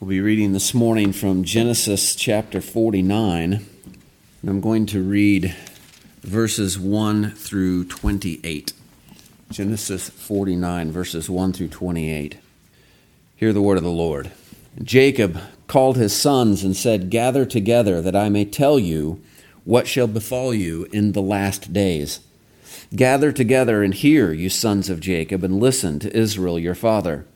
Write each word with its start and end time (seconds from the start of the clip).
We'll 0.00 0.10
be 0.10 0.20
reading 0.20 0.52
this 0.52 0.74
morning 0.74 1.12
from 1.12 1.42
Genesis 1.42 2.14
chapter 2.14 2.60
49, 2.60 3.52
and 3.54 3.64
I'm 4.48 4.60
going 4.60 4.86
to 4.86 5.02
read 5.02 5.56
verses 6.20 6.78
1 6.78 7.32
through 7.32 7.86
28. 7.86 8.72
Genesis 9.50 10.08
49, 10.08 10.92
verses 10.92 11.28
1 11.28 11.52
through 11.52 11.66
28. 11.66 12.38
Hear 13.34 13.52
the 13.52 13.60
word 13.60 13.76
of 13.76 13.82
the 13.82 13.90
Lord. 13.90 14.30
Jacob 14.80 15.40
called 15.66 15.96
his 15.96 16.14
sons 16.14 16.62
and 16.62 16.76
said, 16.76 17.10
Gather 17.10 17.44
together 17.44 18.00
that 18.00 18.14
I 18.14 18.28
may 18.28 18.44
tell 18.44 18.78
you 18.78 19.20
what 19.64 19.88
shall 19.88 20.06
befall 20.06 20.54
you 20.54 20.86
in 20.92 21.10
the 21.10 21.20
last 21.20 21.72
days. 21.72 22.20
Gather 22.94 23.32
together 23.32 23.82
and 23.82 23.92
hear, 23.92 24.32
you 24.32 24.48
sons 24.48 24.88
of 24.88 25.00
Jacob, 25.00 25.42
and 25.42 25.58
listen 25.58 25.98
to 25.98 26.16
Israel 26.16 26.56
your 26.56 26.76
father. 26.76 27.26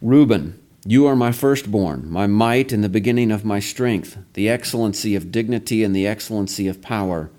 Reuben, 0.00 0.60
you 0.86 1.06
are 1.06 1.16
my 1.16 1.32
firstborn, 1.32 2.10
my 2.10 2.26
might 2.26 2.72
and 2.72 2.84
the 2.84 2.88
beginning 2.88 3.30
of 3.32 3.44
my 3.44 3.58
strength, 3.58 4.18
the 4.34 4.48
excellency 4.48 5.14
of 5.14 5.32
dignity 5.32 5.82
and 5.82 5.96
the 5.96 6.06
excellency 6.06 6.68
of 6.68 6.82
power. 6.82 7.30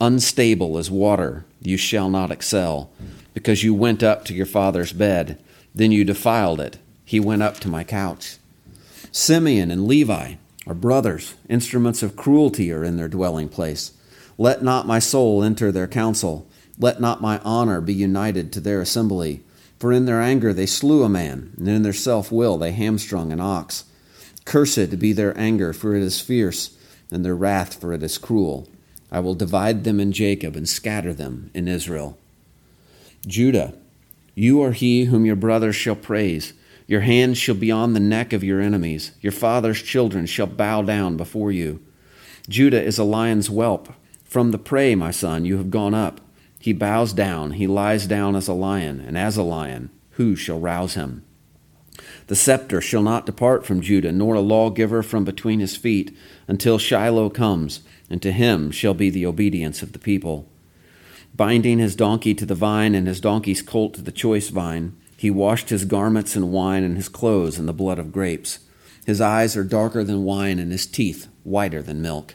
Unstable 0.00 0.78
as 0.78 0.90
water, 0.90 1.44
you 1.60 1.76
shall 1.76 2.08
not 2.08 2.30
excel, 2.30 2.90
because 3.34 3.62
you 3.62 3.74
went 3.74 4.02
up 4.02 4.24
to 4.24 4.34
your 4.34 4.46
father's 4.46 4.94
bed. 4.94 5.38
Then 5.74 5.92
you 5.92 6.04
defiled 6.04 6.58
it. 6.58 6.78
He 7.04 7.20
went 7.20 7.42
up 7.42 7.60
to 7.60 7.68
my 7.68 7.84
couch. 7.84 8.38
Simeon 9.12 9.70
and 9.70 9.86
Levi 9.86 10.34
are 10.66 10.74
brothers. 10.74 11.34
Instruments 11.48 12.02
of 12.02 12.16
cruelty 12.16 12.72
are 12.72 12.84
in 12.84 12.96
their 12.96 13.08
dwelling 13.08 13.48
place. 13.48 13.92
Let 14.38 14.62
not 14.62 14.86
my 14.86 15.00
soul 15.00 15.42
enter 15.42 15.70
their 15.70 15.88
council. 15.88 16.46
Let 16.78 16.98
not 16.98 17.20
my 17.20 17.40
honor 17.40 17.82
be 17.82 17.92
united 17.92 18.52
to 18.52 18.60
their 18.60 18.80
assembly. 18.80 19.42
For 19.80 19.92
in 19.92 20.04
their 20.04 20.20
anger 20.20 20.52
they 20.52 20.66
slew 20.66 21.02
a 21.02 21.08
man, 21.08 21.54
and 21.56 21.66
in 21.66 21.82
their 21.82 21.94
self 21.94 22.30
will 22.30 22.58
they 22.58 22.72
hamstrung 22.72 23.32
an 23.32 23.40
ox. 23.40 23.84
Cursed 24.44 24.98
be 24.98 25.14
their 25.14 25.36
anger, 25.38 25.72
for 25.72 25.94
it 25.96 26.02
is 26.02 26.20
fierce, 26.20 26.76
and 27.10 27.24
their 27.24 27.34
wrath, 27.34 27.80
for 27.80 27.94
it 27.94 28.02
is 28.02 28.18
cruel. 28.18 28.68
I 29.10 29.20
will 29.20 29.34
divide 29.34 29.84
them 29.84 29.98
in 29.98 30.12
Jacob 30.12 30.54
and 30.54 30.68
scatter 30.68 31.14
them 31.14 31.50
in 31.54 31.66
Israel. 31.66 32.18
Judah, 33.26 33.74
you 34.34 34.62
are 34.62 34.72
he 34.72 35.04
whom 35.06 35.24
your 35.24 35.36
brothers 35.36 35.76
shall 35.76 35.96
praise. 35.96 36.52
Your 36.86 37.00
hands 37.00 37.38
shall 37.38 37.54
be 37.54 37.70
on 37.70 37.94
the 37.94 38.00
neck 38.00 38.34
of 38.34 38.44
your 38.44 38.60
enemies. 38.60 39.12
Your 39.20 39.32
father's 39.32 39.82
children 39.82 40.26
shall 40.26 40.46
bow 40.46 40.82
down 40.82 41.16
before 41.16 41.52
you. 41.52 41.80
Judah 42.48 42.82
is 42.82 42.98
a 42.98 43.04
lion's 43.04 43.48
whelp. 43.48 43.88
From 44.24 44.50
the 44.50 44.58
prey, 44.58 44.94
my 44.94 45.10
son, 45.10 45.44
you 45.44 45.56
have 45.56 45.70
gone 45.70 45.94
up. 45.94 46.20
He 46.60 46.74
bows 46.74 47.14
down, 47.14 47.52
he 47.52 47.66
lies 47.66 48.06
down 48.06 48.36
as 48.36 48.46
a 48.46 48.52
lion, 48.52 49.00
and 49.00 49.16
as 49.16 49.38
a 49.38 49.42
lion, 49.42 49.88
who 50.10 50.36
shall 50.36 50.60
rouse 50.60 50.92
him? 50.92 51.24
The 52.26 52.36
scepter 52.36 52.82
shall 52.82 53.02
not 53.02 53.24
depart 53.24 53.64
from 53.64 53.80
Judah, 53.80 54.12
nor 54.12 54.34
a 54.34 54.40
lawgiver 54.40 55.02
from 55.02 55.24
between 55.24 55.60
his 55.60 55.74
feet, 55.74 56.14
until 56.46 56.78
Shiloh 56.78 57.30
comes, 57.30 57.80
and 58.10 58.20
to 58.20 58.30
him 58.30 58.70
shall 58.70 58.92
be 58.92 59.08
the 59.08 59.24
obedience 59.24 59.82
of 59.82 59.92
the 59.92 59.98
people. 59.98 60.48
Binding 61.34 61.78
his 61.78 61.96
donkey 61.96 62.34
to 62.34 62.44
the 62.44 62.54
vine, 62.54 62.94
and 62.94 63.06
his 63.06 63.20
donkey's 63.20 63.62
colt 63.62 63.94
to 63.94 64.02
the 64.02 64.12
choice 64.12 64.50
vine, 64.50 64.94
he 65.16 65.30
washed 65.30 65.70
his 65.70 65.86
garments 65.86 66.36
in 66.36 66.52
wine, 66.52 66.84
and 66.84 66.96
his 66.96 67.08
clothes 67.08 67.58
in 67.58 67.64
the 67.64 67.72
blood 67.72 67.98
of 67.98 68.12
grapes. 68.12 68.58
His 69.06 69.20
eyes 69.20 69.56
are 69.56 69.64
darker 69.64 70.04
than 70.04 70.24
wine, 70.24 70.58
and 70.58 70.72
his 70.72 70.86
teeth 70.86 71.28
whiter 71.42 71.80
than 71.80 72.02
milk. 72.02 72.34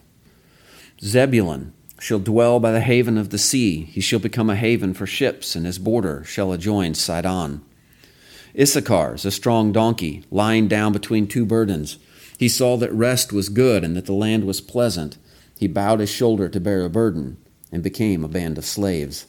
Zebulun 1.02 1.74
shall 2.06 2.20
dwell 2.20 2.60
by 2.60 2.72
the 2.72 2.82
haven 2.82 3.18
of 3.18 3.32
the 3.32 3.38
sea. 3.40 3.82
He 3.86 4.00
shall 4.00 4.20
become 4.20 4.48
a 4.48 4.56
haven 4.56 4.94
for 4.94 5.08
ships, 5.08 5.56
and 5.56 5.66
his 5.66 5.80
border 5.80 6.24
shall 6.24 6.54
adjoin 6.54 6.94
Sidon. 6.94 7.64
Issachar 8.56 9.16
is 9.16 9.26
a 9.26 9.32
strong 9.32 9.72
donkey, 9.72 10.24
lying 10.30 10.68
down 10.68 10.94
between 10.94 11.26
two 11.26 11.48
burdens. 11.48 11.98
He 12.38 12.48
saw 12.48 12.78
that 12.78 12.94
rest 12.94 13.34
was 13.34 13.50
good 13.50 13.84
and 13.84 13.98
that 13.98 14.06
the 14.06 14.14
land 14.14 14.44
was 14.44 14.62
pleasant. 14.62 15.18
He 15.58 15.66
bowed 15.66 16.00
his 16.00 16.12
shoulder 16.12 16.48
to 16.48 16.60
bear 16.60 16.86
a 16.86 16.92
burden, 16.92 17.38
and 17.72 17.82
became 17.82 18.24
a 18.24 18.28
band 18.28 18.60
of 18.60 18.66
slaves. 18.66 19.26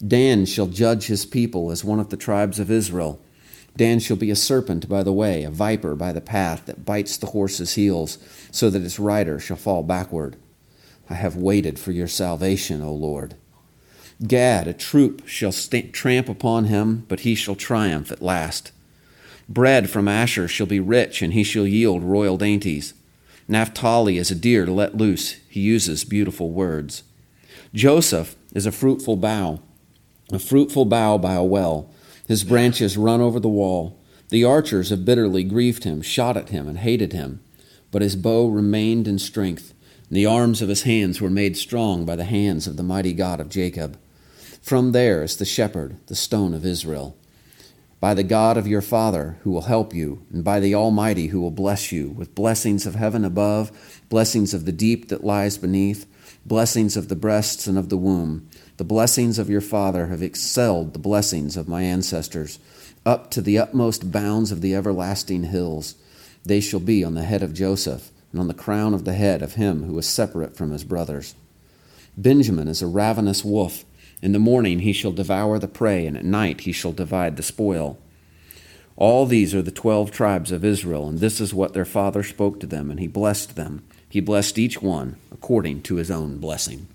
Dan 0.00 0.46
shall 0.46 0.68
judge 0.68 1.08
his 1.08 1.26
people 1.26 1.70
as 1.70 1.84
one 1.84 2.00
of 2.00 2.08
the 2.08 2.16
tribes 2.16 2.58
of 2.58 2.70
Israel. 2.70 3.20
Dan 3.76 3.98
shall 3.98 4.16
be 4.16 4.30
a 4.30 4.34
serpent 4.34 4.88
by 4.88 5.02
the 5.02 5.12
way, 5.12 5.44
a 5.44 5.50
viper 5.50 5.94
by 5.94 6.14
the 6.14 6.22
path 6.22 6.64
that 6.64 6.86
bites 6.86 7.18
the 7.18 7.32
horse's 7.36 7.74
heels, 7.74 8.16
so 8.50 8.70
that 8.70 8.80
its 8.82 8.98
rider 8.98 9.38
shall 9.38 9.58
fall 9.58 9.82
backward. 9.82 10.38
I 11.10 11.14
have 11.14 11.36
waited 11.36 11.78
for 11.78 11.92
your 11.92 12.08
salvation, 12.08 12.82
O 12.82 12.92
Lord. 12.92 13.34
Gad, 14.26 14.68
a 14.68 14.72
troop 14.72 15.26
shall 15.26 15.52
st- 15.52 15.92
tramp 15.92 16.28
upon 16.28 16.66
him, 16.66 17.04
but 17.08 17.20
he 17.20 17.34
shall 17.34 17.54
triumph 17.54 18.12
at 18.12 18.22
last. 18.22 18.72
Bread 19.48 19.90
from 19.90 20.08
Asher 20.08 20.46
shall 20.48 20.66
be 20.66 20.80
rich, 20.80 21.22
and 21.22 21.32
he 21.32 21.42
shall 21.42 21.66
yield 21.66 22.02
royal 22.02 22.36
dainties. 22.36 22.94
Naphtali 23.48 24.16
is 24.18 24.30
a 24.30 24.36
deer 24.36 24.64
to 24.64 24.72
let 24.72 24.96
loose. 24.96 25.36
He 25.48 25.60
uses 25.60 26.04
beautiful 26.04 26.50
words. 26.50 27.02
Joseph 27.74 28.36
is 28.54 28.66
a 28.66 28.72
fruitful 28.72 29.16
bough, 29.16 29.60
a 30.32 30.38
fruitful 30.38 30.84
bough 30.84 31.18
by 31.18 31.34
a 31.34 31.42
well. 31.42 31.90
His 32.28 32.44
branches 32.44 32.96
run 32.96 33.20
over 33.20 33.40
the 33.40 33.48
wall. 33.48 33.98
The 34.28 34.44
archers 34.44 34.90
have 34.90 35.04
bitterly 35.04 35.44
grieved 35.44 35.84
him, 35.84 36.00
shot 36.00 36.36
at 36.36 36.50
him, 36.50 36.68
and 36.68 36.78
hated 36.78 37.12
him. 37.12 37.40
But 37.90 38.02
his 38.02 38.16
bow 38.16 38.46
remained 38.46 39.08
in 39.08 39.18
strength. 39.18 39.74
The 40.12 40.26
arms 40.26 40.60
of 40.60 40.68
his 40.68 40.82
hands 40.82 41.22
were 41.22 41.30
made 41.30 41.56
strong 41.56 42.04
by 42.04 42.16
the 42.16 42.26
hands 42.26 42.66
of 42.66 42.76
the 42.76 42.82
mighty 42.82 43.14
God 43.14 43.40
of 43.40 43.48
Jacob. 43.48 43.98
From 44.60 44.92
there 44.92 45.22
is 45.22 45.38
the 45.38 45.46
shepherd, 45.46 45.96
the 46.08 46.14
stone 46.14 46.52
of 46.52 46.66
Israel. 46.66 47.16
By 47.98 48.12
the 48.12 48.22
God 48.22 48.58
of 48.58 48.66
your 48.66 48.82
father, 48.82 49.38
who 49.40 49.50
will 49.50 49.62
help 49.62 49.94
you, 49.94 50.22
and 50.30 50.44
by 50.44 50.60
the 50.60 50.74
Almighty, 50.74 51.28
who 51.28 51.40
will 51.40 51.50
bless 51.50 51.92
you, 51.92 52.10
with 52.10 52.34
blessings 52.34 52.84
of 52.84 52.94
heaven 52.94 53.24
above, 53.24 53.72
blessings 54.10 54.52
of 54.52 54.66
the 54.66 54.70
deep 54.70 55.08
that 55.08 55.24
lies 55.24 55.56
beneath, 55.56 56.06
blessings 56.44 56.94
of 56.94 57.08
the 57.08 57.16
breasts 57.16 57.66
and 57.66 57.78
of 57.78 57.88
the 57.88 57.96
womb. 57.96 58.46
The 58.76 58.84
blessings 58.84 59.38
of 59.38 59.48
your 59.48 59.62
father 59.62 60.08
have 60.08 60.22
excelled 60.22 60.92
the 60.92 60.98
blessings 60.98 61.56
of 61.56 61.68
my 61.68 61.84
ancestors, 61.84 62.58
up 63.06 63.30
to 63.30 63.40
the 63.40 63.58
utmost 63.58 64.12
bounds 64.12 64.52
of 64.52 64.60
the 64.60 64.74
everlasting 64.74 65.44
hills. 65.44 65.94
They 66.44 66.60
shall 66.60 66.80
be 66.80 67.02
on 67.02 67.14
the 67.14 67.24
head 67.24 67.42
of 67.42 67.54
Joseph 67.54 68.10
and 68.32 68.40
on 68.40 68.48
the 68.48 68.54
crown 68.54 68.94
of 68.94 69.04
the 69.04 69.12
head 69.12 69.42
of 69.42 69.54
him 69.54 69.84
who 69.84 69.96
is 69.98 70.08
separate 70.08 70.56
from 70.56 70.72
his 70.72 70.84
brothers. 70.84 71.34
Benjamin 72.16 72.68
is 72.68 72.82
a 72.82 72.86
ravenous 72.86 73.44
wolf. 73.44 73.84
In 74.20 74.32
the 74.32 74.38
morning 74.38 74.80
he 74.80 74.92
shall 74.92 75.12
devour 75.12 75.58
the 75.58 75.68
prey, 75.68 76.06
and 76.06 76.16
at 76.16 76.24
night 76.24 76.62
he 76.62 76.72
shall 76.72 76.92
divide 76.92 77.36
the 77.36 77.42
spoil. 77.42 77.98
All 78.96 79.26
these 79.26 79.54
are 79.54 79.62
the 79.62 79.70
twelve 79.70 80.10
tribes 80.10 80.52
of 80.52 80.64
Israel, 80.64 81.08
and 81.08 81.18
this 81.18 81.40
is 81.40 81.54
what 81.54 81.72
their 81.72 81.84
father 81.84 82.22
spoke 82.22 82.60
to 82.60 82.66
them, 82.66 82.90
and 82.90 83.00
he 83.00 83.06
blessed 83.06 83.56
them. 83.56 83.84
He 84.08 84.20
blessed 84.20 84.58
each 84.58 84.82
one 84.82 85.16
according 85.32 85.82
to 85.82 85.96
his 85.96 86.10
own 86.10 86.38
blessing. 86.38 86.86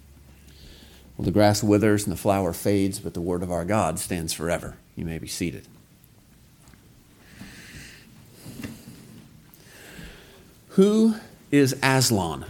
Well, 1.17 1.25
the 1.25 1.31
grass 1.31 1.63
withers 1.63 2.03
and 2.03 2.13
the 2.13 2.17
flower 2.17 2.53
fades, 2.53 2.99
but 2.99 3.15
the 3.15 3.21
word 3.21 3.41
of 3.41 3.51
our 3.51 3.65
God 3.65 3.97
stands 3.97 4.33
forever. 4.33 4.77
You 4.95 5.03
may 5.03 5.17
be 5.17 5.27
seated. 5.27 5.67
Who 10.69 11.15
is 11.51 11.75
Aslan? 11.81 12.45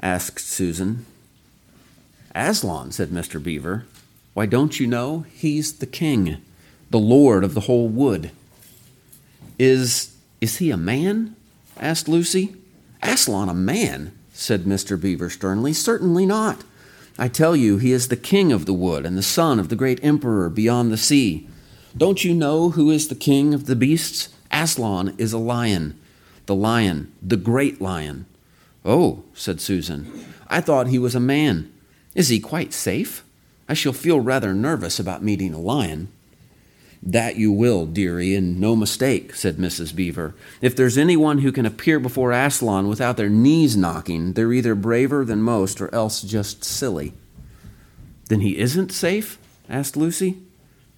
asked 0.00 0.40
Susan. 0.40 1.06
Aslan, 2.34 2.92
said 2.92 3.10
Mr. 3.10 3.42
Beaver. 3.42 3.86
Why, 4.34 4.46
don't 4.46 4.78
you 4.78 4.86
know? 4.86 5.24
He's 5.32 5.74
the 5.74 5.86
king, 5.86 6.38
the 6.90 6.98
lord 6.98 7.44
of 7.44 7.54
the 7.54 7.62
whole 7.62 7.88
wood. 7.88 8.30
Is 9.58 10.14
is 10.40 10.58
he 10.58 10.70
a 10.70 10.76
man? 10.76 11.34
asked 11.78 12.08
Lucy. 12.08 12.54
Aslan 13.02 13.48
a 13.48 13.54
man, 13.54 14.12
said 14.32 14.64
Mr. 14.64 15.00
Beaver 15.00 15.30
sternly. 15.30 15.72
Certainly 15.72 16.26
not. 16.26 16.62
I 17.18 17.28
tell 17.28 17.56
you, 17.56 17.78
he 17.78 17.92
is 17.92 18.08
the 18.08 18.16
king 18.16 18.52
of 18.52 18.66
the 18.66 18.74
wood 18.74 19.06
and 19.06 19.16
the 19.16 19.22
son 19.22 19.58
of 19.58 19.70
the 19.70 19.76
great 19.76 20.02
emperor 20.04 20.50
beyond 20.50 20.92
the 20.92 20.98
sea. 20.98 21.48
Don't 21.96 22.24
you 22.24 22.34
know 22.34 22.70
who 22.70 22.90
is 22.90 23.08
the 23.08 23.14
king 23.14 23.54
of 23.54 23.64
the 23.64 23.76
beasts? 23.76 24.28
Aslan 24.52 25.14
is 25.16 25.32
a 25.32 25.38
lion 25.38 25.98
the 26.46 26.54
lion, 26.54 27.12
the 27.22 27.36
great 27.36 27.80
lion. 27.80 28.26
Oh, 28.84 29.24
said 29.34 29.60
Susan, 29.60 30.10
I 30.48 30.60
thought 30.60 30.88
he 30.88 30.98
was 30.98 31.14
a 31.14 31.20
man. 31.20 31.72
Is 32.14 32.28
he 32.28 32.40
quite 32.40 32.72
safe? 32.72 33.24
I 33.68 33.74
shall 33.74 33.92
feel 33.92 34.20
rather 34.20 34.54
nervous 34.54 34.98
about 34.98 35.22
meeting 35.22 35.52
a 35.52 35.60
lion. 35.60 36.08
That 37.02 37.36
you 37.36 37.52
will, 37.52 37.84
dearie, 37.84 38.34
and 38.34 38.60
no 38.60 38.74
mistake, 38.74 39.34
said 39.34 39.56
Mrs. 39.56 39.94
Beaver. 39.94 40.34
If 40.60 40.74
there's 40.74 40.96
anyone 40.96 41.38
who 41.38 41.52
can 41.52 41.66
appear 41.66 42.00
before 42.00 42.32
Aslan 42.32 42.88
without 42.88 43.16
their 43.16 43.28
knees 43.28 43.76
knocking, 43.76 44.32
they're 44.32 44.52
either 44.52 44.74
braver 44.74 45.24
than 45.24 45.42
most 45.42 45.80
or 45.80 45.94
else 45.94 46.22
just 46.22 46.64
silly. 46.64 47.12
Then 48.28 48.40
he 48.40 48.58
isn't 48.58 48.92
safe? 48.92 49.38
asked 49.68 49.96
Lucy. 49.96 50.38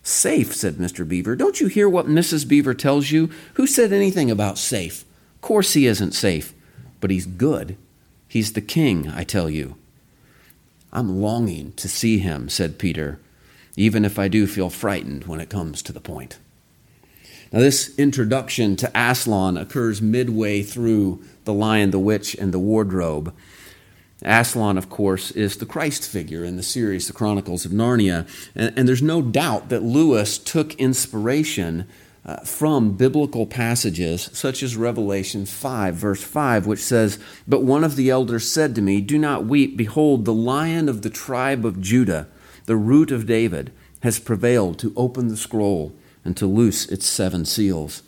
Safe, 0.02 0.54
said 0.54 0.76
Mr. 0.76 1.06
Beaver. 1.06 1.36
Don't 1.36 1.60
you 1.60 1.66
hear 1.66 1.88
what 1.88 2.06
Mrs. 2.06 2.48
Beaver 2.48 2.74
tells 2.74 3.10
you? 3.10 3.30
Who 3.54 3.66
said 3.66 3.92
anything 3.92 4.30
about 4.30 4.56
safe? 4.56 5.04
Course, 5.48 5.72
he 5.72 5.86
isn't 5.86 6.12
safe, 6.12 6.52
but 7.00 7.10
he's 7.10 7.24
good. 7.24 7.78
He's 8.28 8.52
the 8.52 8.60
king, 8.60 9.08
I 9.08 9.24
tell 9.24 9.48
you. 9.48 9.76
I'm 10.92 11.22
longing 11.22 11.72
to 11.76 11.88
see 11.88 12.18
him, 12.18 12.50
said 12.50 12.78
Peter, 12.78 13.18
even 13.74 14.04
if 14.04 14.18
I 14.18 14.28
do 14.28 14.46
feel 14.46 14.68
frightened 14.68 15.24
when 15.24 15.40
it 15.40 15.48
comes 15.48 15.80
to 15.80 15.92
the 15.94 16.02
point. 16.02 16.36
Now, 17.50 17.60
this 17.60 17.98
introduction 17.98 18.76
to 18.76 18.92
Aslan 18.94 19.56
occurs 19.56 20.02
midway 20.02 20.62
through 20.62 21.24
The 21.46 21.54
Lion, 21.54 21.92
the 21.92 21.98
Witch, 21.98 22.34
and 22.34 22.52
the 22.52 22.58
Wardrobe. 22.58 23.34
Aslan, 24.20 24.76
of 24.76 24.90
course, 24.90 25.30
is 25.30 25.56
the 25.56 25.64
Christ 25.64 26.06
figure 26.06 26.44
in 26.44 26.58
the 26.58 26.62
series, 26.62 27.06
The 27.06 27.14
Chronicles 27.14 27.64
of 27.64 27.72
Narnia. 27.72 28.28
And, 28.54 28.78
and 28.78 28.86
there's 28.86 29.00
no 29.00 29.22
doubt 29.22 29.70
that 29.70 29.82
Lewis 29.82 30.36
took 30.36 30.74
inspiration 30.74 31.86
uh, 32.28 32.36
from 32.40 32.92
biblical 32.92 33.46
passages 33.46 34.28
such 34.34 34.62
as 34.62 34.76
Revelation 34.76 35.46
5, 35.46 35.94
verse 35.94 36.22
5, 36.22 36.66
which 36.66 36.78
says, 36.78 37.18
But 37.46 37.62
one 37.62 37.84
of 37.84 37.96
the 37.96 38.10
elders 38.10 38.46
said 38.46 38.74
to 38.74 38.82
me, 38.82 39.00
Do 39.00 39.16
not 39.16 39.46
weep. 39.46 39.78
Behold, 39.78 40.26
the 40.26 40.34
lion 40.34 40.90
of 40.90 41.00
the 41.00 41.08
tribe 41.08 41.64
of 41.64 41.80
Judah, 41.80 42.28
the 42.66 42.76
root 42.76 43.10
of 43.10 43.24
David, 43.24 43.72
has 44.02 44.18
prevailed 44.18 44.78
to 44.80 44.92
open 44.94 45.28
the 45.28 45.38
scroll 45.38 45.94
and 46.22 46.36
to 46.36 46.46
loose 46.46 46.84
its 46.90 47.06
seven 47.06 47.46
seals. 47.46 48.02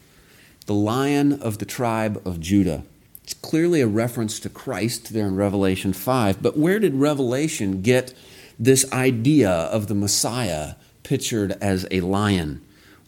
The 0.66 0.74
lion 0.74 1.40
of 1.40 1.56
the 1.56 1.64
tribe 1.64 2.20
of 2.26 2.40
Judah. 2.40 2.84
It's 3.24 3.32
clearly 3.32 3.80
a 3.80 3.86
reference 3.86 4.38
to 4.40 4.50
Christ 4.50 5.14
there 5.14 5.28
in 5.28 5.34
Revelation 5.34 5.94
5. 5.94 6.42
But 6.42 6.58
where 6.58 6.78
did 6.78 6.92
Revelation 6.92 7.80
get 7.80 8.12
this 8.58 8.92
idea 8.92 9.50
of 9.50 9.86
the 9.86 9.94
Messiah 9.94 10.74
pictured 11.04 11.52
as 11.62 11.86
a 11.90 12.02
lion? 12.02 12.60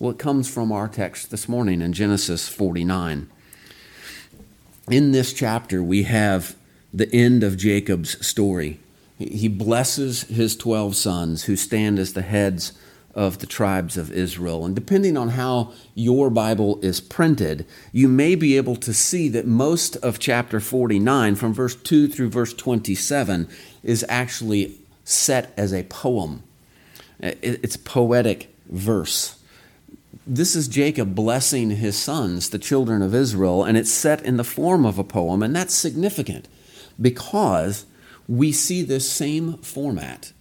Well, 0.03 0.11
it 0.11 0.19
comes 0.19 0.51
from 0.51 0.73
our 0.73 0.89
text 0.89 1.31
this 1.31 1.49
morning 1.49 1.81
in 1.81 1.93
Genesis 1.93 2.49
49. 2.49 3.31
In 4.91 5.13
this 5.13 5.33
chapter, 5.33 5.81
we 5.81 6.03
have 6.03 6.57
the 6.93 7.09
end 7.15 7.45
of 7.45 7.57
Jacob's 7.57 8.27
story. 8.27 8.81
He 9.17 9.47
blesses 9.47 10.23
his 10.23 10.57
12 10.57 10.97
sons 10.97 11.45
who 11.45 11.55
stand 11.55 12.01
as 12.01 12.15
the 12.15 12.23
heads 12.23 12.73
of 13.15 13.39
the 13.39 13.47
tribes 13.47 13.97
of 13.97 14.11
Israel. 14.11 14.67
And 14.67 14.75
depending 14.75 15.17
on 15.17 15.29
how 15.29 15.73
your 15.95 16.31
Bible 16.31 16.81
is 16.83 17.01
printed, 17.01 17.65
you 17.93 18.09
may 18.09 18.35
be 18.35 18.57
able 18.57 18.75
to 18.75 18.93
see 18.93 19.29
that 19.29 19.47
most 19.47 19.95
of 19.99 20.19
chapter 20.19 20.59
49, 20.59 21.37
from 21.37 21.55
verse 21.55 21.77
2 21.77 22.09
through 22.09 22.31
verse 22.31 22.53
27, 22.53 23.49
is 23.85 24.05
actually 24.09 24.81
set 25.05 25.55
as 25.57 25.73
a 25.73 25.85
poem. 25.85 26.43
It's 27.21 27.77
poetic 27.77 28.53
verse. 28.69 29.39
This 30.27 30.55
is 30.55 30.69
Jacob 30.69 31.17
blessing 31.17 31.71
his 31.71 31.97
sons, 31.97 32.51
the 32.51 32.59
children 32.59 33.03
of 33.03 33.13
Israel, 33.13 33.65
and 33.65 33.77
it's 33.77 33.91
set 33.91 34.25
in 34.25 34.37
the 34.37 34.45
form 34.45 34.87
of 34.87 34.97
a 34.97 35.03
poem, 35.03 35.43
and 35.43 35.55
that's 35.55 35.75
significant 35.75 36.47
because 37.01 37.87
we 38.29 38.53
see 38.53 38.83
this 38.83 39.11
same 39.11 39.55
format 39.59 40.33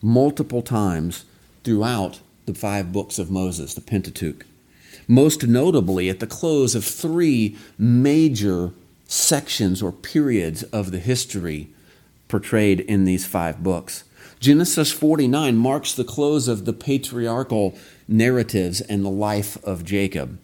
multiple 0.00 0.62
times 0.62 1.26
throughout 1.62 2.20
the 2.46 2.54
five 2.54 2.90
books 2.90 3.18
of 3.18 3.30
Moses, 3.30 3.74
the 3.74 3.82
Pentateuch. 3.82 4.46
Most 5.06 5.46
notably, 5.46 6.08
at 6.08 6.20
the 6.20 6.26
close 6.26 6.74
of 6.74 6.82
three 6.82 7.58
major 7.76 8.72
sections 9.06 9.82
or 9.82 9.92
periods 9.92 10.62
of 10.64 10.90
the 10.90 10.98
history 10.98 11.68
portrayed 12.28 12.80
in 12.80 13.04
these 13.04 13.26
five 13.26 13.62
books. 13.62 14.04
Genesis 14.42 14.90
49 14.90 15.56
marks 15.56 15.94
the 15.94 16.02
close 16.02 16.48
of 16.48 16.64
the 16.64 16.72
patriarchal 16.72 17.78
narratives 18.08 18.80
and 18.80 19.04
the 19.04 19.08
life 19.08 19.56
of 19.62 19.84
Jacob. 19.84 20.36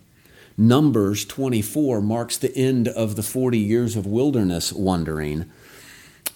Numbers 0.56 1.24
24 1.24 2.00
marks 2.00 2.36
the 2.36 2.56
end 2.56 2.86
of 2.86 3.16
the 3.16 3.24
40 3.24 3.58
years 3.58 3.96
of 3.96 4.06
wilderness 4.06 4.72
wandering. 4.72 5.50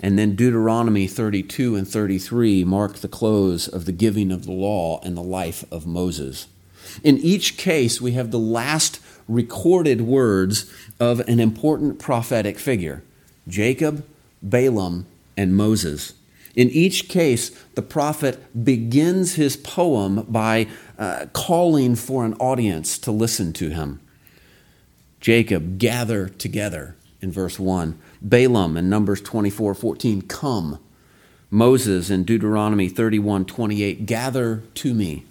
And 0.01 0.19
then 0.19 0.35
Deuteronomy 0.35 1.07
32 1.07 1.77
and 1.77 1.87
33 1.87 2.65
mark 2.65 2.95
the 2.95 3.07
close 3.07 3.69
of 3.69 3.85
the 3.85 3.93
giving 3.93 4.33
of 4.33 4.45
the 4.45 4.51
law 4.51 5.01
and 5.05 5.17
the 5.17 5.23
life 5.23 5.65
of 5.71 5.87
Moses. 5.87 6.49
In 7.05 7.17
each 7.19 7.57
case, 7.57 8.01
we 8.01 8.11
have 8.11 8.33
the 8.33 8.41
last 8.41 8.99
recorded 9.29 10.01
words 10.01 10.69
of 10.99 11.21
an 11.29 11.39
important 11.39 12.01
prophetic 12.01 12.59
figure 12.59 13.05
Jacob, 13.47 14.05
Balaam, 14.43 15.07
and 15.37 15.55
Moses. 15.55 16.15
In 16.55 16.69
each 16.71 17.09
case, 17.09 17.51
the 17.75 17.83
prophet 17.83 18.65
begins 18.65 19.35
his 19.35 19.57
poem 19.57 20.23
by 20.29 20.67
uh, 20.99 21.27
calling 21.33 21.97
for 21.97 22.25
an 22.25 22.35
audience 22.35 22.99
to 22.99 23.11
listen 23.11 23.53
to 23.55 23.71
him. 23.71 24.01
Jacob, 25.21 25.79
gather 25.79 26.29
together 26.29 26.97
in 27.21 27.31
verse 27.31 27.59
1. 27.59 27.99
Balaam 28.21 28.77
in 28.77 28.91
Numbers 28.91 29.21
24 29.21 29.75
14, 29.75 30.23
come. 30.23 30.79
Moses 31.51 32.11
in 32.11 32.25
Deuteronomy 32.25 32.89
31 32.89 33.45
28, 33.45 34.07
gather 34.07 34.63
to 34.75 34.95
me. 34.95 35.25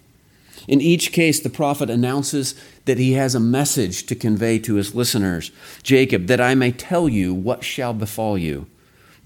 In 0.68 0.80
each 0.80 1.12
case, 1.12 1.40
the 1.40 1.50
prophet 1.50 1.90
announces 1.90 2.56
that 2.86 2.98
he 2.98 3.14
has 3.14 3.34
a 3.34 3.40
message 3.40 4.06
to 4.06 4.16
convey 4.16 4.60
to 4.60 4.76
his 4.76 4.96
listeners 4.96 5.52
Jacob, 5.84 6.28
that 6.28 6.42
I 6.42 6.56
may 6.56 6.72
tell 6.72 7.10
you 7.10 7.34
what 7.34 7.64
shall 7.64 7.94
befall 7.94 8.38
you. 8.38 8.68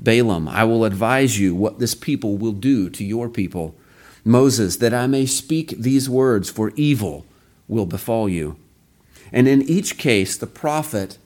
Balaam, 0.06 0.48
I 0.48 0.64
will 0.64 0.86
advise 0.86 1.40
you 1.40 1.56
what 1.56 1.80
this 1.80 1.96
people 1.96 2.38
will 2.38 2.54
do 2.54 2.90
to 2.92 3.04
your 3.04 3.28
people. 3.28 3.76
Moses, 4.24 4.78
that 4.78 4.94
I 4.94 5.08
may 5.08 5.26
speak 5.26 5.72
these 5.78 6.10
words, 6.10 6.50
for 6.50 6.72
evil 6.76 7.26
will 7.68 7.88
befall 7.88 8.30
you. 8.30 8.56
And 9.34 9.48
in 9.48 9.64
each 9.64 9.98
case, 9.98 10.38
the 10.38 10.48
prophet 10.48 11.18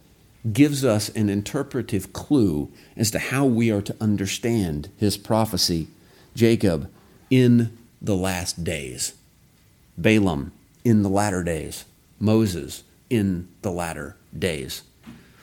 gives 0.53 0.85
us 0.85 1.09
an 1.09 1.29
interpretive 1.29 2.13
clue 2.13 2.71
as 2.95 3.11
to 3.11 3.19
how 3.19 3.45
we 3.45 3.69
are 3.69 3.81
to 3.81 3.95
understand 3.99 4.89
his 4.97 5.17
prophecy. 5.17 5.89
Jacob, 6.33 6.89
in 7.29 7.77
the 8.01 8.15
last 8.15 8.63
days. 8.63 9.13
Balaam, 9.97 10.53
in 10.85 11.03
the 11.03 11.09
latter 11.09 11.43
days. 11.43 11.83
Moses, 12.17 12.83
in 13.09 13.49
the 13.61 13.71
latter 13.71 14.15
days. 14.37 14.83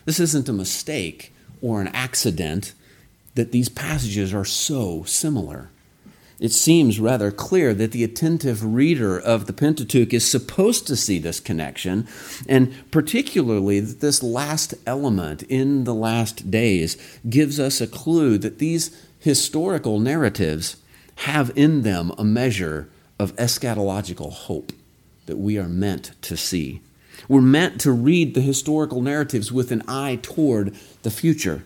This 0.06 0.20
isn't 0.20 0.48
a 0.48 0.54
mistake 0.54 1.34
or 1.60 1.82
an 1.82 1.88
accident 1.88 2.72
that 3.36 3.52
these 3.52 3.68
passages 3.68 4.34
are 4.34 4.44
so 4.44 5.04
similar 5.04 5.70
it 6.38 6.52
seems 6.52 7.00
rather 7.00 7.30
clear 7.30 7.72
that 7.72 7.92
the 7.92 8.04
attentive 8.04 8.62
reader 8.62 9.18
of 9.18 9.46
the 9.46 9.54
Pentateuch 9.54 10.12
is 10.12 10.30
supposed 10.30 10.86
to 10.86 10.96
see 10.96 11.18
this 11.18 11.40
connection, 11.40 12.06
and 12.46 12.74
particularly 12.90 13.80
that 13.80 14.00
this 14.00 14.22
last 14.22 14.74
element 14.86 15.42
in 15.44 15.84
the 15.84 15.94
last 15.94 16.50
days 16.50 16.98
gives 17.28 17.58
us 17.58 17.80
a 17.80 17.86
clue 17.86 18.36
that 18.38 18.58
these 18.58 19.02
historical 19.18 19.98
narratives 19.98 20.76
have 21.20 21.50
in 21.56 21.82
them 21.82 22.12
a 22.18 22.24
measure 22.24 22.88
of 23.18 23.34
eschatological 23.36 24.30
hope 24.30 24.72
that 25.24 25.38
we 25.38 25.56
are 25.56 25.68
meant 25.68 26.12
to 26.20 26.36
see. 26.36 26.82
We're 27.28 27.40
meant 27.40 27.80
to 27.80 27.92
read 27.92 28.34
the 28.34 28.42
historical 28.42 29.00
narratives 29.00 29.50
with 29.50 29.72
an 29.72 29.82
eye 29.88 30.18
toward 30.20 30.76
the 31.02 31.10
future. 31.10 31.64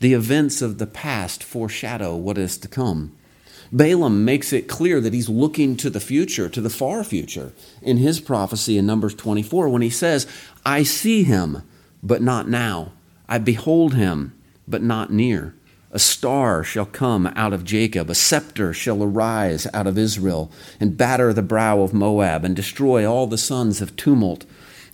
The 0.00 0.14
events 0.14 0.62
of 0.62 0.78
the 0.78 0.86
past 0.86 1.44
foreshadow 1.44 2.16
what 2.16 2.38
is 2.38 2.56
to 2.58 2.68
come. 2.68 3.16
Balaam 3.70 4.24
makes 4.24 4.52
it 4.52 4.66
clear 4.66 5.00
that 5.00 5.12
he's 5.12 5.28
looking 5.28 5.76
to 5.76 5.90
the 5.90 6.00
future, 6.00 6.48
to 6.48 6.60
the 6.60 6.70
far 6.70 7.04
future, 7.04 7.52
in 7.82 7.98
his 7.98 8.18
prophecy 8.18 8.78
in 8.78 8.86
Numbers 8.86 9.14
24 9.14 9.68
when 9.68 9.82
he 9.82 9.90
says, 9.90 10.26
I 10.64 10.82
see 10.82 11.22
him, 11.22 11.62
but 12.02 12.22
not 12.22 12.48
now. 12.48 12.92
I 13.28 13.38
behold 13.38 13.94
him, 13.94 14.32
but 14.66 14.82
not 14.82 15.12
near. 15.12 15.54
A 15.92 15.98
star 15.98 16.64
shall 16.64 16.86
come 16.86 17.26
out 17.36 17.52
of 17.52 17.64
Jacob, 17.64 18.10
a 18.10 18.14
scepter 18.14 18.72
shall 18.72 19.02
arise 19.02 19.66
out 19.74 19.86
of 19.86 19.98
Israel, 19.98 20.50
and 20.80 20.96
batter 20.96 21.32
the 21.32 21.42
brow 21.42 21.82
of 21.82 21.92
Moab, 21.92 22.44
and 22.44 22.56
destroy 22.56 23.08
all 23.08 23.26
the 23.26 23.38
sons 23.38 23.80
of 23.80 23.96
tumult. 23.96 24.46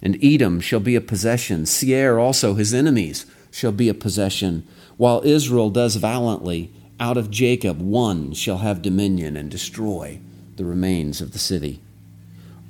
And 0.03 0.19
Edom 0.23 0.61
shall 0.61 0.81
be 0.81 0.97
a 0.97 1.01
possession, 1.01 1.65
Seir 1.65 2.19
also 2.19 2.55
his 2.55 2.75
enemies 2.75 3.25
shall 3.51 3.73
be 3.73 3.89
a 3.89 3.95
possession, 3.95 4.67
while 4.97 5.23
Israel 5.25 5.71
does 5.71 5.97
valiantly 5.97 6.71
out 6.99 7.17
of 7.17 7.31
Jacob 7.31 7.81
one 7.81 8.33
shall 8.33 8.59
have 8.59 8.83
dominion 8.83 9.37
and 9.37 9.51
destroy 9.51 10.19
the 10.57 10.65
remains 10.65 11.21
of 11.21 11.33
the 11.33 11.39
city. 11.39 11.81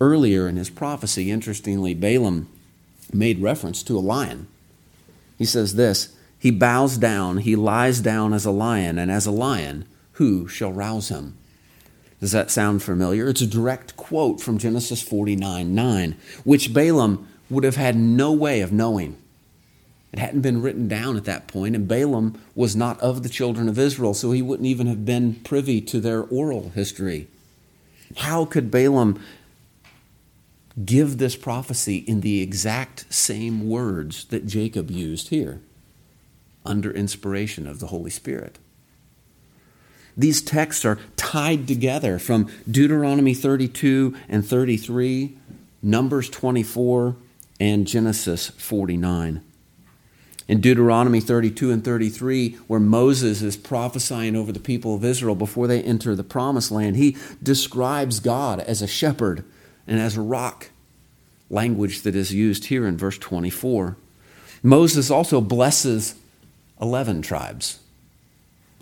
Earlier 0.00 0.48
in 0.48 0.56
his 0.56 0.68
prophecy, 0.68 1.30
interestingly, 1.30 1.94
Balaam 1.94 2.48
made 3.12 3.40
reference 3.40 3.82
to 3.84 3.96
a 3.96 4.00
lion. 4.00 4.48
He 5.38 5.44
says 5.44 5.76
this 5.76 6.14
He 6.38 6.50
bows 6.50 6.98
down, 6.98 7.38
he 7.38 7.56
lies 7.56 8.00
down 8.00 8.34
as 8.34 8.44
a 8.44 8.50
lion, 8.50 8.98
and 8.98 9.10
as 9.10 9.26
a 9.26 9.30
lion, 9.30 9.86
who 10.12 10.48
shall 10.48 10.72
rouse 10.72 11.08
him? 11.08 11.36
Does 12.20 12.32
that 12.32 12.50
sound 12.50 12.82
familiar? 12.82 13.28
It's 13.28 13.42
a 13.42 13.46
direct 13.46 13.96
quote 13.96 14.40
from 14.40 14.58
Genesis 14.58 15.02
49 15.02 15.74
9, 15.74 16.16
which 16.44 16.74
Balaam 16.74 17.28
would 17.48 17.64
have 17.64 17.76
had 17.76 17.96
no 17.96 18.32
way 18.32 18.60
of 18.60 18.72
knowing 18.72 19.16
it 20.16 20.20
hadn't 20.20 20.40
been 20.40 20.62
written 20.62 20.88
down 20.88 21.16
at 21.16 21.24
that 21.24 21.46
point, 21.46 21.76
and 21.76 21.86
Balaam 21.86 22.40
was 22.54 22.74
not 22.74 22.98
of 23.00 23.22
the 23.22 23.28
children 23.28 23.68
of 23.68 23.78
Israel, 23.78 24.14
so 24.14 24.32
he 24.32 24.40
wouldn't 24.40 24.66
even 24.66 24.86
have 24.86 25.04
been 25.04 25.34
privy 25.34 25.80
to 25.82 26.00
their 26.00 26.22
oral 26.22 26.70
history. 26.70 27.28
How 28.16 28.44
could 28.44 28.70
Balaam 28.70 29.20
give 30.84 31.18
this 31.18 31.36
prophecy 31.36 31.98
in 31.98 32.20
the 32.20 32.40
exact 32.40 33.12
same 33.12 33.68
words 33.68 34.24
that 34.26 34.46
Jacob 34.46 34.90
used 34.90 35.28
here, 35.28 35.60
under 36.64 36.90
inspiration 36.90 37.66
of 37.66 37.80
the 37.80 37.88
Holy 37.88 38.10
Spirit? 38.10 38.58
These 40.16 40.40
texts 40.40 40.86
are 40.86 40.98
tied 41.16 41.68
together 41.68 42.18
from 42.18 42.50
Deuteronomy 42.70 43.34
32 43.34 44.16
and 44.30 44.46
33 44.46 45.36
Numbers 45.82 46.30
24, 46.30 47.16
and 47.60 47.86
Genesis 47.86 48.48
49. 48.48 49.40
In 50.48 50.60
Deuteronomy 50.60 51.20
32 51.20 51.72
and 51.72 51.84
33, 51.84 52.52
where 52.68 52.78
Moses 52.78 53.42
is 53.42 53.56
prophesying 53.56 54.36
over 54.36 54.52
the 54.52 54.60
people 54.60 54.94
of 54.94 55.04
Israel 55.04 55.34
before 55.34 55.66
they 55.66 55.82
enter 55.82 56.14
the 56.14 56.22
promised 56.22 56.70
land, 56.70 56.96
he 56.96 57.16
describes 57.42 58.20
God 58.20 58.60
as 58.60 58.80
a 58.80 58.86
shepherd 58.86 59.44
and 59.86 59.98
as 59.98 60.16
a 60.16 60.20
rock, 60.20 60.70
language 61.50 62.02
that 62.02 62.14
is 62.14 62.32
used 62.32 62.66
here 62.66 62.86
in 62.86 62.96
verse 62.96 63.18
24. 63.18 63.96
Moses 64.62 65.10
also 65.10 65.40
blesses 65.40 66.14
11 66.80 67.22
tribes. 67.22 67.80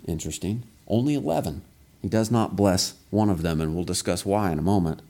Interesting. 0.07 0.63
Only 0.87 1.15
11. 1.15 1.63
He 2.01 2.07
does 2.07 2.29
not 2.29 2.55
bless 2.55 2.93
one 3.09 3.29
of 3.29 3.41
them, 3.41 3.59
and 3.59 3.73
we'll 3.73 3.83
discuss 3.83 4.25
why 4.25 4.51
in 4.51 4.59
a 4.59 4.63
moment. 4.63 5.01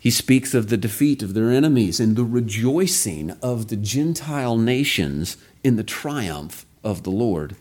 He 0.00 0.10
speaks 0.10 0.54
of 0.54 0.68
the 0.68 0.78
defeat 0.78 1.22
of 1.22 1.34
their 1.34 1.50
enemies 1.50 2.00
and 2.00 2.16
the 2.16 2.24
rejoicing 2.24 3.32
of 3.42 3.68
the 3.68 3.76
Gentile 3.76 4.56
nations 4.56 5.36
in 5.62 5.76
the 5.76 5.84
triumph 5.84 6.64
of 6.82 7.02
the 7.02 7.10
Lord. 7.10 7.54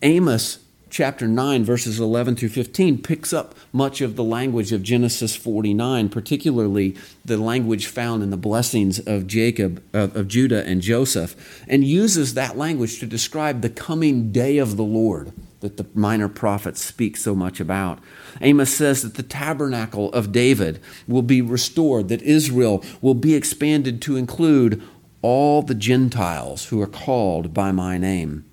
Amos 0.00 0.60
chapter 0.90 1.26
9, 1.26 1.64
verses 1.64 1.98
11 1.98 2.36
through 2.36 2.48
15, 2.50 3.02
picks 3.02 3.32
up 3.32 3.56
much 3.72 4.00
of 4.00 4.14
the 4.14 4.22
language 4.22 4.70
of 4.70 4.84
Genesis 4.84 5.34
49, 5.34 6.08
particularly 6.08 6.96
the 7.24 7.36
language 7.36 7.86
found 7.86 8.22
in 8.22 8.30
the 8.30 8.36
blessings 8.36 9.00
of 9.00 9.26
Jacob, 9.26 9.82
of, 9.92 10.14
of 10.16 10.28
Judah 10.28 10.64
and 10.66 10.80
Joseph, 10.80 11.64
and 11.68 11.82
uses 11.82 12.34
that 12.34 12.56
language 12.56 13.00
to 13.00 13.06
describe 13.06 13.60
the 13.60 13.68
coming 13.68 14.30
day 14.30 14.58
of 14.58 14.76
the 14.76 14.84
Lord 14.84 15.32
that 15.60 15.76
the 15.76 15.86
minor 15.94 16.28
prophets 16.28 16.84
speak 16.84 17.16
so 17.16 17.34
much 17.34 17.60
about. 17.60 17.98
Amos 18.40 18.72
says 18.72 19.02
that 19.02 19.14
the 19.14 19.22
tabernacle 19.22 20.12
of 20.12 20.32
David 20.32 20.80
will 21.06 21.22
be 21.22 21.42
restored, 21.42 22.08
that 22.08 22.22
Israel 22.22 22.84
will 23.00 23.14
be 23.14 23.34
expanded 23.34 24.00
to 24.02 24.16
include 24.16 24.82
all 25.20 25.62
the 25.62 25.74
Gentiles 25.74 26.66
who 26.66 26.80
are 26.80 26.86
called 26.86 27.52
by 27.52 27.72
my 27.72 27.98
name. 27.98 28.44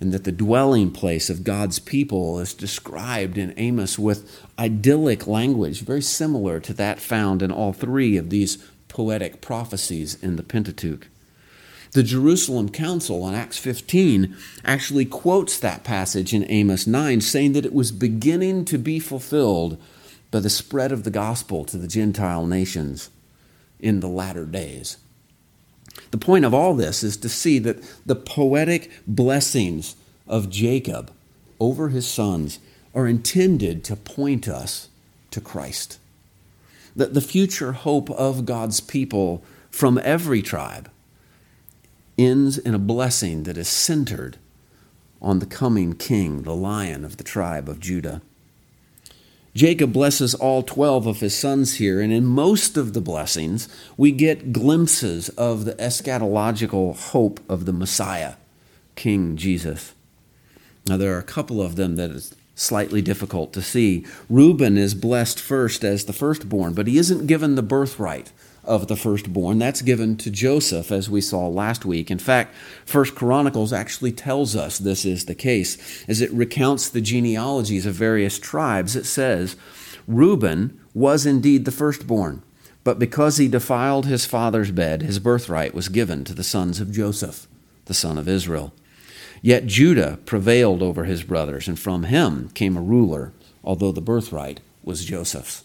And 0.00 0.12
that 0.12 0.24
the 0.24 0.32
dwelling 0.32 0.90
place 0.90 1.30
of 1.30 1.44
God's 1.44 1.78
people 1.78 2.38
is 2.38 2.52
described 2.52 3.38
in 3.38 3.54
Amos 3.56 3.98
with 3.98 4.42
idyllic 4.58 5.26
language, 5.26 5.82
very 5.82 6.02
similar 6.02 6.60
to 6.60 6.74
that 6.74 7.00
found 7.00 7.42
in 7.42 7.50
all 7.50 7.72
three 7.72 8.16
of 8.16 8.30
these 8.30 8.58
poetic 8.88 9.40
prophecies 9.40 10.22
in 10.22 10.36
the 10.36 10.42
Pentateuch. 10.42 11.08
The 11.92 12.02
Jerusalem 12.02 12.68
Council 12.68 13.28
in 13.28 13.34
Acts 13.34 13.58
15 13.58 14.36
actually 14.64 15.04
quotes 15.04 15.58
that 15.58 15.84
passage 15.84 16.34
in 16.34 16.50
Amos 16.50 16.86
9, 16.86 17.20
saying 17.20 17.52
that 17.52 17.66
it 17.66 17.72
was 17.72 17.92
beginning 17.92 18.64
to 18.66 18.78
be 18.78 18.98
fulfilled 18.98 19.80
by 20.30 20.40
the 20.40 20.50
spread 20.50 20.92
of 20.92 21.04
the 21.04 21.10
gospel 21.10 21.64
to 21.64 21.78
the 21.78 21.88
Gentile 21.88 22.46
nations 22.46 23.10
in 23.80 24.00
the 24.00 24.08
latter 24.08 24.44
days. 24.44 24.98
The 26.10 26.18
point 26.18 26.44
of 26.44 26.54
all 26.54 26.74
this 26.74 27.02
is 27.02 27.16
to 27.18 27.28
see 27.28 27.58
that 27.60 27.82
the 28.04 28.16
poetic 28.16 28.90
blessings 29.06 29.96
of 30.26 30.50
Jacob 30.50 31.12
over 31.58 31.88
his 31.88 32.06
sons 32.06 32.58
are 32.94 33.06
intended 33.06 33.84
to 33.84 33.96
point 33.96 34.48
us 34.48 34.88
to 35.30 35.40
Christ. 35.40 35.98
That 36.94 37.14
the 37.14 37.20
future 37.20 37.72
hope 37.72 38.10
of 38.10 38.46
God's 38.46 38.80
people 38.80 39.44
from 39.70 40.00
every 40.02 40.42
tribe 40.42 40.90
ends 42.18 42.58
in 42.58 42.74
a 42.74 42.78
blessing 42.78 43.42
that 43.44 43.58
is 43.58 43.68
centered 43.68 44.38
on 45.20 45.38
the 45.38 45.46
coming 45.46 45.94
king, 45.94 46.42
the 46.42 46.54
lion 46.54 47.04
of 47.04 47.16
the 47.16 47.24
tribe 47.24 47.68
of 47.68 47.80
Judah. 47.80 48.22
Jacob 49.54 49.90
blesses 49.90 50.34
all 50.34 50.62
12 50.62 51.06
of 51.06 51.20
his 51.20 51.34
sons 51.34 51.76
here, 51.76 51.98
and 52.00 52.12
in 52.12 52.26
most 52.26 52.76
of 52.76 52.92
the 52.92 53.00
blessings, 53.00 53.68
we 53.96 54.12
get 54.12 54.52
glimpses 54.52 55.30
of 55.30 55.64
the 55.64 55.72
eschatological 55.74 56.94
hope 57.12 57.40
of 57.48 57.64
the 57.64 57.72
Messiah, 57.72 58.34
King 58.96 59.34
Jesus. 59.36 59.94
Now, 60.86 60.98
there 60.98 61.14
are 61.14 61.18
a 61.18 61.24
couple 61.24 61.62
of 61.62 61.76
them 61.76 61.96
that 61.96 62.10
is 62.10 62.34
slightly 62.54 63.00
difficult 63.00 63.54
to 63.54 63.62
see. 63.62 64.04
Reuben 64.28 64.76
is 64.76 64.94
blessed 64.94 65.40
first 65.40 65.84
as 65.84 66.04
the 66.04 66.12
firstborn, 66.12 66.74
but 66.74 66.86
he 66.86 66.98
isn't 66.98 67.26
given 67.26 67.54
the 67.54 67.62
birthright 67.62 68.32
of 68.66 68.88
the 68.88 68.96
firstborn. 68.96 69.58
That's 69.58 69.82
given 69.82 70.16
to 70.18 70.30
Joseph, 70.30 70.92
as 70.92 71.08
we 71.08 71.20
saw 71.20 71.48
last 71.48 71.84
week. 71.84 72.10
In 72.10 72.18
fact, 72.18 72.54
First 72.84 73.14
Chronicles 73.14 73.72
actually 73.72 74.12
tells 74.12 74.54
us 74.54 74.78
this 74.78 75.04
is 75.04 75.24
the 75.24 75.34
case. 75.34 76.04
As 76.08 76.20
it 76.20 76.32
recounts 76.32 76.88
the 76.88 77.00
genealogies 77.00 77.86
of 77.86 77.94
various 77.94 78.38
tribes, 78.38 78.96
it 78.96 79.04
says, 79.04 79.56
Reuben 80.06 80.80
was 80.94 81.26
indeed 81.26 81.64
the 81.64 81.70
firstborn, 81.72 82.42
but 82.84 82.98
because 82.98 83.36
he 83.36 83.48
defiled 83.48 84.06
his 84.06 84.24
father's 84.24 84.70
bed, 84.70 85.02
his 85.02 85.18
birthright 85.18 85.74
was 85.74 85.88
given 85.88 86.24
to 86.24 86.34
the 86.34 86.44
sons 86.44 86.80
of 86.80 86.92
Joseph, 86.92 87.48
the 87.86 87.94
son 87.94 88.16
of 88.16 88.28
Israel. 88.28 88.72
Yet 89.42 89.66
Judah 89.66 90.18
prevailed 90.24 90.82
over 90.82 91.04
his 91.04 91.22
brothers, 91.22 91.68
and 91.68 91.78
from 91.78 92.04
him 92.04 92.48
came 92.54 92.76
a 92.76 92.80
ruler, 92.80 93.32
although 93.62 93.92
the 93.92 94.00
birthright 94.00 94.60
was 94.82 95.04
Joseph's. 95.04 95.64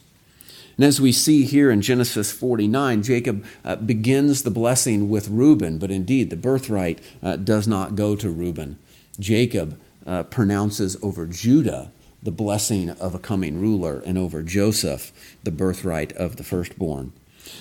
And 0.82 0.88
as 0.88 1.00
we 1.00 1.12
see 1.12 1.44
here 1.44 1.70
in 1.70 1.84
Genesis 1.84 2.32
49, 2.32 3.04
Jacob 3.04 3.46
uh, 3.64 3.76
begins 3.76 4.42
the 4.42 4.50
blessing 4.50 5.12
with 5.12 5.30
Reuben, 5.30 5.78
but 5.78 5.92
indeed 5.92 6.32
the 6.32 6.36
birthright 6.36 6.98
uh, 7.22 7.36
does 7.36 7.68
not 7.68 7.94
go 7.94 8.16
to 8.16 8.32
Reuben. 8.32 8.80
Jacob 9.20 9.80
uh, 10.08 10.24
pronounces 10.24 10.98
over 11.04 11.28
Judah 11.28 11.92
the 12.24 12.32
blessing 12.32 12.90
of 12.90 13.14
a 13.14 13.20
coming 13.20 13.62
ruler, 13.62 14.02
and 14.08 14.18
over 14.18 14.42
Joseph 14.42 15.12
the 15.44 15.52
birthright 15.52 16.14
of 16.14 16.38
the 16.38 16.44
firstborn. 16.44 17.14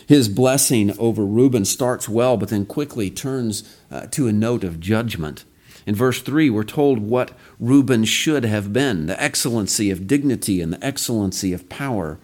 His 0.07 0.27
blessing 0.27 0.99
over 0.99 1.23
Reuben 1.23 1.67
starts 1.67 2.09
well, 2.09 2.39
but 2.39 2.49
then 2.49 2.65
quickly 2.65 3.11
turns 3.11 3.77
uh, 3.91 4.07
to 4.13 4.29
a 4.29 4.33
note 4.33 4.65
of 4.65 4.81
judgment. 4.81 5.45
In 5.85 5.95
verse 5.95 6.23
3, 6.23 6.49
we're 6.49 6.65
told 6.65 7.01
what 7.01 7.33
Reuben 7.59 8.05
should 8.07 8.47
have 8.47 8.73
been 8.73 9.05
the 9.05 9.23
excellency 9.23 9.91
of 9.91 10.07
dignity 10.07 10.63
and 10.63 10.73
the 10.73 10.83
excellency 10.83 11.53
of 11.53 11.69
power 11.69 12.19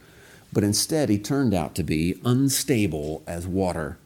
but 0.56 0.64
instead 0.64 1.10
he 1.10 1.18
turned 1.18 1.52
out 1.52 1.74
to 1.74 1.82
be 1.82 2.18
unstable 2.24 3.22
as 3.26 3.46
water. 3.46 3.98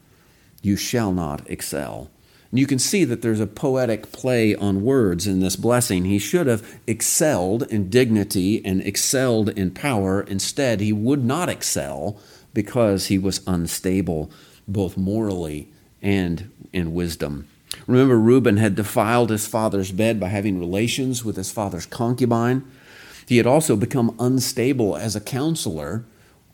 You 0.61 0.75
shall 0.75 1.13
not 1.13 1.49
excel. 1.49 2.11
And 2.49 2.59
you 2.59 2.67
can 2.67 2.77
see 2.77 3.05
that 3.05 3.21
there's 3.21 3.39
a 3.39 3.47
poetic 3.47 4.11
play 4.11 4.53
on 4.53 4.83
words 4.83 5.25
in 5.25 5.39
this 5.39 5.55
blessing. 5.55 6.03
He 6.03 6.19
should 6.19 6.47
have 6.47 6.81
excelled 6.85 7.63
in 7.71 7.89
dignity 7.89 8.61
and 8.65 8.81
excelled 8.81 9.47
in 9.47 9.71
power. 9.71 10.23
Instead, 10.23 10.81
he 10.81 10.91
would 10.91 11.23
not 11.23 11.47
excel 11.47 12.19
because 12.53 13.05
he 13.05 13.17
was 13.17 13.39
unstable, 13.47 14.29
both 14.67 14.97
morally 14.97 15.69
and 16.01 16.51
in 16.73 16.93
wisdom. 16.93 17.47
Remember, 17.87 18.19
Reuben 18.19 18.57
had 18.57 18.75
defiled 18.75 19.29
his 19.29 19.47
father's 19.47 19.93
bed 19.93 20.19
by 20.19 20.27
having 20.27 20.59
relations 20.59 21.23
with 21.23 21.37
his 21.37 21.49
father's 21.49 21.85
concubine. 21.85 22.69
He 23.25 23.37
had 23.37 23.47
also 23.47 23.77
become 23.77 24.13
unstable 24.19 24.97
as 24.97 25.15
a 25.15 25.21
counselor 25.21 26.03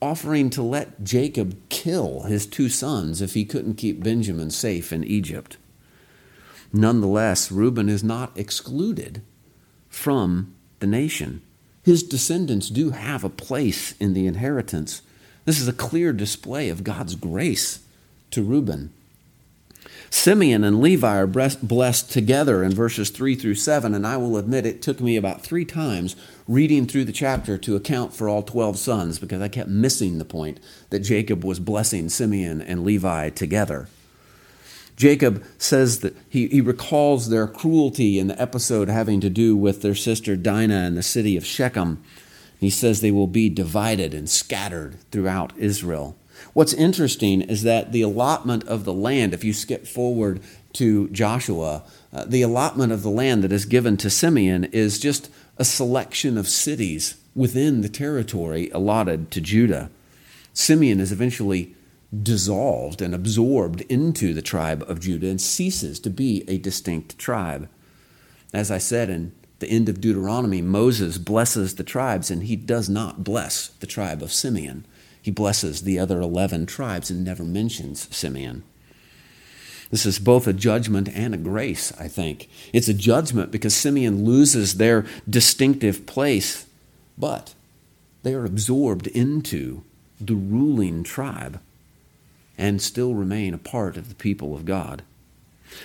offering 0.01 0.49
to 0.51 0.61
let 0.61 1.03
Jacob 1.03 1.57
kill 1.69 2.23
his 2.23 2.45
two 2.45 2.69
sons 2.69 3.21
if 3.21 3.33
he 3.33 3.45
couldn't 3.45 3.75
keep 3.75 4.03
Benjamin 4.03 4.51
safe 4.51 4.93
in 4.93 5.03
Egypt. 5.03 5.57
Nonetheless, 6.73 7.51
Reuben 7.51 7.89
is 7.89 8.03
not 8.03 8.37
excluded 8.37 9.21
from 9.89 10.53
the 10.79 10.87
nation. 10.87 11.41
His 11.83 12.03
descendants 12.03 12.69
do 12.69 12.91
have 12.91 13.23
a 13.23 13.29
place 13.29 13.93
in 13.99 14.13
the 14.13 14.27
inheritance. 14.27 15.01
This 15.45 15.59
is 15.61 15.67
a 15.67 15.73
clear 15.73 16.11
display 16.11 16.69
of 16.69 16.83
God's 16.83 17.15
grace 17.15 17.79
to 18.31 18.43
Reuben. 18.43 18.91
Simeon 20.09 20.63
and 20.63 20.81
Levi 20.81 21.17
are 21.17 21.27
blessed 21.27 22.11
together 22.11 22.63
in 22.63 22.73
verses 22.73 23.09
3 23.09 23.35
through 23.35 23.55
7, 23.55 23.93
and 23.93 24.05
I 24.05 24.17
will 24.17 24.37
admit 24.37 24.65
it 24.65 24.81
took 24.81 24.99
me 24.99 25.15
about 25.15 25.41
three 25.41 25.65
times 25.65 26.15
reading 26.47 26.85
through 26.85 27.03
the 27.03 27.11
chapter 27.11 27.57
to 27.57 27.75
account 27.75 28.13
for 28.13 28.29
all 28.29 28.41
12 28.41 28.77
sons 28.77 29.19
because 29.19 29.41
I 29.41 29.49
kept 29.49 29.69
missing 29.69 30.17
the 30.17 30.25
point 30.25 30.59
that 30.89 30.99
Jacob 30.99 31.43
was 31.43 31.59
blessing 31.59 32.09
Simeon 32.09 32.61
and 32.61 32.83
Levi 32.83 33.29
together. 33.29 33.89
Jacob 34.95 35.43
says 35.57 35.99
that 35.99 36.15
he, 36.27 36.47
he 36.47 36.61
recalls 36.61 37.29
their 37.29 37.47
cruelty 37.47 38.17
in 38.17 38.27
the 38.27 38.41
episode 38.41 38.89
having 38.89 39.21
to 39.21 39.29
do 39.29 39.55
with 39.55 39.81
their 39.81 39.93
sister 39.93 40.35
Dinah 40.35 40.87
in 40.87 40.95
the 40.95 41.03
city 41.03 41.37
of 41.37 41.45
Shechem. 41.45 42.03
He 42.59 42.71
says 42.71 43.01
they 43.01 43.11
will 43.11 43.27
be 43.27 43.49
divided 43.49 44.13
and 44.13 44.27
scattered 44.27 44.97
throughout 45.11 45.55
Israel. 45.57 46.15
What's 46.53 46.73
interesting 46.73 47.41
is 47.41 47.63
that 47.63 47.91
the 47.91 48.01
allotment 48.01 48.63
of 48.63 48.85
the 48.85 48.93
land, 48.93 49.33
if 49.33 49.43
you 49.43 49.53
skip 49.53 49.85
forward 49.85 50.39
to 50.73 51.09
Joshua, 51.09 51.83
uh, 52.13 52.25
the 52.25 52.41
allotment 52.41 52.91
of 52.91 53.03
the 53.03 53.09
land 53.09 53.43
that 53.43 53.51
is 53.51 53.65
given 53.65 53.97
to 53.97 54.09
Simeon 54.09 54.63
is 54.65 54.99
just 54.99 55.29
a 55.57 55.65
selection 55.65 56.37
of 56.37 56.47
cities 56.47 57.15
within 57.35 57.81
the 57.81 57.89
territory 57.89 58.69
allotted 58.71 59.31
to 59.31 59.41
Judah. 59.41 59.89
Simeon 60.53 60.99
is 60.99 61.11
eventually 61.11 61.75
dissolved 62.23 63.01
and 63.01 63.13
absorbed 63.13 63.81
into 63.81 64.33
the 64.33 64.41
tribe 64.41 64.83
of 64.87 64.99
Judah 64.99 65.27
and 65.27 65.41
ceases 65.41 65.99
to 65.99 66.09
be 66.09 66.43
a 66.47 66.57
distinct 66.57 67.17
tribe. 67.17 67.67
As 68.53 68.71
I 68.71 68.77
said 68.77 69.09
in 69.09 69.33
the 69.59 69.67
end 69.67 69.89
of 69.89 69.99
Deuteronomy, 69.99 70.61
Moses 70.61 71.17
blesses 71.17 71.75
the 71.75 71.83
tribes 71.83 72.31
and 72.31 72.43
he 72.43 72.55
does 72.55 72.87
not 72.87 73.23
bless 73.23 73.67
the 73.67 73.87
tribe 73.87 74.21
of 74.21 74.31
Simeon. 74.31 74.85
He 75.21 75.31
blesses 75.31 75.81
the 75.81 75.99
other 75.99 76.21
11 76.21 76.67
tribes 76.67 77.09
and 77.09 77.25
never 77.25 77.43
mentions 77.43 78.07
Simeon. 78.15 78.63
This 79.89 80.05
is 80.05 80.19
both 80.19 80.47
a 80.47 80.53
judgment 80.53 81.09
and 81.13 81.33
a 81.33 81.37
grace, 81.37 81.93
I 81.99 82.07
think. 82.07 82.49
It's 82.73 82.89
a 82.89 82.93
judgment 82.93 83.51
because 83.51 83.73
Simeon 83.75 84.25
loses 84.25 84.75
their 84.75 85.05
distinctive 85.29 86.05
place, 86.05 86.65
but 87.17 87.53
they 88.23 88.33
are 88.33 88.45
absorbed 88.45 89.07
into 89.07 89.83
the 90.19 90.35
ruling 90.35 91.03
tribe 91.03 91.61
and 92.57 92.81
still 92.81 93.13
remain 93.13 93.53
a 93.53 93.59
part 93.59 93.97
of 93.97 94.09
the 94.09 94.15
people 94.15 94.55
of 94.55 94.65
God. 94.65 95.03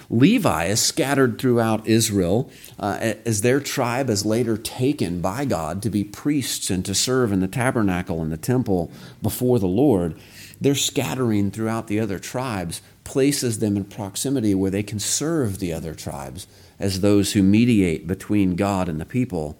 Levi 0.09 0.67
is 0.67 0.81
scattered 0.81 1.39
throughout 1.39 1.87
Israel 1.87 2.51
uh, 2.79 3.15
as 3.27 3.43
their 3.43 3.61
tribe 3.61 4.09
is 4.09 4.25
later 4.25 4.57
taken 4.57 5.21
by 5.21 5.45
God 5.45 5.83
to 5.83 5.91
be 5.91 6.05
priests 6.05 6.71
and 6.71 6.85
to 6.85 6.95
serve 6.95 7.33
in 7.33 7.41
the 7.41 7.49
tabernacle 7.49 8.23
and 8.23 8.33
the 8.33 8.37
temple 8.37 8.91
before 9.21 9.59
the 9.59 9.67
Lord. 9.67 10.15
They're 10.61 10.75
scattering 10.75 11.51
throughout 11.51 11.89
the 11.89 11.99
other 12.01 12.19
tribes 12.19 12.81
places 13.05 13.59
them 13.59 13.77
in 13.77 13.85
proximity 13.85 14.55
where 14.55 14.71
they 14.71 14.83
can 14.83 14.99
serve 14.99 15.59
the 15.59 15.73
other 15.73 15.95
tribes 15.95 16.47
as 16.79 17.01
those 17.01 17.33
who 17.33 17.43
mediate 17.43 18.07
between 18.07 18.57
God 18.57 18.89
and 18.89 19.01
the 19.01 19.05
people. 19.05 19.57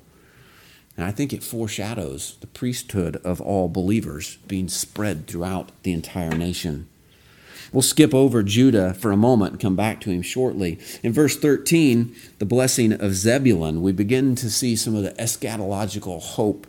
And 0.97 1.07
I 1.07 1.11
think 1.11 1.33
it 1.33 1.43
foreshadows 1.43 2.37
the 2.41 2.47
priesthood 2.47 3.17
of 3.25 3.41
all 3.41 3.69
believers 3.69 4.37
being 4.49 4.69
spread 4.69 5.27
throughout 5.27 5.71
the 5.83 5.93
entire 5.93 6.35
nation. 6.37 6.89
We'll 7.73 7.83
skip 7.83 8.13
over 8.13 8.43
Judah 8.43 8.93
for 8.93 9.13
a 9.13 9.17
moment 9.17 9.53
and 9.53 9.61
come 9.61 9.77
back 9.77 10.01
to 10.03 10.11
him 10.11 10.21
shortly. 10.21 10.79
In 11.03 11.13
verse 11.13 11.37
13, 11.37 12.15
the 12.39 12.45
blessing 12.45 12.93
of 12.93 13.15
Zebulun, 13.15 13.81
we 13.81 13.93
begin 13.93 14.35
to 14.37 14.51
see 14.51 14.77
some 14.77 14.95
of 14.95 15.03
the 15.03 15.13
eschatological 15.13 16.21
hope 16.21 16.67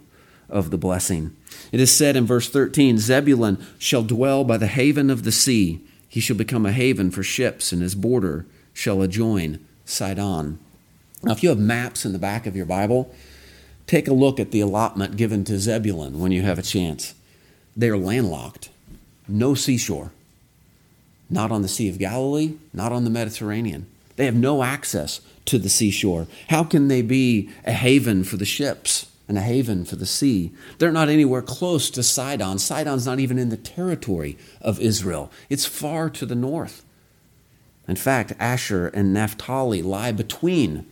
of 0.50 0.70
the 0.70 0.78
blessing. 0.78 1.36
It 1.74 1.82
is 1.82 1.92
said 1.92 2.16
in 2.16 2.26
verse 2.26 2.50
13 2.50 3.00
Zebulun 3.00 3.66
shall 3.78 4.04
dwell 4.04 4.46
by 4.46 4.58
the 4.58 4.68
haven 4.68 5.10
of 5.10 5.24
the 5.24 5.32
sea, 5.32 5.82
he 6.14 6.20
shall 6.20 6.36
become 6.36 6.64
a 6.64 6.72
haven 6.72 7.10
for 7.10 7.24
ships, 7.24 7.72
and 7.72 7.82
his 7.82 7.96
border 7.96 8.46
shall 8.72 9.02
adjoin 9.02 9.66
Sidon. 9.84 10.60
Now, 11.24 11.32
if 11.32 11.42
you 11.42 11.50
have 11.50 11.58
maps 11.58 12.06
in 12.06 12.14
the 12.14 12.20
back 12.20 12.46
of 12.46 12.56
your 12.56 12.68
Bible, 12.68 13.12
take 13.88 14.08
a 14.08 14.14
look 14.14 14.40
at 14.40 14.52
the 14.52 14.62
allotment 14.62 15.18
given 15.18 15.44
to 15.46 15.58
Zebulun 15.58 16.20
when 16.20 16.32
you 16.32 16.44
have 16.44 16.60
a 16.60 16.62
chance. 16.62 17.16
They 17.76 17.90
are 17.90 17.98
landlocked, 17.98 18.70
no 19.28 19.56
seashore 19.56 20.12
not 21.34 21.52
on 21.52 21.64
the 21.64 21.68
Sea 21.68 21.90
of 21.90 21.98
Galilee, 21.98 22.54
not 22.74 22.92
on 22.92 23.06
the 23.06 23.10
Mediterranean. 23.10 23.88
They 24.16 24.26
have 24.26 24.36
no 24.36 24.62
access 24.62 25.20
to 25.46 25.58
the 25.58 25.68
seashore. 25.68 26.28
How 26.50 26.64
can 26.64 26.90
they 26.90 27.02
be 27.02 27.50
a 27.66 27.72
haven 27.72 28.24
for 28.24 28.38
the 28.38 28.46
ships 28.46 29.08
and 29.28 29.38
a 29.38 29.42
haven 29.42 29.86
for 29.86 29.96
the 29.96 30.06
sea? 30.06 30.52
They're 30.78 30.92
not 30.92 31.10
anywhere 31.10 31.42
close 31.42 31.90
to 31.92 32.04
Sidon. 32.04 32.60
Sidon's 32.60 33.06
not 33.06 33.20
even 33.20 33.40
in 33.40 33.50
the 33.50 33.58
territory 33.58 34.38
of 34.62 34.80
Israel, 34.80 35.32
it's 35.50 35.66
far 35.66 36.10
to 36.12 36.26
the 36.26 36.36
north. 36.36 36.84
In 37.88 37.96
fact, 37.96 38.34
Asher 38.40 38.88
and 38.88 39.14
Naphtali 39.14 39.82
lie 39.82 40.14
between 40.14 40.86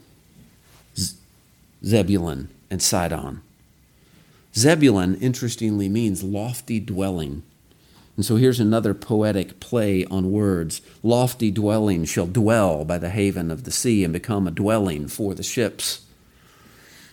Zebulun 1.86 2.50
and 2.70 2.82
Sidon. 2.82 3.42
Zebulun, 4.56 5.16
interestingly, 5.16 5.88
means 5.88 6.24
lofty 6.24 6.80
dwelling. 6.80 7.44
And 8.18 8.26
so 8.26 8.36
here's 8.36 8.60
another 8.60 8.94
poetic 8.94 9.60
play 9.62 10.06
on 10.06 10.32
words. 10.32 10.82
Lofty 11.02 11.50
dwelling 11.50 12.04
shall 12.04 12.28
dwell 12.28 12.84
by 12.84 12.98
the 12.98 13.10
haven 13.10 13.50
of 13.50 13.64
the 13.64 13.72
sea 13.72 14.04
and 14.04 14.12
become 14.12 14.48
a 14.48 14.52
dwelling 14.52 15.08
for 15.08 15.34
the 15.34 15.44
ships. 15.44 16.02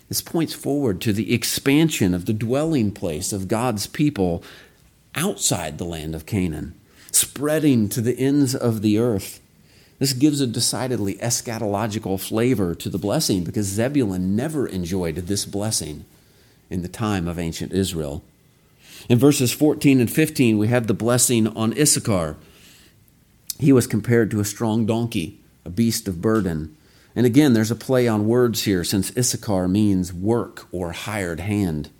This 0.09 0.21
points 0.23 0.55
forward 0.55 1.01
to 1.03 1.13
the 1.13 1.35
expansion 1.35 2.15
of 2.15 2.25
the 2.25 2.33
dwelling 2.33 2.93
place 2.93 3.33
of 3.33 3.49
God's 3.49 3.87
people 3.87 4.43
outside 5.15 5.79
the 5.79 5.85
land 5.85 6.15
of 6.15 6.27
Canaan, 6.27 6.75
spreading 7.13 7.89
to 7.91 8.01
the 8.01 8.19
ends 8.19 8.55
of 8.55 8.81
the 8.81 8.99
earth. 8.99 9.41
This 9.99 10.13
gives 10.13 10.41
a 10.41 10.47
decidedly 10.47 11.17
eschatological 11.17 12.21
flavor 12.21 12.75
to 12.77 12.89
the 12.89 12.99
blessing 12.99 13.45
because 13.45 13.67
Zebulun 13.67 14.37
never 14.37 14.67
enjoyed 14.67 15.17
this 15.17 15.45
blessing 15.45 16.05
in 16.71 16.83
the 16.83 16.89
time 16.89 17.27
of 17.27 17.39
ancient 17.39 17.73
Israel. 17.73 18.23
In 19.09 19.19
verses 19.19 19.53
14 19.53 20.01
and 20.01 20.11
15, 20.11 20.59
we 20.59 20.69
have 20.69 20.87
the 20.87 20.95
blessing 20.95 21.49
on 21.49 21.77
Issachar. 21.79 22.37
He 23.59 23.73
was 23.73 23.87
compared 23.87 24.31
to 24.31 24.41
a 24.41 24.45
strong 24.45 24.87
donkey, 24.87 25.41
a 25.65 25.71
beast 25.71 26.07
of 26.09 26.23
burden. 26.23 26.77
And 27.15 27.27
again, 27.27 27.53
there's 27.53 27.71
a 27.71 27.77
play 27.77 28.07
on 28.07 28.29
words 28.29 28.65
here, 28.65 28.85
since 28.85 29.17
Issachar 29.17 29.69
means 29.69 30.13
work 30.13 30.69
or 30.73 30.93
hired 30.93 31.41
hand. 31.41 31.91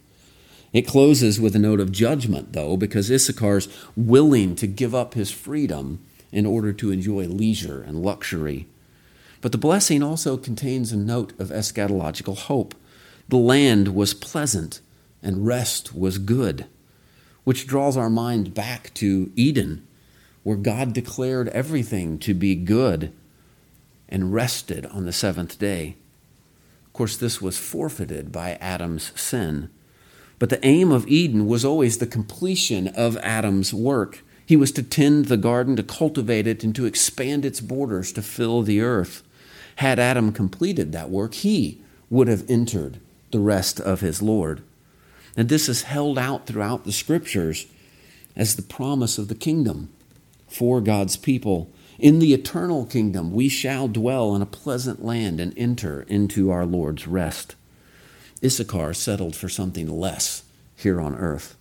It 0.73 0.87
closes 0.87 1.41
with 1.41 1.57
a 1.57 1.59
note 1.59 1.81
of 1.81 1.93
judgment, 1.93 2.53
though, 2.53 2.77
because 2.77 3.11
Issachar's 3.11 3.69
willing 3.97 4.55
to 4.57 4.67
give 4.67 4.95
up 4.95 5.15
his 5.15 5.31
freedom 5.31 6.05
in 6.31 6.47
order 6.47 6.73
to 6.75 6.91
enjoy 6.91 7.27
leisure 7.27 7.83
and 7.83 8.03
luxury. 8.03 8.67
But 9.41 9.53
the 9.53 9.59
blessing 9.59 10.03
also 10.03 10.37
contains 10.37 10.93
a 10.93 10.97
note 10.97 11.33
of 11.41 11.49
eschatological 11.49 12.37
hope. 12.37 12.75
The 13.29 13.37
land 13.37 13.95
was 13.95 14.15
pleasant, 14.15 14.81
and 15.23 15.47
rest 15.47 15.95
was 15.95 16.19
good 16.19 16.67
which 17.49 17.67
draws 17.67 17.97
our 17.97 18.11
mind 18.11 18.53
back 18.53 18.93
to 18.93 19.33
Eden, 19.35 19.83
where 20.43 20.55
God 20.55 20.93
declared 20.93 21.49
everything 21.49 22.19
to 22.19 22.35
be 22.35 22.55
good 22.55 23.11
and 24.09 24.33
rested 24.33 24.87
on 24.87 25.05
the 25.05 25.13
seventh 25.13 25.59
day. 25.59 25.97
Of 26.87 26.93
course, 26.93 27.17
this 27.17 27.41
was 27.41 27.59
forfeited 27.59 28.33
by 28.33 28.53
Adam's 28.55 29.13
sin. 29.21 29.71
But 30.39 30.51
the 30.51 30.65
aim 30.65 30.93
of 30.93 31.07
Eden 31.09 31.47
was 31.47 31.65
always 31.65 31.99
the 31.99 32.07
completion 32.07 32.89
of 32.89 33.17
Adam's 33.19 33.75
work. 33.75 34.23
He 34.47 34.57
was 34.57 34.73
to 34.73 34.83
tend 34.83 35.27
the 35.27 35.37
garden, 35.37 35.77
to 35.77 35.83
cultivate 35.83 36.47
it, 36.47 36.65
and 36.65 36.75
to 36.77 36.87
expand 36.87 37.45
its 37.45 37.61
borders 37.61 38.13
to 38.13 38.23
fill 38.23 38.63
the 38.63 38.81
earth. 38.81 39.23
Had 39.77 39.99
Adam 39.99 40.33
completed 40.33 40.93
that 40.93 41.11
work, 41.11 41.35
he 41.35 41.81
would 42.11 42.29
have 42.29 42.49
entered 42.49 42.99
the 43.31 43.41
rest 43.41 43.79
of 43.81 44.01
his 44.01 44.23
Lord. 44.23 44.63
And 45.37 45.49
this 45.49 45.69
is 45.69 45.83
held 45.83 46.19
out 46.19 46.47
throughout 46.47 46.85
the 46.85 46.93
scriptures 46.93 47.67
as 48.35 48.57
the 48.57 48.63
promise 48.63 49.19
of 49.19 49.29
the 49.29 49.35
kingdom 49.35 49.91
for 50.49 50.81
God's 50.81 51.17
people. 51.17 51.71
In 51.99 52.21
the 52.21 52.33
eternal 52.33 52.87
kingdom, 52.87 53.33
we 53.33 53.49
shall 53.49 53.89
dwell 53.89 54.37
in 54.37 54.43
a 54.43 54.47
pleasant 54.47 55.05
land 55.05 55.41
and 55.41 55.53
enter 55.57 56.03
into 56.03 56.51
our 56.51 56.65
Lord's 56.65 57.09
rest. 57.09 57.57
Issachar 58.43 58.95
settled 58.95 59.35
for 59.35 59.49
something 59.49 59.89
less 59.89 60.45
here 60.77 61.01
on 61.01 61.17
earth. 61.17 61.57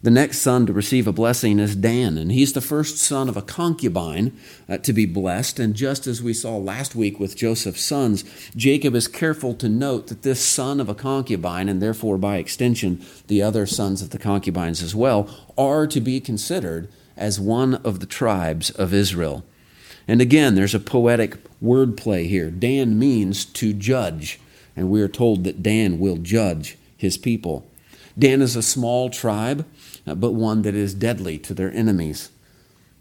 The 0.00 0.10
next 0.10 0.38
son 0.38 0.66
to 0.66 0.72
receive 0.72 1.08
a 1.08 1.12
blessing 1.12 1.58
is 1.58 1.74
Dan, 1.74 2.18
and 2.18 2.30
he's 2.30 2.52
the 2.52 2.60
first 2.60 2.98
son 2.98 3.28
of 3.28 3.36
a 3.36 3.42
concubine 3.42 4.36
uh, 4.68 4.78
to 4.78 4.92
be 4.92 5.06
blessed. 5.06 5.58
And 5.58 5.74
just 5.74 6.06
as 6.06 6.22
we 6.22 6.32
saw 6.32 6.56
last 6.56 6.94
week 6.94 7.18
with 7.18 7.36
Joseph's 7.36 7.82
sons, 7.82 8.24
Jacob 8.54 8.94
is 8.94 9.08
careful 9.08 9.54
to 9.54 9.68
note 9.68 10.06
that 10.06 10.22
this 10.22 10.40
son 10.40 10.80
of 10.80 10.88
a 10.88 10.94
concubine, 10.94 11.68
and 11.68 11.82
therefore 11.82 12.16
by 12.16 12.36
extension 12.36 13.04
the 13.26 13.42
other 13.42 13.66
sons 13.66 14.00
of 14.00 14.10
the 14.10 14.18
concubines 14.18 14.82
as 14.82 14.94
well, 14.94 15.28
are 15.56 15.86
to 15.88 16.00
be 16.00 16.20
considered 16.20 16.88
as 17.18 17.38
one 17.38 17.74
of 17.74 18.00
the 18.00 18.06
tribes 18.06 18.70
of 18.70 18.94
Israel. 18.94 19.44
And 20.06 20.22
again, 20.22 20.54
there's 20.54 20.74
a 20.74 20.80
poetic 20.80 21.36
wordplay 21.62 22.28
here. 22.28 22.50
Dan 22.50 22.98
means 22.98 23.44
to 23.44 23.72
judge, 23.74 24.40
and 24.74 24.88
we 24.88 25.02
are 25.02 25.08
told 25.08 25.44
that 25.44 25.62
Dan 25.62 25.98
will 25.98 26.16
judge 26.16 26.78
his 26.96 27.18
people. 27.18 27.66
Dan 28.18 28.40
is 28.40 28.56
a 28.56 28.62
small 28.62 29.10
tribe, 29.10 29.66
uh, 30.06 30.14
but 30.14 30.32
one 30.32 30.62
that 30.62 30.74
is 30.74 30.94
deadly 30.94 31.38
to 31.38 31.54
their 31.54 31.72
enemies. 31.72 32.30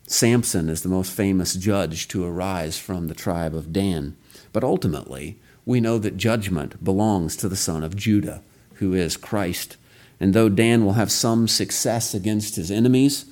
Samson 0.06 0.70
is 0.70 0.82
the 0.82 0.90
most 0.90 1.12
famous 1.12 1.54
judge 1.56 2.08
to 2.10 2.26
arise 2.26 2.78
from 2.78 3.08
the 3.08 3.16
tribe 3.16 3.56
of 3.56 3.74
Dan. 3.74 4.16
But 4.54 4.64
ultimately, 4.64 5.38
we 5.66 5.82
know 5.82 5.98
that 5.98 6.18
judgment 6.18 6.84
belongs 6.84 7.36
to 7.38 7.50
the 7.50 7.56
son 7.56 7.84
of 7.84 7.96
Judah, 7.96 8.42
who 8.76 8.94
is 8.94 9.18
Christ. 9.18 9.76
And 10.20 10.34
though 10.34 10.50
Dan 10.50 10.86
will 10.86 10.94
have 10.94 11.12
some 11.12 11.48
success 11.48 12.14
against 12.14 12.56
his 12.56 12.72
enemies, 12.72 13.26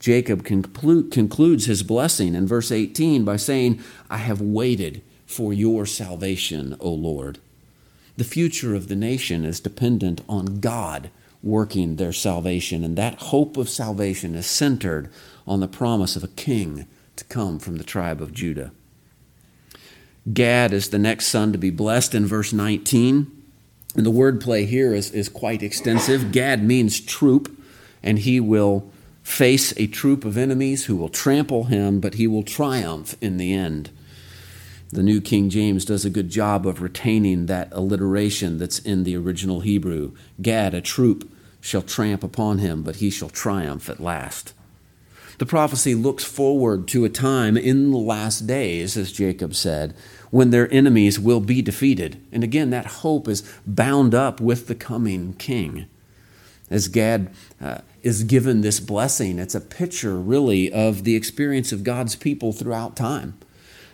Jacob 0.00 0.44
conclude, 0.44 1.12
concludes 1.12 1.66
his 1.66 1.82
blessing 1.82 2.34
in 2.34 2.46
verse 2.46 2.72
18 2.72 3.24
by 3.24 3.36
saying, 3.36 3.78
I 4.08 4.16
have 4.16 4.40
waited 4.40 5.02
for 5.26 5.52
your 5.52 5.86
salvation, 5.86 6.74
O 6.80 6.90
Lord. 6.90 7.38
The 8.16 8.24
future 8.24 8.74
of 8.74 8.88
the 8.88 8.96
nation 8.96 9.44
is 9.44 9.60
dependent 9.60 10.22
on 10.28 10.60
God 10.60 11.10
working 11.42 11.96
their 11.96 12.12
salvation. 12.12 12.82
And 12.82 12.96
that 12.96 13.22
hope 13.22 13.56
of 13.56 13.68
salvation 13.68 14.34
is 14.34 14.46
centered 14.46 15.10
on 15.46 15.60
the 15.60 15.68
promise 15.68 16.16
of 16.16 16.24
a 16.24 16.28
king 16.28 16.86
to 17.16 17.24
come 17.24 17.58
from 17.58 17.76
the 17.76 17.84
tribe 17.84 18.20
of 18.20 18.34
Judah. 18.34 18.72
Gad 20.32 20.72
is 20.72 20.90
the 20.90 20.98
next 20.98 21.26
son 21.26 21.52
to 21.52 21.58
be 21.58 21.70
blessed 21.70 22.14
in 22.14 22.26
verse 22.26 22.52
19. 22.52 23.30
And 23.96 24.06
the 24.06 24.10
wordplay 24.10 24.66
here 24.66 24.94
is, 24.94 25.10
is 25.10 25.28
quite 25.28 25.62
extensive. 25.62 26.32
Gad 26.32 26.62
means 26.62 27.00
troop, 27.00 27.58
and 28.02 28.18
he 28.18 28.38
will 28.38 28.90
face 29.30 29.72
a 29.76 29.86
troop 29.86 30.24
of 30.24 30.36
enemies 30.36 30.84
who 30.84 30.96
will 30.96 31.08
trample 31.08 31.64
him, 31.64 32.00
but 32.00 32.14
he 32.14 32.26
will 32.26 32.42
triumph 32.42 33.16
in 33.20 33.36
the 33.36 33.54
end. 33.54 33.90
The 34.90 35.02
New 35.04 35.20
King 35.20 35.50
James 35.50 35.84
does 35.84 36.04
a 36.04 36.10
good 36.10 36.30
job 36.30 36.66
of 36.66 36.82
retaining 36.82 37.46
that 37.46 37.68
alliteration 37.70 38.58
that's 38.58 38.80
in 38.80 39.04
the 39.04 39.16
original 39.16 39.60
Hebrew. 39.60 40.12
Gad, 40.42 40.74
a 40.74 40.80
troop, 40.80 41.30
shall 41.60 41.82
tramp 41.82 42.24
upon 42.24 42.58
him, 42.58 42.82
but 42.82 42.96
he 42.96 43.08
shall 43.08 43.28
triumph 43.28 43.88
at 43.88 44.00
last. 44.00 44.52
The 45.38 45.46
prophecy 45.46 45.94
looks 45.94 46.24
forward 46.24 46.88
to 46.88 47.04
a 47.04 47.08
time 47.08 47.56
in 47.56 47.92
the 47.92 47.98
last 47.98 48.46
days, 48.46 48.96
as 48.96 49.12
Jacob 49.12 49.54
said, 49.54 49.94
when 50.30 50.50
their 50.50 50.70
enemies 50.72 51.20
will 51.20 51.40
be 51.40 51.62
defeated. 51.62 52.20
And 52.32 52.42
again, 52.42 52.70
that 52.70 52.86
hope 52.86 53.28
is 53.28 53.48
bound 53.66 54.14
up 54.14 54.40
with 54.40 54.66
the 54.66 54.74
coming 54.74 55.34
king. 55.34 55.86
As 56.68 56.88
Gad 56.88 57.30
uh, 57.60 57.78
is 58.02 58.24
given 58.24 58.60
this 58.60 58.80
blessing, 58.80 59.38
it's 59.38 59.54
a 59.54 59.60
picture, 59.60 60.18
really, 60.18 60.72
of 60.72 61.04
the 61.04 61.16
experience 61.16 61.72
of 61.72 61.84
God's 61.84 62.16
people 62.16 62.52
throughout 62.52 62.96
time. 62.96 63.38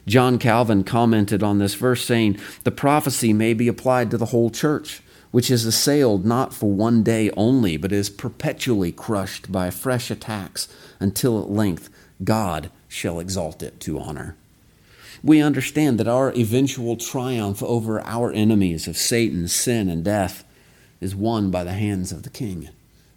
John 0.07 0.39
Calvin 0.39 0.85
commented 0.85 1.43
on 1.43 1.59
this 1.59 1.75
verse 1.75 2.05
saying, 2.05 2.39
The 2.65 2.71
prophecy 2.71 3.33
may 3.33 3.55
be 3.55 3.67
applied 3.67 4.11
to 4.13 4.19
the 4.19 4.27
whole 4.27 4.51
church 4.51 5.03
which 5.37 5.51
is 5.51 5.67
assailed 5.67 6.25
not 6.25 6.55
for 6.55 6.71
one 6.71 7.03
day 7.03 7.31
only, 7.37 7.77
but 7.77 7.93
is 7.93 8.09
perpetually 8.09 8.91
crushed 8.91 9.53
by 9.53 9.69
fresh 9.69 10.11
attacks 10.11 10.67
until 10.99 11.39
at 11.43 11.51
length 11.51 11.91
God 12.25 12.71
shall 12.89 13.21
exalt 13.21 13.63
it 13.63 13.79
to 13.81 13.99
honor. 13.99 14.35
We 15.23 15.43
understand 15.43 15.99
that 15.99 16.09
our 16.09 16.33
eventual 16.33 16.97
triumph 16.97 17.63
over 17.63 18.01
our 18.01 18.33
enemies 18.33 18.89
of 18.89 18.97
Satan, 18.97 19.47
sin, 19.49 19.91
and 19.91 20.03
death 20.03 20.43
is 21.03 21.15
won 21.15 21.51
by 21.51 21.65
the 21.65 21.73
hands 21.73 22.13
of 22.13 22.23
the 22.23 22.31
King, 22.31 22.71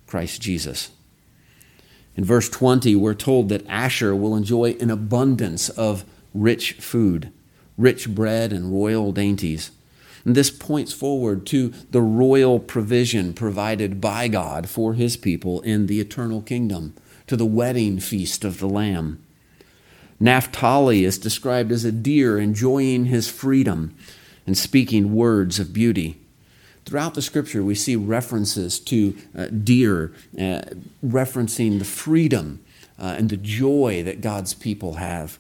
Christ 0.10 0.42
Jesus. 0.42 0.90
In 2.16 2.26
verse 2.26 2.50
20, 2.50 2.96
we're 2.96 3.14
told 3.14 3.48
that 3.50 3.66
Asher 3.68 4.16
will 4.16 4.36
enjoy 4.36 4.76
an 4.80 4.90
abundance 4.90 5.70
of 5.70 6.04
rich 6.34 6.74
food, 6.74 7.32
rich 7.78 8.10
bread, 8.10 8.52
and 8.52 8.74
royal 8.74 9.12
dainties. 9.12 9.70
And 10.26 10.34
this 10.34 10.50
points 10.50 10.94
forward 10.94 11.46
to 11.48 11.70
the 11.92 12.02
royal 12.02 12.60
provision 12.60 13.34
provided 13.34 14.02
by 14.02 14.28
God 14.28 14.68
for 14.68 14.96
his 14.96 15.16
people 15.16 15.62
in 15.62 15.86
the 15.86 16.00
eternal 16.00 16.42
kingdom, 16.42 16.96
to 17.28 17.38
the 17.38 17.46
wedding 17.46 18.00
feast 18.00 18.44
of 18.44 18.58
the 18.58 18.68
Lamb. 18.68 19.24
Naphtali 20.20 21.04
is 21.04 21.20
described 21.20 21.72
as 21.72 21.86
a 21.86 21.92
deer 21.92 22.40
enjoying 22.40 23.06
his 23.06 23.30
freedom 23.30 23.96
and 24.48 24.58
speaking 24.58 25.14
words 25.14 25.60
of 25.60 25.72
beauty. 25.72 26.20
Throughout 26.90 27.14
the 27.14 27.22
scripture, 27.22 27.64
we 27.64 27.76
see 27.76 27.96
references 27.96 28.80
to 28.80 29.16
uh, 29.38 29.46
deer, 29.46 30.12
uh, 30.36 30.62
referencing 31.06 31.78
the 31.78 31.86
freedom 31.86 32.62
uh, 32.98 33.14
and 33.16 33.30
the 33.30 33.38
joy 33.38 34.02
that 34.02 34.22
God's 34.22 34.56
people 34.56 34.96
have. 34.96 35.38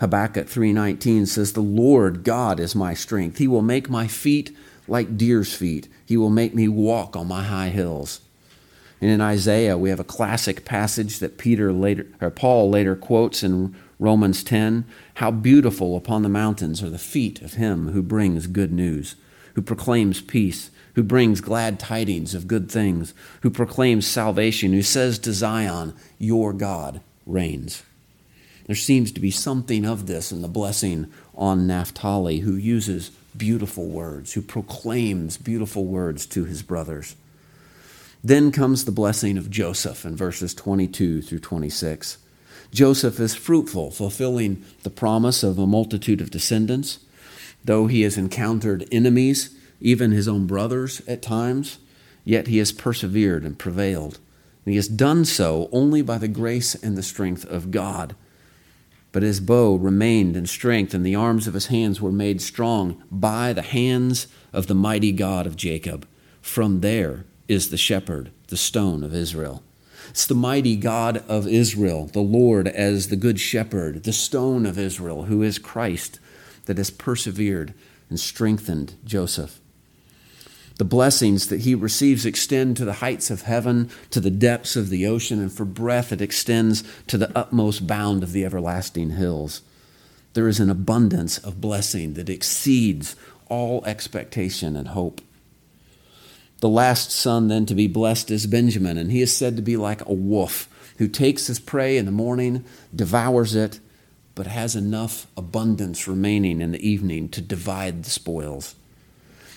Habakkuk 0.00 0.46
3:19 0.46 1.26
says 1.26 1.54
the 1.54 1.62
Lord 1.62 2.24
God 2.24 2.60
is 2.60 2.74
my 2.74 2.92
strength. 2.92 3.38
He 3.38 3.48
will 3.48 3.62
make 3.62 3.88
my 3.88 4.06
feet 4.06 4.54
like 4.86 5.16
deer's 5.16 5.54
feet. 5.54 5.88
He 6.04 6.18
will 6.18 6.28
make 6.28 6.54
me 6.54 6.68
walk 6.68 7.16
on 7.16 7.26
my 7.26 7.44
high 7.44 7.70
hills. 7.70 8.20
And 9.00 9.10
in 9.10 9.22
Isaiah, 9.22 9.78
we 9.78 9.88
have 9.88 10.00
a 10.00 10.04
classic 10.04 10.66
passage 10.66 11.20
that 11.20 11.38
Peter 11.38 11.72
later 11.72 12.06
or 12.20 12.28
Paul 12.28 12.68
later 12.68 12.94
quotes 12.94 13.42
in 13.42 13.74
Romans 13.98 14.44
10, 14.44 14.84
how 15.14 15.30
beautiful 15.30 15.96
upon 15.96 16.22
the 16.22 16.28
mountains 16.28 16.82
are 16.82 16.90
the 16.90 16.98
feet 16.98 17.40
of 17.40 17.54
him 17.54 17.92
who 17.92 18.02
brings 18.02 18.46
good 18.46 18.74
news, 18.74 19.16
who 19.58 19.62
proclaims 19.62 20.20
peace, 20.20 20.70
who 20.94 21.02
brings 21.02 21.40
glad 21.40 21.80
tidings 21.80 22.32
of 22.32 22.46
good 22.46 22.70
things, 22.70 23.12
who 23.40 23.50
proclaims 23.50 24.06
salvation, 24.06 24.72
who 24.72 24.82
says 24.82 25.18
to 25.18 25.32
Zion, 25.32 25.92
your 26.16 26.52
God 26.52 27.00
reigns. 27.26 27.82
There 28.66 28.76
seems 28.76 29.10
to 29.10 29.20
be 29.20 29.32
something 29.32 29.84
of 29.84 30.06
this 30.06 30.30
in 30.30 30.42
the 30.42 30.46
blessing 30.46 31.10
on 31.34 31.66
Naphtali, 31.66 32.38
who 32.38 32.54
uses 32.54 33.10
beautiful 33.36 33.88
words, 33.88 34.34
who 34.34 34.42
proclaims 34.42 35.36
beautiful 35.36 35.84
words 35.84 36.24
to 36.26 36.44
his 36.44 36.62
brothers. 36.62 37.16
Then 38.22 38.52
comes 38.52 38.84
the 38.84 38.92
blessing 38.92 39.36
of 39.36 39.50
Joseph 39.50 40.04
in 40.04 40.14
verses 40.14 40.54
22 40.54 41.20
through 41.22 41.40
26. 41.40 42.18
Joseph 42.72 43.18
is 43.18 43.34
fruitful, 43.34 43.90
fulfilling 43.90 44.64
the 44.84 44.90
promise 44.90 45.42
of 45.42 45.58
a 45.58 45.66
multitude 45.66 46.20
of 46.20 46.30
descendants. 46.30 47.00
Though 47.64 47.86
he 47.86 48.02
has 48.02 48.16
encountered 48.16 48.86
enemies, 48.90 49.56
even 49.80 50.10
his 50.10 50.28
own 50.28 50.46
brothers 50.46 51.02
at 51.06 51.22
times, 51.22 51.78
yet 52.24 52.46
he 52.46 52.58
has 52.58 52.72
persevered 52.72 53.44
and 53.44 53.58
prevailed. 53.58 54.18
And 54.64 54.72
he 54.72 54.76
has 54.76 54.88
done 54.88 55.24
so 55.24 55.68
only 55.72 56.02
by 56.02 56.18
the 56.18 56.28
grace 56.28 56.74
and 56.74 56.96
the 56.96 57.02
strength 57.02 57.44
of 57.44 57.70
God 57.70 58.14
but 59.12 59.22
his 59.22 59.40
bow 59.40 59.74
remained 59.74 60.36
in 60.36 60.46
strength, 60.46 60.92
and 60.92 61.04
the 61.04 61.14
arms 61.14 61.46
of 61.46 61.54
his 61.54 61.66
hands 61.66 62.00
were 62.00 62.12
made 62.12 62.40
strong 62.40 63.02
by 63.10 63.52
the 63.52 63.62
hands 63.62 64.26
of 64.52 64.66
the 64.66 64.74
mighty 64.74 65.12
God 65.12 65.46
of 65.46 65.56
Jacob. 65.56 66.06
From 66.40 66.80
there 66.80 67.24
is 67.48 67.70
the 67.70 67.76
shepherd, 67.76 68.30
the 68.48 68.56
stone 68.56 69.02
of 69.02 69.14
Israel. 69.14 69.62
It's 70.10 70.26
the 70.26 70.34
mighty 70.34 70.76
God 70.76 71.24
of 71.28 71.48
Israel, 71.48 72.06
the 72.06 72.20
Lord 72.20 72.68
as 72.68 73.08
the 73.08 73.16
good 73.16 73.40
shepherd, 73.40 74.04
the 74.04 74.12
stone 74.12 74.66
of 74.66 74.78
Israel, 74.78 75.24
who 75.24 75.42
is 75.42 75.58
Christ, 75.58 76.20
that 76.68 76.76
has 76.76 76.90
persevered 76.90 77.72
and 78.10 78.20
strengthened 78.20 78.94
Joseph. 79.04 79.58
The 80.76 80.84
blessings 80.84 81.48
that 81.48 81.62
he 81.62 81.74
receives 81.74 82.26
extend 82.26 82.76
to 82.76 82.84
the 82.84 82.94
heights 82.94 83.30
of 83.30 83.42
heaven, 83.42 83.90
to 84.10 84.20
the 84.20 84.30
depths 84.30 84.76
of 84.76 84.90
the 84.90 85.06
ocean, 85.06 85.40
and 85.40 85.50
for 85.50 85.64
breath 85.64 86.12
it 86.12 86.20
extends 86.20 86.84
to 87.06 87.16
the 87.16 87.36
utmost 87.36 87.86
bound 87.86 88.22
of 88.22 88.32
the 88.32 88.44
everlasting 88.44 89.10
hills. 89.10 89.62
There 90.34 90.46
is 90.46 90.60
an 90.60 90.68
abundance 90.68 91.38
of 91.38 91.60
blessing 91.60 92.14
that 92.14 92.28
exceeds 92.28 93.16
all 93.48 93.82
expectation 93.86 94.76
and 94.76 94.88
hope. 94.88 95.22
The 96.60 96.68
last 96.68 97.10
son 97.10 97.48
then 97.48 97.64
to 97.64 97.74
be 97.74 97.86
blessed 97.86 98.30
is 98.30 98.46
Benjamin, 98.46 98.98
and 98.98 99.10
he 99.10 99.22
is 99.22 99.34
said 99.34 99.56
to 99.56 99.62
be 99.62 99.78
like 99.78 100.06
a 100.06 100.12
wolf 100.12 100.68
who 100.98 101.08
takes 101.08 101.46
his 101.46 101.58
prey 101.58 101.96
in 101.96 102.04
the 102.04 102.12
morning, 102.12 102.64
devours 102.94 103.54
it, 103.54 103.80
but 104.38 104.46
has 104.46 104.76
enough 104.76 105.26
abundance 105.36 106.06
remaining 106.06 106.60
in 106.60 106.70
the 106.70 106.88
evening 106.88 107.28
to 107.28 107.40
divide 107.40 108.04
the 108.04 108.08
spoils. 108.10 108.76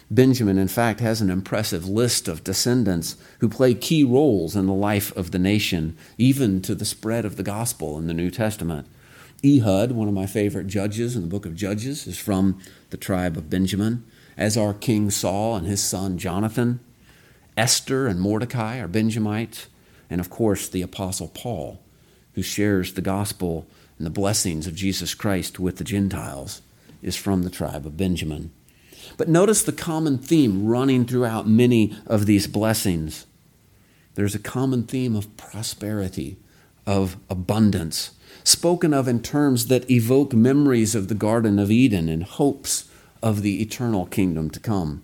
Benjamin, 0.10 0.58
in 0.58 0.68
fact, 0.68 1.00
has 1.02 1.22
an 1.22 1.30
impressive 1.30 1.88
list 1.88 2.28
of 2.28 2.44
descendants 2.44 3.16
who 3.42 3.48
play 3.48 3.76
key 3.76 4.04
roles 4.04 4.56
in 4.56 4.66
the 4.66 4.74
life 4.74 5.16
of 5.16 5.30
the 5.30 5.38
nation, 5.38 5.96
even 6.18 6.64
to 6.64 6.74
the 6.74 6.84
spread 6.84 7.26
of 7.26 7.36
the 7.36 7.44
gospel 7.44 7.96
in 8.00 8.08
the 8.08 8.14
New 8.16 8.32
Testament. 8.32 8.88
Ehud, 9.46 9.92
one 9.92 10.08
of 10.08 10.16
my 10.16 10.26
favorite 10.26 10.66
judges 10.66 11.16
in 11.16 11.22
the 11.22 11.28
book 11.28 11.46
of 11.46 11.56
Judges, 11.56 12.08
is 12.08 12.18
from 12.18 12.60
the 12.90 12.98
tribe 12.98 13.38
of 13.38 13.52
Benjamin, 13.52 14.04
as 14.36 14.58
are 14.58 14.74
King 14.74 15.12
Saul 15.12 15.58
and 15.58 15.68
his 15.68 15.84
son 15.84 16.18
Jonathan. 16.18 16.80
Esther 17.56 18.08
and 18.08 18.20
Mordecai 18.20 18.80
are 18.80 18.88
Benjamites, 18.88 19.68
and 20.10 20.20
of 20.20 20.32
course, 20.32 20.68
the 20.68 20.82
Apostle 20.82 21.28
Paul, 21.28 21.80
who 22.34 22.42
shares 22.42 22.96
the 22.96 23.02
gospel 23.04 23.68
and 24.02 24.06
the 24.08 24.10
blessings 24.10 24.66
of 24.66 24.74
Jesus 24.74 25.14
Christ 25.14 25.60
with 25.60 25.78
the 25.78 25.84
Gentiles, 25.84 26.64
is 27.04 27.16
from 27.16 27.44
the 27.44 27.52
tribe 27.52 27.86
of 27.86 27.98
Benjamin. 27.98 28.50
But 29.16 29.30
notice 29.30 29.62
the 29.62 29.72
common 29.72 30.18
theme 30.18 30.66
running 30.66 31.06
throughout 31.06 31.48
many 31.48 31.96
of 32.08 32.26
these 32.26 32.48
blessings. 32.48 33.28
There's 34.16 34.34
a 34.34 34.40
common 34.40 34.86
theme 34.86 35.16
of 35.16 35.38
prosperity, 35.38 36.38
of 36.88 37.16
abundance, 37.30 38.10
spoken 38.44 38.92
of 38.92 39.08
in 39.08 39.22
terms 39.22 39.68
that 39.68 39.88
evoke 39.92 40.34
memories 40.34 40.96
of 40.96 41.08
the 41.08 41.14
Garden 41.14 41.60
of 41.60 41.70
Eden 41.70 42.10
and 42.10 42.24
hopes 42.24 42.90
of 43.22 43.44
the 43.44 43.62
eternal 43.62 44.08
kingdom 44.08 44.50
to 44.50 44.60
come. 44.60 45.04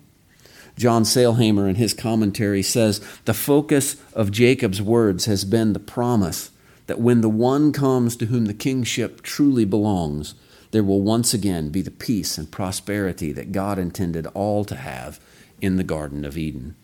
John 0.76 1.04
Sailhamer 1.04 1.68
in 1.68 1.76
his 1.76 1.94
commentary 1.94 2.64
says 2.64 3.00
the 3.26 3.32
focus 3.32 3.94
of 4.12 4.32
Jacob's 4.32 4.82
words 4.82 5.26
has 5.26 5.44
been 5.44 5.72
the 5.72 5.78
promise 5.78 6.50
that 6.88 7.00
when 7.00 7.20
the 7.20 7.28
one 7.28 7.70
comes 7.70 8.16
to 8.16 8.26
whom 8.26 8.46
the 8.46 8.54
kingship 8.54 9.22
truly 9.22 9.64
belongs, 9.64 10.34
there 10.70 10.82
will 10.82 11.02
once 11.02 11.32
again 11.32 11.68
be 11.68 11.82
the 11.82 11.90
peace 11.90 12.36
and 12.36 12.50
prosperity 12.50 13.30
that 13.32 13.52
God 13.52 13.78
intended 13.78 14.26
all 14.28 14.64
to 14.64 14.74
have 14.74 15.20
in 15.60 15.76
the 15.76 15.84
Garden 15.84 16.24
of 16.24 16.36
Eden. 16.36 16.74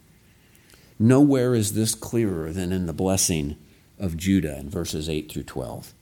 Nowhere 0.99 1.55
is 1.55 1.73
this 1.73 1.95
clearer 1.95 2.53
than 2.53 2.71
in 2.71 2.87
the 2.87 2.93
blessing 2.93 3.57
of 3.99 4.17
Judah 4.17 4.59
in 4.59 4.71
verses 4.71 5.09
8 5.09 5.33
through 5.33 5.45
12. 5.45 5.93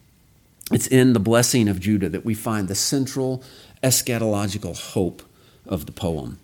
It's 0.71 0.87
in 0.87 1.13
the 1.13 1.21
blessing 1.21 1.69
of 1.69 1.81
Judah 1.81 2.09
that 2.09 2.25
we 2.25 2.35
find 2.35 2.69
the 2.69 2.75
central 2.75 3.43
eschatological 3.83 4.79
hope 4.93 5.23
of 5.67 5.87
the 5.87 5.93
poem. 5.93 6.39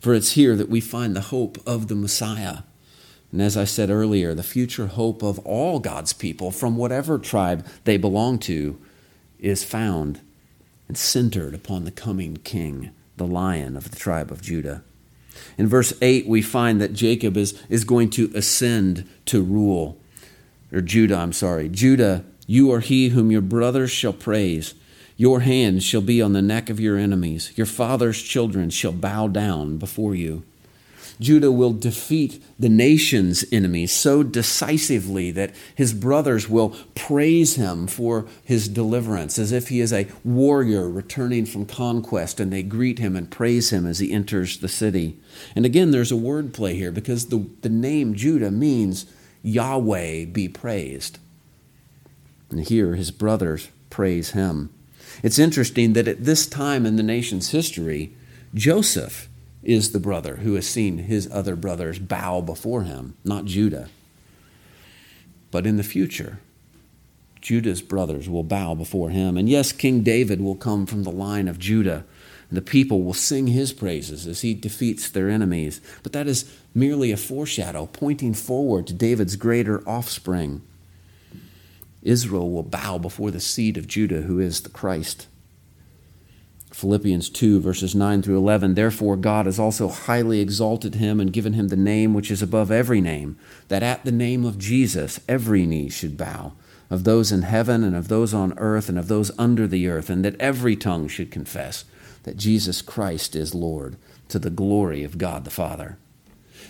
For 0.00 0.14
it's 0.14 0.32
here 0.32 0.56
that 0.56 0.68
we 0.68 0.80
find 0.80 1.14
the 1.14 1.20
hope 1.22 1.58
of 1.66 1.88
the 1.88 1.94
Messiah. 1.94 2.58
And 3.34 3.42
as 3.42 3.56
I 3.56 3.64
said 3.64 3.90
earlier, 3.90 4.32
the 4.32 4.44
future 4.44 4.86
hope 4.86 5.20
of 5.20 5.40
all 5.40 5.80
God's 5.80 6.12
people, 6.12 6.52
from 6.52 6.76
whatever 6.76 7.18
tribe 7.18 7.66
they 7.82 7.96
belong 7.96 8.38
to, 8.38 8.78
is 9.40 9.64
found 9.64 10.20
and 10.86 10.96
centered 10.96 11.52
upon 11.52 11.82
the 11.82 11.90
coming 11.90 12.36
king, 12.36 12.92
the 13.16 13.26
lion 13.26 13.76
of 13.76 13.90
the 13.90 13.96
tribe 13.96 14.30
of 14.30 14.40
Judah. 14.40 14.84
In 15.58 15.66
verse 15.66 15.92
8, 16.00 16.28
we 16.28 16.42
find 16.42 16.80
that 16.80 16.92
Jacob 16.92 17.36
is, 17.36 17.60
is 17.68 17.82
going 17.82 18.10
to 18.10 18.30
ascend 18.36 19.04
to 19.26 19.42
rule, 19.42 19.98
or 20.72 20.80
Judah, 20.80 21.16
I'm 21.16 21.32
sorry. 21.32 21.68
Judah, 21.68 22.24
you 22.46 22.70
are 22.70 22.78
he 22.78 23.08
whom 23.08 23.32
your 23.32 23.40
brothers 23.40 23.90
shall 23.90 24.12
praise. 24.12 24.74
Your 25.16 25.40
hands 25.40 25.82
shall 25.82 26.02
be 26.02 26.22
on 26.22 26.34
the 26.34 26.40
neck 26.40 26.70
of 26.70 26.78
your 26.78 26.96
enemies. 26.96 27.50
Your 27.56 27.66
father's 27.66 28.22
children 28.22 28.70
shall 28.70 28.92
bow 28.92 29.26
down 29.26 29.76
before 29.78 30.14
you. 30.14 30.44
Judah 31.20 31.52
will 31.52 31.72
defeat 31.72 32.42
the 32.58 32.68
nation's 32.68 33.44
enemies 33.52 33.92
so 33.92 34.22
decisively 34.22 35.30
that 35.30 35.54
his 35.74 35.92
brothers 35.92 36.48
will 36.48 36.76
praise 36.94 37.56
him 37.56 37.86
for 37.86 38.26
his 38.44 38.68
deliverance, 38.68 39.38
as 39.38 39.52
if 39.52 39.68
he 39.68 39.80
is 39.80 39.92
a 39.92 40.08
warrior 40.24 40.88
returning 40.88 41.46
from 41.46 41.66
conquest, 41.66 42.40
and 42.40 42.52
they 42.52 42.62
greet 42.62 42.98
him 42.98 43.16
and 43.16 43.30
praise 43.30 43.70
him 43.70 43.86
as 43.86 44.00
he 44.00 44.12
enters 44.12 44.58
the 44.58 44.68
city. 44.68 45.18
And 45.54 45.64
again, 45.64 45.90
there's 45.90 46.12
a 46.12 46.16
word 46.16 46.52
play 46.52 46.74
here 46.74 46.92
because 46.92 47.26
the, 47.26 47.46
the 47.62 47.68
name 47.68 48.14
Judah 48.14 48.50
means 48.50 49.06
Yahweh 49.42 50.24
be 50.26 50.48
praised. 50.48 51.18
And 52.50 52.60
here 52.60 52.94
his 52.94 53.10
brothers 53.10 53.68
praise 53.90 54.30
him. 54.30 54.70
It's 55.22 55.38
interesting 55.38 55.92
that 55.92 56.08
at 56.08 56.24
this 56.24 56.46
time 56.46 56.86
in 56.86 56.96
the 56.96 57.02
nation's 57.02 57.50
history, 57.50 58.14
Joseph 58.54 59.28
is 59.64 59.92
the 59.92 60.00
brother 60.00 60.36
who 60.36 60.54
has 60.54 60.66
seen 60.66 60.98
his 60.98 61.28
other 61.32 61.56
brothers 61.56 61.98
bow 61.98 62.40
before 62.40 62.82
him, 62.82 63.16
not 63.24 63.44
Judah. 63.44 63.88
But 65.50 65.66
in 65.66 65.76
the 65.76 65.82
future, 65.82 66.40
Judah's 67.40 67.82
brothers 67.82 68.28
will 68.28 68.42
bow 68.42 68.74
before 68.74 69.10
him. 69.10 69.36
And 69.36 69.48
yes, 69.48 69.70
King 69.70 70.02
David 70.02 70.40
will 70.40 70.56
come 70.56 70.86
from 70.86 71.02
the 71.02 71.12
line 71.12 71.46
of 71.46 71.58
Judah, 71.58 72.04
and 72.48 72.56
the 72.56 72.62
people 72.62 73.02
will 73.02 73.14
sing 73.14 73.48
his 73.48 73.72
praises 73.72 74.26
as 74.26 74.40
he 74.40 74.54
defeats 74.54 75.08
their 75.08 75.28
enemies. 75.28 75.80
But 76.02 76.12
that 76.12 76.26
is 76.26 76.50
merely 76.74 77.12
a 77.12 77.16
foreshadow, 77.16 77.86
pointing 77.86 78.34
forward 78.34 78.86
to 78.86 78.94
David's 78.94 79.36
greater 79.36 79.86
offspring. 79.88 80.62
Israel 82.02 82.50
will 82.50 82.62
bow 82.62 82.98
before 82.98 83.30
the 83.30 83.40
seed 83.40 83.76
of 83.76 83.86
Judah, 83.86 84.22
who 84.22 84.38
is 84.38 84.62
the 84.62 84.70
Christ. 84.70 85.26
Philippians 86.74 87.30
2, 87.30 87.60
verses 87.60 87.94
9 87.94 88.20
through 88.20 88.36
11. 88.36 88.74
Therefore, 88.74 89.16
God 89.16 89.46
has 89.46 89.60
also 89.60 89.86
highly 89.86 90.40
exalted 90.40 90.96
him 90.96 91.20
and 91.20 91.32
given 91.32 91.52
him 91.52 91.68
the 91.68 91.76
name 91.76 92.12
which 92.14 92.32
is 92.32 92.42
above 92.42 92.72
every 92.72 93.00
name, 93.00 93.38
that 93.68 93.84
at 93.84 94.04
the 94.04 94.10
name 94.10 94.44
of 94.44 94.58
Jesus 94.58 95.20
every 95.28 95.66
knee 95.66 95.88
should 95.88 96.16
bow, 96.16 96.54
of 96.90 97.04
those 97.04 97.30
in 97.30 97.42
heaven 97.42 97.84
and 97.84 97.94
of 97.94 98.08
those 98.08 98.34
on 98.34 98.58
earth 98.58 98.88
and 98.88 98.98
of 98.98 99.06
those 99.06 99.30
under 99.38 99.68
the 99.68 99.86
earth, 99.86 100.10
and 100.10 100.24
that 100.24 100.38
every 100.40 100.74
tongue 100.74 101.06
should 101.06 101.30
confess 101.30 101.84
that 102.24 102.36
Jesus 102.36 102.82
Christ 102.82 103.36
is 103.36 103.54
Lord, 103.54 103.96
to 104.26 104.40
the 104.40 104.50
glory 104.50 105.04
of 105.04 105.16
God 105.16 105.44
the 105.44 105.50
Father. 105.50 105.96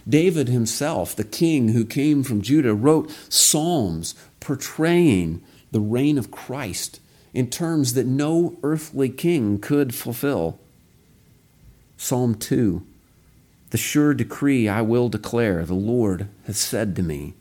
David 0.06 0.48
himself, 0.48 1.16
the 1.16 1.24
king 1.24 1.70
who 1.70 1.86
came 1.86 2.22
from 2.22 2.42
Judah, 2.42 2.74
wrote 2.74 3.10
psalms 3.30 4.14
portraying 4.38 5.42
the 5.72 5.80
reign 5.80 6.18
of 6.18 6.30
Christ 6.30 7.00
in 7.34 7.50
terms 7.50 7.94
that 7.94 8.06
no 8.06 8.56
earthly 8.62 9.10
king 9.10 9.58
could 9.58 9.92
fulfill. 9.94 10.58
Psalm 11.96 12.36
2 12.36 12.86
The 13.70 13.76
sure 13.76 14.14
decree 14.14 14.68
I 14.68 14.80
will 14.80 15.08
declare, 15.08 15.66
the 15.66 15.74
Lord 15.74 16.28
has 16.46 16.56
said 16.56 16.94
to 16.96 17.02
me, 17.02 17.34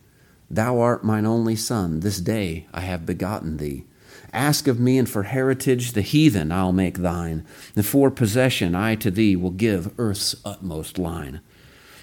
Thou 0.49 0.79
art 0.79 1.03
mine 1.03 1.25
only 1.25 1.55
Son, 1.55 2.01
this 2.01 2.19
day 2.19 2.65
I 2.73 2.81
have 2.81 3.05
begotten 3.05 3.57
thee. 3.57 3.85
Ask 4.33 4.67
of 4.67 4.79
me, 4.79 4.97
and 4.97 5.07
for 5.07 5.23
heritage 5.23 5.91
the 5.91 6.01
heathen 6.01 6.51
I'll 6.51 6.73
make 6.73 6.97
thine, 6.97 7.45
and 7.75 7.85
for 7.85 8.09
possession 8.09 8.73
I 8.73 8.95
to 8.95 9.11
thee 9.11 9.35
will 9.35 9.51
give 9.51 9.93
earth's 9.99 10.35
utmost 10.43 10.97
line. 10.97 11.39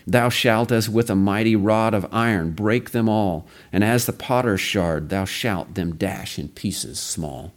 Thou 0.07 0.29
shalt, 0.29 0.71
as 0.71 0.89
with 0.89 1.11
a 1.11 1.17
mighty 1.17 1.57
rod 1.57 1.93
of 1.93 2.07
iron, 2.13 2.53
break 2.53 2.91
them 2.91 3.09
all, 3.09 3.49
and 3.73 3.83
as 3.83 4.07
the 4.07 4.13
potter's 4.13 4.61
shard, 4.61 5.09
thou 5.09 5.25
shalt 5.25 5.75
them 5.75 5.97
dash 5.97 6.39
in 6.39 6.49
pieces 6.49 6.99
small. 7.01 7.53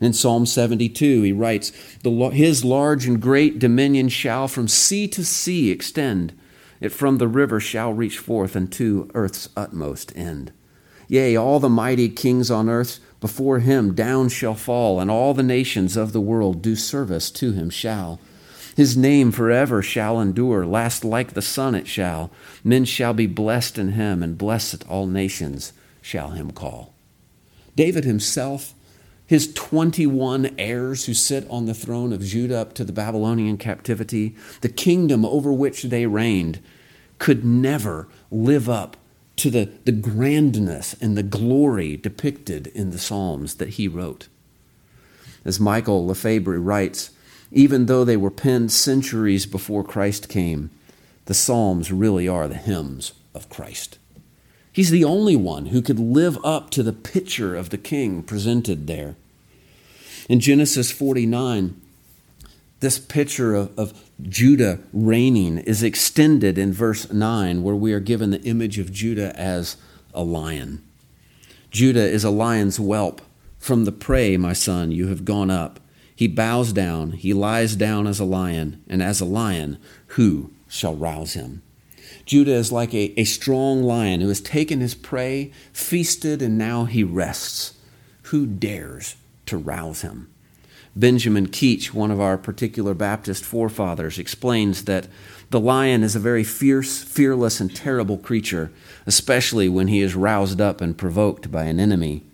In 0.00 0.12
Psalm 0.12 0.44
72, 0.44 1.22
he 1.22 1.32
writes, 1.32 1.72
His 2.04 2.64
large 2.64 3.06
and 3.06 3.20
great 3.20 3.58
dominion 3.58 4.08
shall 4.08 4.46
from 4.46 4.68
sea 4.68 5.08
to 5.08 5.24
sea 5.24 5.70
extend. 5.70 6.38
It 6.80 6.90
from 6.90 7.18
the 7.18 7.28
river 7.28 7.60
shall 7.60 7.92
reach 7.92 8.18
forth 8.18 8.54
unto 8.54 9.08
earth's 9.14 9.48
utmost 9.56 10.12
end. 10.14 10.52
Yea, 11.08 11.36
all 11.36 11.60
the 11.60 11.68
mighty 11.68 12.08
kings 12.08 12.50
on 12.50 12.68
earth 12.68 13.00
before 13.20 13.60
him 13.60 13.94
down 13.94 14.28
shall 14.28 14.54
fall, 14.54 15.00
and 15.00 15.10
all 15.10 15.32
the 15.32 15.42
nations 15.42 15.96
of 15.96 16.12
the 16.12 16.20
world 16.20 16.60
do 16.60 16.76
service 16.76 17.30
to 17.30 17.52
him 17.52 17.70
shall. 17.70 18.20
His 18.76 18.96
name 18.96 19.32
forever 19.32 19.80
shall 19.80 20.20
endure, 20.20 20.66
last 20.66 21.02
like 21.02 21.32
the 21.32 21.40
sun 21.40 21.74
it 21.74 21.86
shall. 21.86 22.30
Men 22.62 22.84
shall 22.84 23.14
be 23.14 23.26
blessed 23.26 23.78
in 23.78 23.92
him, 23.92 24.22
and 24.22 24.36
blessed 24.36 24.86
all 24.86 25.06
nations 25.06 25.72
shall 26.02 26.30
him 26.30 26.50
call. 26.50 26.92
David 27.74 28.04
himself, 28.04 28.74
his 29.26 29.52
21 29.54 30.54
heirs 30.58 31.06
who 31.06 31.14
sit 31.14 31.48
on 31.50 31.66
the 31.66 31.74
throne 31.74 32.12
of 32.12 32.22
Judah 32.22 32.58
up 32.58 32.74
to 32.74 32.84
the 32.84 32.92
Babylonian 32.92 33.58
captivity, 33.58 34.36
the 34.60 34.68
kingdom 34.68 35.24
over 35.24 35.52
which 35.52 35.84
they 35.84 36.06
reigned, 36.06 36.60
could 37.18 37.44
never 37.44 38.08
live 38.30 38.68
up 38.68 38.96
to 39.36 39.50
the, 39.50 39.70
the 39.84 39.92
grandness 39.92 40.94
and 41.00 41.16
the 41.16 41.22
glory 41.22 41.96
depicted 41.96 42.68
in 42.68 42.90
the 42.90 42.98
Psalms 42.98 43.56
that 43.56 43.70
he 43.70 43.88
wrote. 43.88 44.28
As 45.44 45.60
Michael 45.60 46.06
Lefebvre 46.06 46.58
writes, 46.58 47.10
even 47.52 47.86
though 47.86 48.04
they 48.04 48.16
were 48.16 48.30
penned 48.30 48.72
centuries 48.72 49.46
before 49.46 49.84
Christ 49.84 50.28
came, 50.28 50.70
the 51.26 51.34
Psalms 51.34 51.92
really 51.92 52.28
are 52.28 52.48
the 52.48 52.54
hymns 52.54 53.12
of 53.34 53.48
Christ. 53.48 53.98
He's 54.76 54.90
the 54.90 55.04
only 55.04 55.36
one 55.36 55.66
who 55.66 55.80
could 55.80 55.98
live 55.98 56.36
up 56.44 56.68
to 56.72 56.82
the 56.82 56.92
picture 56.92 57.56
of 57.56 57.70
the 57.70 57.78
king 57.78 58.22
presented 58.22 58.86
there. 58.86 59.16
In 60.28 60.38
Genesis 60.38 60.90
49, 60.90 61.80
this 62.80 62.98
picture 62.98 63.54
of, 63.54 63.78
of, 63.78 64.10
Judah 64.20 64.80
reigning 64.92 65.56
is 65.56 65.82
extended 65.82 66.58
in 66.58 66.74
verse 66.74 67.10
9, 67.10 67.62
where 67.62 67.74
we 67.74 67.94
are 67.94 68.00
given 68.00 68.28
the 68.28 68.42
image 68.42 68.78
of 68.78 68.92
Judah 68.92 69.34
as 69.34 69.78
a 70.12 70.22
lion. 70.22 70.82
Judah 71.70 72.06
is 72.06 72.22
a 72.22 72.28
lion's 72.28 72.76
whelp. 72.76 73.22
From 73.58 73.86
the 73.86 73.92
prey, 73.92 74.36
my 74.36 74.52
son, 74.52 74.92
you 74.92 75.08
have 75.08 75.24
gone 75.24 75.50
up. 75.50 75.80
He 76.14 76.28
bows 76.28 76.74
down, 76.74 77.12
he 77.12 77.32
lies 77.32 77.76
down 77.76 78.06
as 78.06 78.20
a 78.20 78.26
lion, 78.26 78.84
and 78.86 79.02
as 79.02 79.22
a 79.22 79.24
lion, 79.24 79.78
who 80.08 80.50
shall 80.68 80.94
rouse 80.94 81.32
him? 81.32 81.62
Judah 82.26 82.54
is 82.54 82.72
like 82.72 82.92
a, 82.92 83.18
a 83.18 83.24
strong 83.24 83.82
lion 83.82 84.20
who 84.20 84.28
has 84.28 84.40
taken 84.40 84.80
his 84.80 84.94
prey, 84.94 85.52
feasted, 85.72 86.42
and 86.42 86.58
now 86.58 86.84
he 86.84 87.04
rests. 87.04 87.74
Who 88.24 88.46
dares 88.46 89.14
to 89.46 89.56
rouse 89.56 90.02
him? 90.02 90.28
Benjamin 90.96 91.46
Keach, 91.48 91.92
one 91.92 92.10
of 92.10 92.20
our 92.20 92.36
particular 92.36 92.94
Baptist 92.94 93.44
forefathers, 93.44 94.18
explains 94.18 94.84
that 94.84 95.06
the 95.50 95.60
lion 95.60 96.02
is 96.02 96.16
a 96.16 96.20
very 96.20 96.42
fierce, 96.42 97.02
fearless, 97.02 97.60
and 97.60 97.74
terrible 97.74 98.18
creature, 98.18 98.72
especially 99.06 99.68
when 99.68 99.88
he 99.88 100.00
is 100.00 100.16
roused 100.16 100.60
up 100.60 100.80
and 100.80 100.98
provoked 100.98 101.52
by 101.52 101.64
an 101.64 101.78
enemy. 101.78 102.24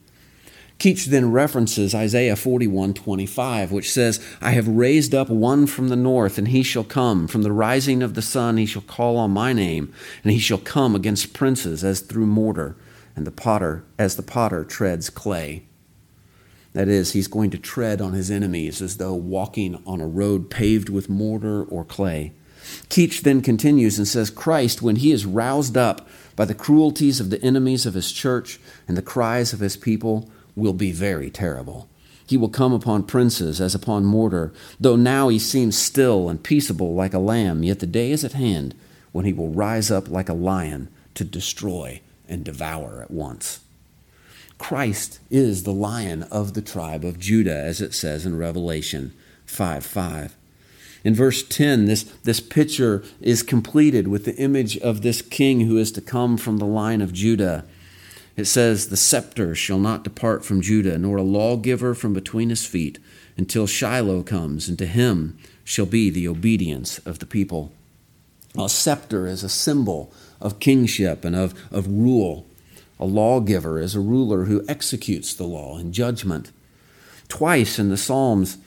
Keach 0.83 1.05
then 1.05 1.31
references 1.31 1.95
Isaiah 1.95 2.35
41 2.35 2.95
25, 2.95 3.71
which 3.71 3.89
says, 3.89 4.19
I 4.41 4.51
have 4.51 4.67
raised 4.67 5.15
up 5.15 5.29
one 5.29 5.69
from 5.69 5.91
the 5.91 5.95
north, 5.95 6.39
and 6.39 6.49
he 6.49 6.65
shall 6.65 6.83
come. 6.83 7.29
From 7.29 7.43
the 7.43 7.53
rising 7.53 8.03
of 8.03 8.15
the 8.15 8.21
sun, 8.21 8.57
he 8.57 8.67
shall 8.67 8.83
call 8.83 9.17
on 9.17 9.31
my 9.31 9.53
name, 9.53 9.95
and 10.25 10.33
he 10.33 10.41
shall 10.41 10.59
come 10.59 10.97
against 10.97 11.35
princes 11.35 11.85
as 11.85 12.01
through 12.01 12.27
mortar, 12.27 12.75
and 13.15 13.25
the 13.25 13.31
potter 13.31 13.85
as 13.97 14.17
the 14.17 14.25
potter 14.25 14.65
treads 14.65 15.09
clay. 15.09 15.63
That 16.73 16.89
is, 16.89 17.13
he's 17.13 17.29
going 17.29 17.51
to 17.51 17.59
tread 17.59 18.01
on 18.01 18.13
his 18.13 18.29
enemies 18.29 18.83
as 18.83 18.97
though 18.97 19.15
walking 19.15 19.81
on 19.87 20.01
a 20.01 20.09
road 20.09 20.51
paved 20.51 20.89
with 20.89 21.09
mortar 21.09 21.63
or 21.63 21.85
clay. 21.85 22.33
Keach 22.89 23.21
then 23.21 23.41
continues 23.41 23.99
and 23.99 24.09
says, 24.09 24.31
Christ, 24.31 24.83
when 24.83 24.97
he 24.97 25.13
is 25.13 25.27
roused 25.27 25.77
up 25.77 26.09
by 26.35 26.45
the 26.45 26.55
cruelties 26.55 27.21
of 27.21 27.31
the 27.31 27.41
enemies 27.41 27.87
of 27.87 27.95
his 27.95 28.11
church 28.11 28.59
and 28.89 28.97
the 28.97 29.03
cries 29.03 29.53
of 29.53 29.61
his 29.61 29.77
people, 29.77 30.29
will 30.55 30.73
be 30.73 30.93
very 30.93 31.31
terrible. 31.31 31.89
He 32.27 32.37
will 32.37 32.49
come 32.49 32.73
upon 32.73 33.05
princes 33.05 33.61
as 33.61 33.75
upon 33.75 34.05
mortar, 34.05 34.53
though 34.81 34.97
now 34.97 35.29
he 35.29 35.39
seems 35.39 35.77
still 35.77 36.29
and 36.29 36.43
peaceable 36.43 36.95
like 36.95 37.15
a 37.15 37.19
lamb, 37.19 37.63
yet 37.63 37.81
the 37.81 37.87
day 37.87 38.11
is 38.11 38.25
at 38.25 38.33
hand 38.33 38.75
when 39.13 39.25
he 39.25 39.33
will 39.33 39.51
rise 39.51 39.91
up 39.91 40.09
like 40.09 40.29
a 40.29 40.35
lion 40.35 40.89
to 41.15 41.25
destroy 41.25 42.01
and 42.29 42.45
devour 42.45 43.03
at 43.03 43.11
once. 43.11 43.61
Christ 44.59 45.19
is 45.31 45.65
the 45.65 45.73
lion 45.73 46.23
of 46.25 46.55
the 46.55 46.63
tribe 46.63 47.05
of 47.05 47.19
Judah, 47.19 47.57
as 47.57 47.81
it 47.81 47.93
says 47.93 48.25
in 48.25 48.39
Revelation 48.39 49.13
5 49.45 49.85
5. 49.85 50.37
In 51.05 51.15
verse 51.15 51.43
10, 51.43 51.87
this, 51.87 52.05
this 52.23 52.41
picture 52.41 53.03
is 53.21 53.43
completed 53.43 54.07
with 54.07 54.25
the 54.25 54.37
image 54.37 54.79
of 54.79 55.03
this 55.03 55.21
king 55.21 55.63
who 55.63 55.77
is 55.77 55.91
to 55.93 56.01
come 56.01 56.37
from 56.37 56.59
the 56.59 56.65
line 56.65 57.01
of 57.01 57.13
Judah. 57.13 57.65
It 58.37 58.47
says, 58.47 58.89
The 58.89 58.97
scepter 58.97 59.55
shall 59.55 59.79
not 59.79 60.05
depart 60.05 60.45
from 60.45 60.63
Judah, 60.63 60.99
nor 60.99 61.19
a 61.19 61.23
lawgiver 61.23 61.95
from 61.95 62.15
between 62.15 62.51
his 62.51 62.65
feet, 62.65 62.99
until 63.37 63.67
Shiloh 63.67 64.23
comes, 64.23 64.69
and 64.69 64.79
to 64.79 64.87
him 64.87 65.39
shall 65.65 65.87
be 65.87 66.11
the 66.11 66.29
obedience 66.29 66.99
of 67.01 67.19
the 67.19 67.27
people. 67.27 67.73
A 68.57 68.69
scepter 68.69 69.27
is 69.27 69.43
a 69.43 69.49
symbol 69.49 70.13
of 70.41 70.61
kingship 70.61 71.25
and 71.25 71.35
of, 71.35 71.55
of 71.71 71.87
rule. 71.87 72.47
A 73.01 73.07
lawgiver 73.07 73.81
is 73.81 73.95
a 73.95 74.01
ruler 74.01 74.45
who 74.45 74.65
executes 74.69 75.35
the 75.35 75.45
law 75.45 75.79
in 75.79 75.93
judgment. 75.93 76.53
Twice 77.29 77.79
in 77.79 77.89
the 77.89 77.97
Psalms, 77.97 78.59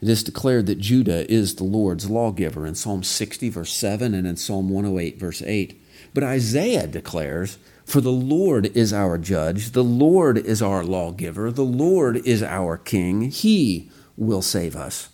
It 0.00 0.08
is 0.08 0.22
declared 0.22 0.66
that 0.66 0.78
Judah 0.78 1.30
is 1.30 1.54
the 1.54 1.64
Lord's 1.64 2.10
lawgiver 2.10 2.66
in 2.66 2.74
Psalm 2.74 3.02
60, 3.02 3.48
verse 3.48 3.72
7, 3.72 4.14
and 4.14 4.26
in 4.26 4.36
Psalm 4.36 4.68
108, 4.68 5.18
verse 5.18 5.42
8. 5.42 5.80
But 6.12 6.22
Isaiah 6.22 6.86
declares, 6.86 7.58
For 7.86 8.00
the 8.00 8.10
Lord 8.10 8.66
is 8.76 8.92
our 8.92 9.16
judge, 9.16 9.70
the 9.70 9.84
Lord 9.84 10.38
is 10.38 10.60
our 10.60 10.84
lawgiver, 10.84 11.52
the 11.52 11.62
Lord 11.62 12.16
is 12.26 12.42
our 12.42 12.76
king, 12.76 13.30
he 13.30 13.88
will 14.16 14.42
save 14.42 14.74
us. 14.74 15.08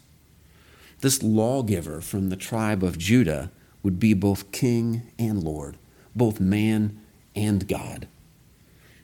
This 1.00 1.22
lawgiver 1.22 2.00
from 2.00 2.30
the 2.30 2.36
tribe 2.36 2.82
of 2.82 2.96
Judah 2.96 3.50
would 3.82 4.00
be 4.00 4.14
both 4.14 4.52
king 4.52 5.02
and 5.18 5.44
Lord, 5.44 5.76
both 6.16 6.40
man 6.40 6.98
and 7.36 7.68
God. 7.68 8.08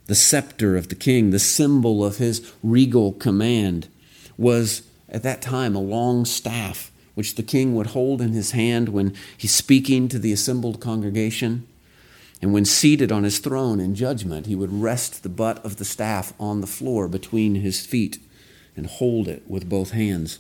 The 0.07 0.15
scepter 0.15 0.75
of 0.75 0.89
the 0.89 0.95
king, 0.95 1.29
the 1.29 1.39
symbol 1.39 2.03
of 2.03 2.17
his 2.17 2.51
regal 2.63 3.13
command, 3.13 3.89
was 4.39 4.81
at 5.11 5.23
that 5.25 5.43
time 5.43 5.77
a 5.77 5.81
long 5.81 6.25
staff 6.25 6.91
which 7.15 7.35
the 7.35 7.43
king 7.43 7.75
would 7.75 7.89
hold 7.89 8.23
in 8.23 8.33
his 8.33 8.53
hand 8.53 8.89
when 8.89 9.15
he's 9.37 9.55
speaking 9.55 10.09
to 10.09 10.19
the 10.19 10.33
assembled 10.33 10.81
congregation. 10.81 11.67
And 12.41 12.53
when 12.53 12.65
seated 12.65 13.11
on 13.11 13.25
his 13.25 13.39
throne 13.39 13.81
in 13.81 13.95
judgment, 13.95 14.47
he 14.47 14.55
would 14.55 14.73
rest 14.73 15.23
the 15.23 15.29
butt 15.29 15.65
of 15.65 15.77
the 15.77 15.85
staff 15.85 16.33
on 16.39 16.61
the 16.61 16.67
floor 16.67 17.09
between 17.09 17.57
his 17.57 17.85
feet 17.85 18.19
and 18.77 18.87
hold 18.87 19.27
it 19.27 19.43
with 19.49 19.69
both 19.69 19.91
hands. 19.91 20.39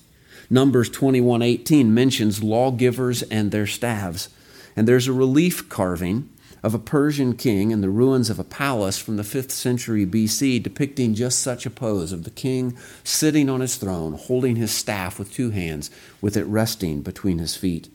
Numbers 0.48 0.88
21:18 0.88 1.92
mentions 1.92 2.42
lawgivers 2.42 3.22
and 3.22 3.50
their 3.50 3.66
staves. 3.66 4.28
And 4.76 4.86
there's 4.86 5.08
a 5.08 5.12
relief 5.12 5.68
carving 5.68 6.28
of 6.62 6.74
a 6.74 6.78
Persian 6.78 7.34
king 7.34 7.70
in 7.70 7.80
the 7.80 7.90
ruins 7.90 8.30
of 8.30 8.38
a 8.38 8.44
palace 8.44 8.98
from 8.98 9.16
the 9.16 9.24
5th 9.24 9.50
century 9.50 10.04
BC 10.06 10.62
depicting 10.62 11.14
just 11.14 11.40
such 11.40 11.66
a 11.66 11.70
pose 11.70 12.12
of 12.12 12.24
the 12.24 12.30
king 12.30 12.76
sitting 13.04 13.48
on 13.48 13.60
his 13.60 13.76
throne, 13.76 14.14
holding 14.14 14.56
his 14.56 14.70
staff 14.70 15.18
with 15.18 15.32
two 15.32 15.50
hands, 15.50 15.90
with 16.20 16.36
it 16.36 16.44
resting 16.44 17.02
between 17.02 17.38
his 17.38 17.56
feet. 17.56 17.88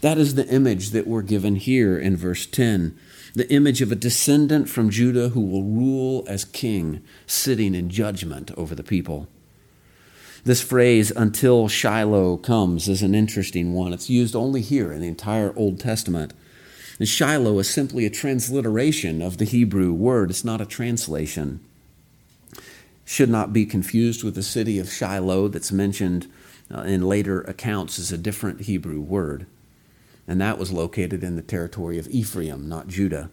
That 0.00 0.18
is 0.18 0.34
the 0.34 0.48
image 0.48 0.90
that 0.90 1.06
we're 1.06 1.22
given 1.22 1.56
here 1.56 1.98
in 1.98 2.16
verse 2.16 2.46
10 2.46 2.96
the 3.34 3.52
image 3.52 3.82
of 3.82 3.90
a 3.90 3.96
descendant 3.96 4.68
from 4.68 4.90
Judah 4.90 5.30
who 5.30 5.40
will 5.40 5.64
rule 5.64 6.24
as 6.28 6.44
king, 6.44 7.02
sitting 7.26 7.74
in 7.74 7.90
judgment 7.90 8.52
over 8.56 8.74
the 8.74 8.84
people. 8.84 9.26
This 10.44 10.60
phrase, 10.60 11.10
until 11.10 11.68
Shiloh 11.68 12.36
comes, 12.36 12.88
is 12.88 13.02
an 13.02 13.14
interesting 13.14 13.72
one. 13.72 13.92
It's 13.92 14.10
used 14.10 14.36
only 14.36 14.60
here 14.60 14.92
in 14.92 15.00
the 15.00 15.08
entire 15.08 15.52
Old 15.56 15.80
Testament. 15.80 16.32
And 16.98 17.08
Shiloh 17.08 17.58
is 17.58 17.68
simply 17.68 18.06
a 18.06 18.10
transliteration 18.10 19.20
of 19.20 19.38
the 19.38 19.46
Hebrew 19.46 19.92
word, 19.92 20.30
it's 20.30 20.44
not 20.44 20.60
a 20.60 20.66
translation. 20.66 21.60
Should 23.04 23.30
not 23.30 23.52
be 23.52 23.66
confused 23.66 24.22
with 24.22 24.34
the 24.34 24.42
city 24.42 24.78
of 24.78 24.92
Shiloh 24.92 25.48
that's 25.48 25.72
mentioned 25.72 26.30
uh, 26.72 26.82
in 26.82 27.02
later 27.02 27.40
accounts 27.42 27.98
as 27.98 28.12
a 28.12 28.18
different 28.18 28.62
Hebrew 28.62 29.00
word. 29.00 29.46
And 30.26 30.40
that 30.40 30.58
was 30.58 30.72
located 30.72 31.22
in 31.22 31.36
the 31.36 31.42
territory 31.42 31.98
of 31.98 32.08
Ephraim, 32.08 32.68
not 32.68 32.88
Judah. 32.88 33.30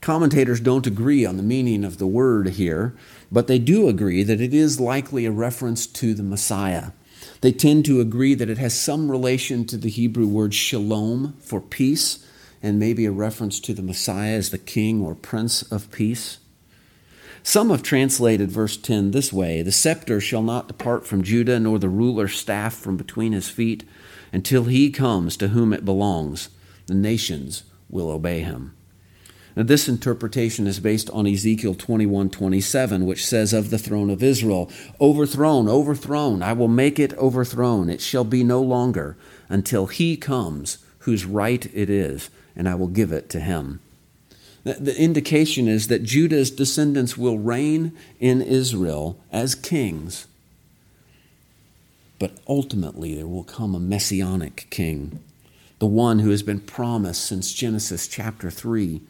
Commentators 0.00 0.60
don't 0.60 0.86
agree 0.86 1.24
on 1.24 1.36
the 1.36 1.42
meaning 1.42 1.84
of 1.84 1.98
the 1.98 2.06
word 2.06 2.50
here, 2.50 2.94
but 3.32 3.46
they 3.46 3.58
do 3.58 3.88
agree 3.88 4.22
that 4.22 4.40
it 4.40 4.52
is 4.52 4.78
likely 4.78 5.24
a 5.24 5.30
reference 5.30 5.86
to 5.86 6.14
the 6.14 6.22
Messiah. 6.22 6.92
They 7.40 7.52
tend 7.52 7.84
to 7.86 8.00
agree 8.00 8.34
that 8.34 8.50
it 8.50 8.58
has 8.58 8.78
some 8.78 9.10
relation 9.10 9.64
to 9.66 9.76
the 9.76 9.88
Hebrew 9.88 10.26
word 10.26 10.54
shalom 10.54 11.34
for 11.40 11.60
peace, 11.60 12.24
and 12.62 12.78
maybe 12.78 13.04
a 13.06 13.10
reference 13.10 13.58
to 13.60 13.74
the 13.74 13.82
Messiah 13.82 14.34
as 14.34 14.50
the 14.50 14.58
King 14.58 15.02
or 15.02 15.14
Prince 15.14 15.62
of 15.62 15.90
Peace. 15.90 16.38
Some 17.42 17.70
have 17.70 17.82
translated 17.82 18.50
verse 18.50 18.76
10 18.76 19.12
this 19.12 19.32
way 19.32 19.62
The 19.62 19.72
scepter 19.72 20.20
shall 20.20 20.42
not 20.42 20.68
depart 20.68 21.06
from 21.06 21.22
Judah, 21.22 21.60
nor 21.60 21.78
the 21.78 21.88
ruler's 21.88 22.34
staff 22.34 22.74
from 22.74 22.96
between 22.96 23.32
his 23.32 23.48
feet, 23.48 23.84
until 24.36 24.64
he 24.64 24.90
comes 24.90 25.34
to 25.34 25.48
whom 25.48 25.72
it 25.72 25.82
belongs. 25.82 26.50
The 26.88 26.94
nations 26.94 27.62
will 27.88 28.10
obey 28.10 28.40
him. 28.40 28.76
Now, 29.56 29.62
this 29.62 29.88
interpretation 29.88 30.66
is 30.66 30.78
based 30.78 31.08
on 31.08 31.26
Ezekiel 31.26 31.74
21 31.74 32.28
27, 32.28 33.06
which 33.06 33.24
says 33.24 33.54
of 33.54 33.70
the 33.70 33.78
throne 33.78 34.10
of 34.10 34.22
Israel, 34.22 34.70
Overthrown, 35.00 35.70
overthrown, 35.70 36.42
I 36.42 36.52
will 36.52 36.68
make 36.68 36.98
it 36.98 37.14
overthrown. 37.14 37.88
It 37.88 38.02
shall 38.02 38.24
be 38.24 38.44
no 38.44 38.60
longer 38.60 39.16
until 39.48 39.86
he 39.86 40.18
comes 40.18 40.84
whose 40.98 41.24
right 41.24 41.64
it 41.72 41.88
is 41.88 42.28
and 42.54 42.68
I 42.68 42.74
will 42.74 42.88
give 42.88 43.12
it 43.12 43.30
to 43.30 43.40
him. 43.40 43.80
The 44.64 45.00
indication 45.00 45.66
is 45.66 45.86
that 45.86 46.02
Judah's 46.02 46.50
descendants 46.50 47.16
will 47.16 47.38
reign 47.38 47.96
in 48.20 48.42
Israel 48.42 49.18
as 49.32 49.54
kings. 49.54 50.26
But 52.18 52.38
ultimately, 52.48 53.14
there 53.14 53.26
will 53.26 53.44
come 53.44 53.74
a 53.74 53.80
messianic 53.80 54.68
king, 54.70 55.20
the 55.78 55.86
one 55.86 56.20
who 56.20 56.30
has 56.30 56.42
been 56.42 56.60
promised 56.60 57.24
since 57.24 57.52
Genesis 57.52 58.08
chapter 58.08 58.50
3, 58.50 59.02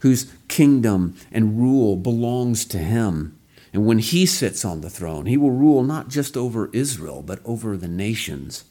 whose 0.00 0.32
kingdom 0.48 1.16
and 1.32 1.58
rule 1.58 1.96
belongs 1.96 2.64
to 2.66 2.78
him. 2.78 3.38
And 3.72 3.86
when 3.86 3.98
he 3.98 4.24
sits 4.24 4.64
on 4.64 4.82
the 4.82 4.90
throne, 4.90 5.26
he 5.26 5.36
will 5.36 5.50
rule 5.50 5.82
not 5.82 6.08
just 6.08 6.36
over 6.36 6.70
Israel, 6.72 7.22
but 7.22 7.40
over 7.44 7.76
the 7.76 7.88
nations 7.88 8.64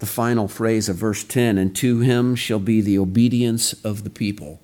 the 0.00 0.06
final 0.06 0.48
phrase 0.48 0.88
of 0.88 0.96
verse 0.96 1.22
10 1.22 1.58
and 1.58 1.76
to 1.76 2.00
him 2.00 2.34
shall 2.34 2.58
be 2.58 2.80
the 2.80 2.98
obedience 2.98 3.74
of 3.84 4.02
the 4.02 4.10
people. 4.10 4.60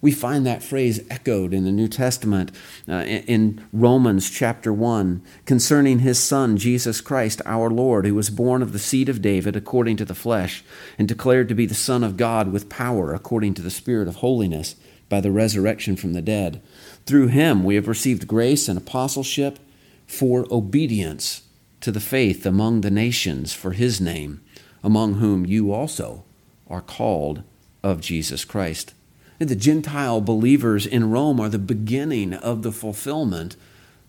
We 0.00 0.12
find 0.12 0.46
that 0.46 0.62
phrase 0.62 1.00
echoed 1.10 1.52
in 1.52 1.64
the 1.64 1.72
New 1.72 1.88
Testament 1.88 2.52
uh, 2.88 3.04
in 3.04 3.66
Romans 3.72 4.30
chapter 4.30 4.72
1 4.72 5.22
concerning 5.44 6.00
his 6.00 6.18
Son, 6.18 6.56
Jesus 6.56 7.00
Christ, 7.00 7.42
our 7.44 7.70
Lord, 7.70 8.06
who 8.06 8.14
was 8.14 8.30
born 8.30 8.62
of 8.62 8.72
the 8.72 8.78
seed 8.78 9.08
of 9.08 9.22
David 9.22 9.56
according 9.56 9.96
to 9.98 10.04
the 10.04 10.14
flesh, 10.14 10.64
and 10.98 11.08
declared 11.08 11.48
to 11.48 11.54
be 11.54 11.66
the 11.66 11.74
Son 11.74 12.04
of 12.04 12.16
God 12.16 12.52
with 12.52 12.68
power 12.68 13.12
according 13.12 13.54
to 13.54 13.62
the 13.62 13.70
Spirit 13.70 14.08
of 14.08 14.16
holiness 14.16 14.76
by 15.08 15.20
the 15.20 15.32
resurrection 15.32 15.96
from 15.96 16.12
the 16.12 16.22
dead. 16.22 16.62
Through 17.06 17.28
him 17.28 17.64
we 17.64 17.74
have 17.74 17.88
received 17.88 18.28
grace 18.28 18.68
and 18.68 18.78
apostleship 18.78 19.58
for 20.06 20.46
obedience 20.50 21.42
to 21.80 21.90
the 21.90 22.00
faith 22.00 22.44
among 22.46 22.80
the 22.80 22.90
nations 22.90 23.52
for 23.52 23.72
his 23.72 24.00
name 24.00 24.40
among 24.82 25.14
whom 25.14 25.44
you 25.44 25.72
also 25.72 26.24
are 26.68 26.80
called 26.80 27.42
of 27.82 28.00
Jesus 28.00 28.44
Christ. 28.44 28.94
The 29.38 29.54
Gentile 29.54 30.20
believers 30.20 30.84
in 30.84 31.10
Rome 31.10 31.38
are 31.38 31.48
the 31.48 31.60
beginning 31.60 32.34
of 32.34 32.62
the 32.62 32.72
fulfillment 32.72 33.54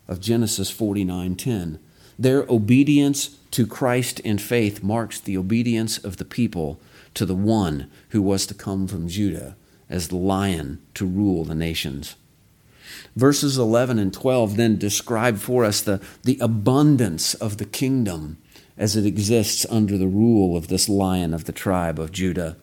of 0.08 0.20
Genesis 0.20 0.72
49:10. 0.72 1.78
Their 2.18 2.44
obedience 2.48 3.30
to 3.52 3.64
Christ 3.64 4.18
in 4.20 4.38
faith 4.38 4.82
marks 4.82 5.20
the 5.20 5.36
obedience 5.36 5.98
of 5.98 6.16
the 6.16 6.24
people 6.24 6.80
to 7.14 7.24
the 7.24 7.36
one 7.36 7.86
who 8.08 8.20
was 8.20 8.44
to 8.46 8.54
come 8.54 8.88
from 8.88 9.06
Judah 9.06 9.54
as 9.88 10.08
the 10.08 10.16
lion 10.16 10.78
to 10.94 11.06
rule 11.06 11.44
the 11.44 11.54
nations. 11.54 12.16
Verses 13.14 13.56
11 13.56 14.00
and 14.00 14.12
12 14.12 14.56
then 14.56 14.76
describe 14.76 15.38
for 15.38 15.64
us 15.64 15.80
the, 15.80 16.00
the 16.24 16.38
abundance 16.40 17.34
of 17.34 17.58
the 17.58 17.64
kingdom 17.64 18.36
as 18.76 18.96
it 18.96 19.06
exists 19.06 19.64
under 19.70 19.96
the 19.96 20.08
rule 20.08 20.56
of 20.56 20.66
this 20.66 20.88
lion 20.88 21.32
of 21.32 21.44
the 21.44 21.52
tribe 21.52 22.00
of 22.00 22.10
Judah. 22.10 22.56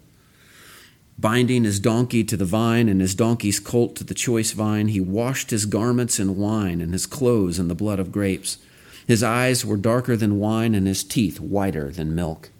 Binding 1.19 1.63
his 1.63 1.79
donkey 1.79 2.23
to 2.23 2.37
the 2.37 2.45
vine 2.45 2.87
and 2.87 3.01
his 3.01 3.15
donkey's 3.15 3.59
colt 3.59 3.95
to 3.95 4.03
the 4.03 4.13
choice 4.13 4.51
vine, 4.51 4.89
he 4.89 4.99
washed 4.99 5.49
his 5.49 5.65
garments 5.65 6.19
in 6.19 6.37
wine 6.37 6.79
and 6.79 6.93
his 6.93 7.07
clothes 7.07 7.57
in 7.57 7.69
the 7.69 7.75
blood 7.75 7.99
of 7.99 8.11
grapes. 8.11 8.59
His 9.07 9.23
eyes 9.23 9.65
were 9.65 9.77
darker 9.77 10.15
than 10.15 10.37
wine 10.37 10.75
and 10.75 10.85
his 10.85 11.03
teeth 11.03 11.39
whiter 11.39 11.89
than 11.89 12.13
milk. 12.13 12.51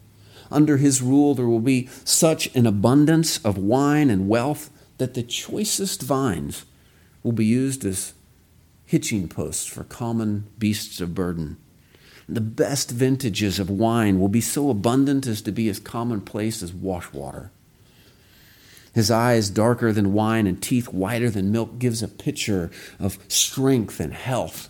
Under 0.50 0.78
his 0.78 1.04
rule, 1.04 1.36
there 1.36 1.48
will 1.48 1.60
be 1.60 1.88
such 2.04 2.54
an 2.56 2.66
abundance 2.66 3.38
of 3.46 3.60
wine 3.60 4.10
and 4.10 4.28
wealth 4.28 4.72
that 4.98 5.14
the 5.14 5.22
choicest 5.22 6.02
vines 6.02 6.66
will 7.22 7.34
be 7.34 7.46
used 7.46 7.86
as 7.86 8.14
hitching 8.86 9.28
posts 9.28 9.68
for 9.68 9.84
common 9.84 10.48
beasts 10.58 11.00
of 11.00 11.14
burden. 11.14 11.58
The 12.28 12.42
best 12.42 12.90
vintages 12.90 13.60
of 13.60 13.70
wine 13.70 14.20
will 14.20 14.30
be 14.30 14.42
so 14.42 14.72
abundant 14.72 15.28
as 15.28 15.42
to 15.44 15.52
be 15.52 15.70
as 15.70 15.80
commonplace 15.80 16.64
as 16.64 16.74
wash 16.74 17.12
water. 17.14 17.52
His 18.98 19.12
eyes 19.12 19.52
darker 19.52 19.94
than 19.94 20.12
wine 20.12 20.48
and 20.48 20.60
teeth 20.60 20.92
whiter 20.92 21.30
than 21.30 21.52
milk 21.52 21.78
gives 21.78 22.02
a 22.02 22.08
picture 22.08 22.72
of 23.00 23.20
strength 23.28 24.00
and 24.00 24.12
health. 24.12 24.70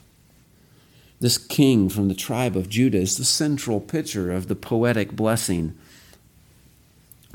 This 1.22 1.38
king 1.38 1.88
from 1.88 2.10
the 2.10 2.14
tribe 2.14 2.58
of 2.58 2.68
Judah 2.68 2.98
is 2.98 3.16
the 3.16 3.24
central 3.24 3.80
picture 3.80 4.34
of 4.34 4.50
the 4.50 4.56
poetic 4.56 5.14
blessing 5.14 5.78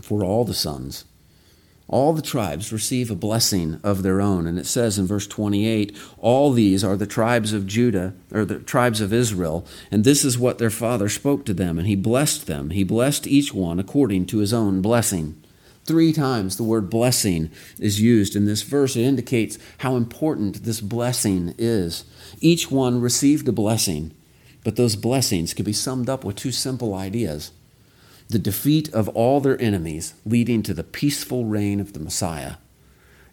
for 0.02 0.22
all 0.22 0.44
the 0.44 0.52
sons 0.52 1.06
all 1.88 2.12
the 2.14 2.22
tribes 2.22 2.72
receive 2.72 3.10
a 3.10 3.14
blessing 3.14 3.78
of 3.82 4.02
their 4.02 4.20
own. 4.20 4.46
And 4.46 4.58
it 4.58 4.66
says 4.66 4.98
in 4.98 5.06
verse 5.06 5.26
28 5.26 5.94
all 6.18 6.52
these 6.52 6.82
are 6.82 6.96
the 6.96 7.06
tribes 7.06 7.52
of 7.52 7.66
Judah, 7.66 8.14
or 8.32 8.46
the 8.46 8.60
tribes 8.60 9.02
of 9.02 9.12
Israel, 9.12 9.66
and 9.90 10.02
this 10.02 10.24
is 10.24 10.38
what 10.38 10.56
their 10.56 10.70
father 10.70 11.10
spoke 11.10 11.44
to 11.44 11.52
them. 11.52 11.78
And 11.78 11.86
he 11.86 11.96
blessed 11.96 12.46
them. 12.46 12.70
He 12.70 12.82
blessed 12.82 13.26
each 13.26 13.52
one 13.52 13.78
according 13.78 14.24
to 14.26 14.38
his 14.38 14.54
own 14.54 14.80
blessing. 14.80 15.42
Three 15.84 16.12
times 16.12 16.56
the 16.56 16.62
word 16.62 16.88
blessing 16.88 17.50
is 17.78 18.00
used 18.00 18.36
in 18.36 18.44
this 18.44 18.62
verse. 18.62 18.94
It 18.96 19.02
indicates 19.02 19.58
how 19.78 19.96
important 19.96 20.62
this 20.62 20.80
blessing 20.80 21.54
is. 21.58 22.04
Each 22.40 22.70
one 22.70 23.00
received 23.00 23.48
a 23.48 23.52
blessing 23.52 24.12
But 24.64 24.76
those 24.76 24.96
blessings 24.96 25.54
can 25.54 25.64
be 25.64 25.72
summed 25.72 26.08
up 26.08 26.24
with 26.24 26.36
two 26.36 26.52
simple 26.52 26.94
ideas 26.94 27.52
the 28.28 28.38
defeat 28.38 28.88
of 28.94 29.08
all 29.10 29.40
their 29.40 29.60
enemies, 29.60 30.14
leading 30.24 30.62
to 30.62 30.72
the 30.72 30.84
peaceful 30.84 31.44
reign 31.44 31.80
of 31.80 31.92
the 31.92 32.00
Messiah, 32.00 32.54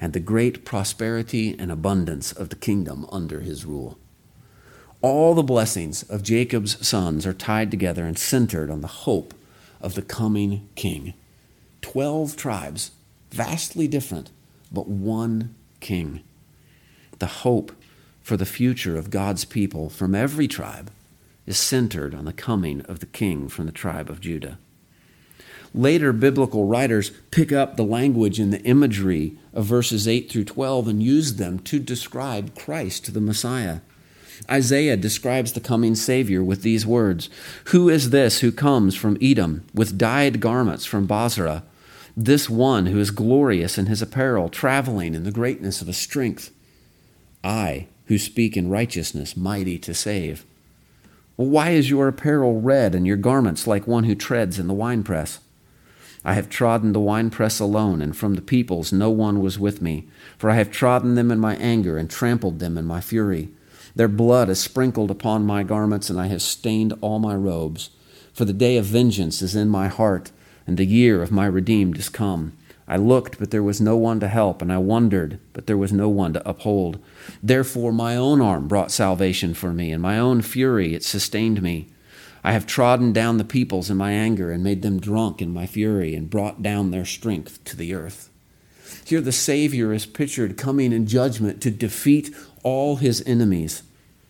and 0.01 0.11
the 0.11 0.19
great 0.19 0.65
prosperity 0.65 1.55
and 1.57 1.71
abundance 1.71 2.33
of 2.33 2.49
the 2.49 2.57
kingdom 2.57 3.05
under 3.09 3.39
his 3.39 3.63
rule. 3.63 3.97
All 5.01 5.33
the 5.33 5.43
blessings 5.43 6.03
of 6.03 6.23
Jacob's 6.23 6.85
sons 6.85 7.25
are 7.25 7.33
tied 7.33 7.71
together 7.71 8.03
and 8.03 8.19
centered 8.19 8.69
on 8.69 8.81
the 8.81 8.87
hope 8.87 9.33
of 9.79 9.93
the 9.93 10.01
coming 10.01 10.67
king. 10.75 11.13
Twelve 11.81 12.35
tribes, 12.35 12.91
vastly 13.31 13.87
different, 13.87 14.31
but 14.71 14.87
one 14.87 15.55
king. 15.79 16.21
The 17.19 17.27
hope 17.27 17.71
for 18.21 18.37
the 18.37 18.45
future 18.45 18.97
of 18.97 19.09
God's 19.09 19.45
people 19.45 19.89
from 19.89 20.13
every 20.13 20.47
tribe 20.47 20.91
is 21.45 21.57
centered 21.57 22.13
on 22.13 22.25
the 22.25 22.33
coming 22.33 22.81
of 22.81 22.99
the 22.99 23.07
king 23.07 23.49
from 23.49 23.65
the 23.65 23.71
tribe 23.71 24.09
of 24.09 24.21
Judah. 24.21 24.59
Later 25.73 26.13
biblical 26.13 26.65
writers 26.65 27.11
pick 27.31 27.51
up 27.51 27.75
the 27.75 27.83
language 27.83 28.39
and 28.39 28.51
the 28.51 28.61
imagery 28.61 29.37
of 29.53 29.65
verses 29.65 30.07
8 30.07 30.31
through 30.31 30.45
12 30.45 30.87
and 30.87 31.03
use 31.03 31.35
them 31.35 31.59
to 31.59 31.79
describe 31.79 32.55
Christ, 32.55 33.13
the 33.13 33.21
Messiah. 33.21 33.79
Isaiah 34.49 34.97
describes 34.97 35.53
the 35.53 35.59
coming 35.59 35.95
Savior 35.95 36.43
with 36.43 36.61
these 36.61 36.85
words 36.85 37.29
Who 37.65 37.89
is 37.89 38.09
this 38.09 38.39
who 38.39 38.51
comes 38.51 38.95
from 38.95 39.17
Edom 39.21 39.65
with 39.73 39.97
dyed 39.97 40.39
garments 40.39 40.85
from 40.85 41.05
Bozrah? 41.05 41.63
This 42.21 42.49
one 42.49 42.87
who 42.87 42.99
is 42.99 43.11
glorious 43.11 43.77
in 43.77 43.85
his 43.85 44.01
apparel, 44.01 44.49
traveling 44.49 45.15
in 45.15 45.23
the 45.23 45.31
greatness 45.31 45.79
of 45.79 45.87
his 45.87 45.95
strength. 45.95 46.51
I, 47.45 47.87
who 48.07 48.17
speak 48.17 48.57
in 48.57 48.69
righteousness, 48.69 49.37
mighty 49.37 49.79
to 49.79 49.93
save. 49.93 50.45
Well, 51.37 51.47
why 51.47 51.69
is 51.69 51.89
your 51.89 52.09
apparel 52.09 52.59
red 52.59 52.93
and 52.93 53.07
your 53.07 53.15
garments 53.15 53.67
like 53.67 53.87
one 53.87 54.03
who 54.03 54.15
treads 54.15 54.59
in 54.59 54.67
the 54.67 54.73
winepress? 54.73 55.39
I 56.25 56.33
have 56.33 56.49
trodden 56.49 56.91
the 56.91 56.99
winepress 56.99 57.61
alone, 57.61 58.01
and 58.01 58.13
from 58.17 58.33
the 58.33 58.41
peoples 58.41 58.91
no 58.91 59.09
one 59.09 59.39
was 59.39 59.57
with 59.57 59.81
me. 59.81 60.09
For 60.37 60.49
I 60.49 60.55
have 60.55 60.71
trodden 60.71 61.15
them 61.15 61.31
in 61.31 61.39
my 61.39 61.55
anger 61.55 61.97
and 61.97 62.09
trampled 62.09 62.59
them 62.59 62.77
in 62.77 62.83
my 62.83 62.99
fury. 62.99 63.47
Their 63.95 64.09
blood 64.09 64.49
is 64.49 64.59
sprinkled 64.59 65.09
upon 65.09 65.45
my 65.45 65.63
garments, 65.63 66.09
and 66.09 66.19
I 66.19 66.27
have 66.27 66.41
stained 66.41 66.93
all 66.99 67.19
my 67.19 67.35
robes. 67.35 67.91
For 68.33 68.43
the 68.43 68.51
day 68.51 68.75
of 68.75 68.83
vengeance 68.83 69.41
is 69.41 69.55
in 69.55 69.69
my 69.69 69.87
heart, 69.87 70.31
and 70.69 70.77
the 70.77 70.85
year 70.85 71.23
of 71.23 71.31
my 71.31 71.47
redeemed 71.47 71.97
is 71.97 72.09
come. 72.09 72.53
I 72.87 72.95
looked, 72.95 73.39
but 73.39 73.49
there 73.49 73.63
was 73.63 73.81
no 73.81 73.97
one 73.97 74.19
to 74.19 74.27
help, 74.27 74.61
and 74.61 74.71
I 74.71 74.77
wondered, 74.77 75.39
but 75.51 75.65
there 75.65 75.79
was 75.79 75.91
no 75.91 76.07
one 76.07 76.33
to 76.33 76.47
uphold. 76.47 77.03
Therefore, 77.41 77.91
my 77.91 78.15
own 78.15 78.39
arm 78.39 78.67
brought 78.67 78.91
salvation 78.91 79.55
for 79.55 79.73
me, 79.73 79.91
and 79.91 79.99
my 79.99 80.19
own 80.19 80.43
fury 80.43 80.93
it 80.93 81.03
sustained 81.03 81.63
me. 81.63 81.87
I 82.43 82.51
have 82.51 82.67
trodden 82.67 83.11
down 83.13 83.39
the 83.39 83.43
peoples 83.43 83.89
in 83.89 83.97
my 83.97 84.11
anger 84.11 84.51
and 84.51 84.63
made 84.63 84.83
them 84.83 84.99
drunk 84.99 85.41
in 85.41 85.51
my 85.51 85.65
fury 85.65 86.13
and 86.13 86.29
brought 86.29 86.61
down 86.61 86.91
their 86.91 87.03
strength 87.03 87.63
to 87.63 87.75
the 87.75 87.95
earth. 87.95 88.29
Here, 89.05 89.21
the 89.21 89.31
Savior 89.31 89.91
is 89.91 90.05
pictured 90.05 90.55
coming 90.55 90.93
in 90.93 91.07
judgment 91.07 91.63
to 91.63 91.71
defeat 91.71 92.29
all 92.61 92.97
his 92.97 93.23
enemies. 93.25 93.81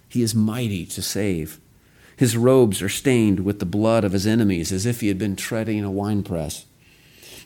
He 0.08 0.22
is 0.22 0.34
mighty 0.34 0.86
to 0.86 1.02
save. 1.02 1.60
His 2.20 2.36
robes 2.36 2.82
are 2.82 2.90
stained 2.90 3.46
with 3.46 3.60
the 3.60 3.66
blood 3.66 4.04
of 4.04 4.12
his 4.12 4.28
enemies 4.28 4.74
as 4.74 4.86
if 4.86 5.00
he 5.00 5.08
had 5.08 5.18
been 5.18 5.38
treading 5.38 5.86
a 5.86 5.90
winepress. 5.90 6.66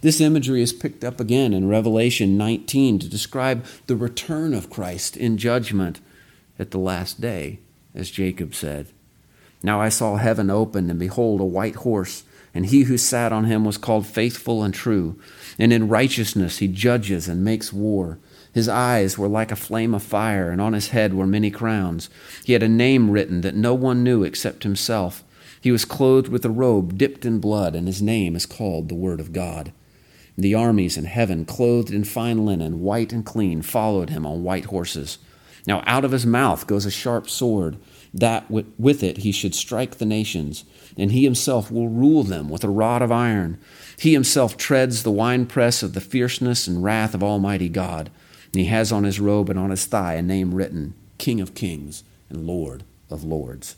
This 0.02 0.20
imagery 0.20 0.64
is 0.64 0.74
picked 0.74 1.04
up 1.04 1.20
again 1.20 1.54
in 1.54 1.70
Revelation 1.70 2.40
19 2.40 2.98
to 2.98 3.08
describe 3.08 3.68
the 3.86 3.96
return 3.96 4.52
of 4.52 4.72
Christ 4.72 5.16
in 5.16 5.38
judgment 5.38 6.02
at 6.58 6.72
the 6.72 6.80
last 6.80 7.22
day, 7.22 7.60
as 7.94 8.10
Jacob 8.10 8.56
said. 8.56 8.88
Now 9.62 9.80
I 9.80 9.90
saw 9.90 10.16
heaven 10.16 10.50
opened, 10.50 10.90
and 10.90 11.00
behold, 11.00 11.40
a 11.40 11.46
white 11.46 11.76
horse, 11.76 12.24
and 12.52 12.66
he 12.66 12.86
who 12.86 12.98
sat 12.98 13.32
on 13.32 13.46
him 13.46 13.66
was 13.66 13.78
called 13.78 14.08
faithful 14.08 14.64
and 14.64 14.74
true. 14.74 15.20
And 15.60 15.72
in 15.72 15.88
righteousness 15.88 16.58
he 16.58 16.68
judges 16.68 17.28
and 17.28 17.46
makes 17.46 17.72
war. 17.72 18.18
His 18.54 18.70
eyes 18.70 19.18
were 19.18 19.28
like 19.28 19.52
a 19.52 19.56
flame 19.56 19.96
of 19.96 20.04
fire, 20.04 20.52
and 20.52 20.62
on 20.62 20.74
his 20.74 20.90
head 20.90 21.14
were 21.14 21.26
many 21.26 21.50
crowns. 21.50 22.10
He 22.46 22.54
had 22.54 22.64
a 22.64 22.70
name 22.70 23.10
written 23.10 23.42
that 23.42 23.56
no 23.56 23.74
one 23.74 24.04
knew 24.04 24.24
except 24.24 24.64
himself. 24.64 25.24
He 25.60 25.72
was 25.72 25.86
clothed 25.86 26.28
with 26.28 26.46
a 26.46 26.50
robe 26.50 26.98
dipped 26.98 27.26
in 27.26 27.40
blood, 27.40 27.76
and 27.76 27.88
his 27.88 28.02
name 28.02 28.36
is 28.36 28.46
called 28.46 28.90
the 28.90 28.96
Word 28.96 29.20
of 29.20 29.34
God. 29.34 29.74
The 30.38 30.54
armies 30.54 30.98
in 30.98 31.06
heaven, 31.06 31.46
clothed 31.46 31.92
in 31.92 32.04
fine 32.04 32.46
linen, 32.46 32.82
white 32.82 33.12
and 33.12 33.26
clean, 33.26 33.62
followed 33.62 34.10
him 34.10 34.26
on 34.26 34.44
white 34.44 34.66
horses. 34.66 35.18
Now 35.66 35.82
out 35.88 36.04
of 36.06 36.12
his 36.12 36.26
mouth 36.26 36.68
goes 36.68 36.86
a 36.86 36.92
sharp 36.92 37.30
sword 37.30 37.78
that 38.14 38.52
with 38.52 39.02
it 39.02 39.20
he 39.20 39.32
should 39.32 39.56
strike 39.56 39.98
the 39.98 40.06
nations, 40.06 40.66
and 40.98 41.12
he 41.12 41.24
himself 41.24 41.72
will 41.72 41.90
rule 41.90 42.24
them 42.24 42.50
with 42.50 42.64
a 42.64 42.70
rod 42.70 43.02
of 43.02 43.12
iron. 43.12 43.58
He 43.98 44.14
himself 44.14 44.58
treads 44.58 45.02
the 45.02 45.12
winepress 45.12 45.82
of 45.82 45.94
the 45.94 46.02
fierceness 46.02 46.68
and 46.68 46.84
wrath 46.84 47.16
of 47.16 47.24
Almighty 47.24 47.70
God. 47.70 48.12
And 48.54 48.62
he 48.62 48.68
has 48.68 48.92
on 48.92 49.04
his 49.04 49.20
robe 49.20 49.50
and 49.50 49.58
on 49.58 49.72
his 49.72 49.86
thigh 49.86 50.14
a 50.14 50.22
name 50.22 50.54
written 50.54 50.94
King 51.18 51.42
of 51.42 51.56
Kings 51.56 52.04
and 52.30 52.46
Lord 52.46 52.84
of 53.10 53.24
Lords. 53.24 53.76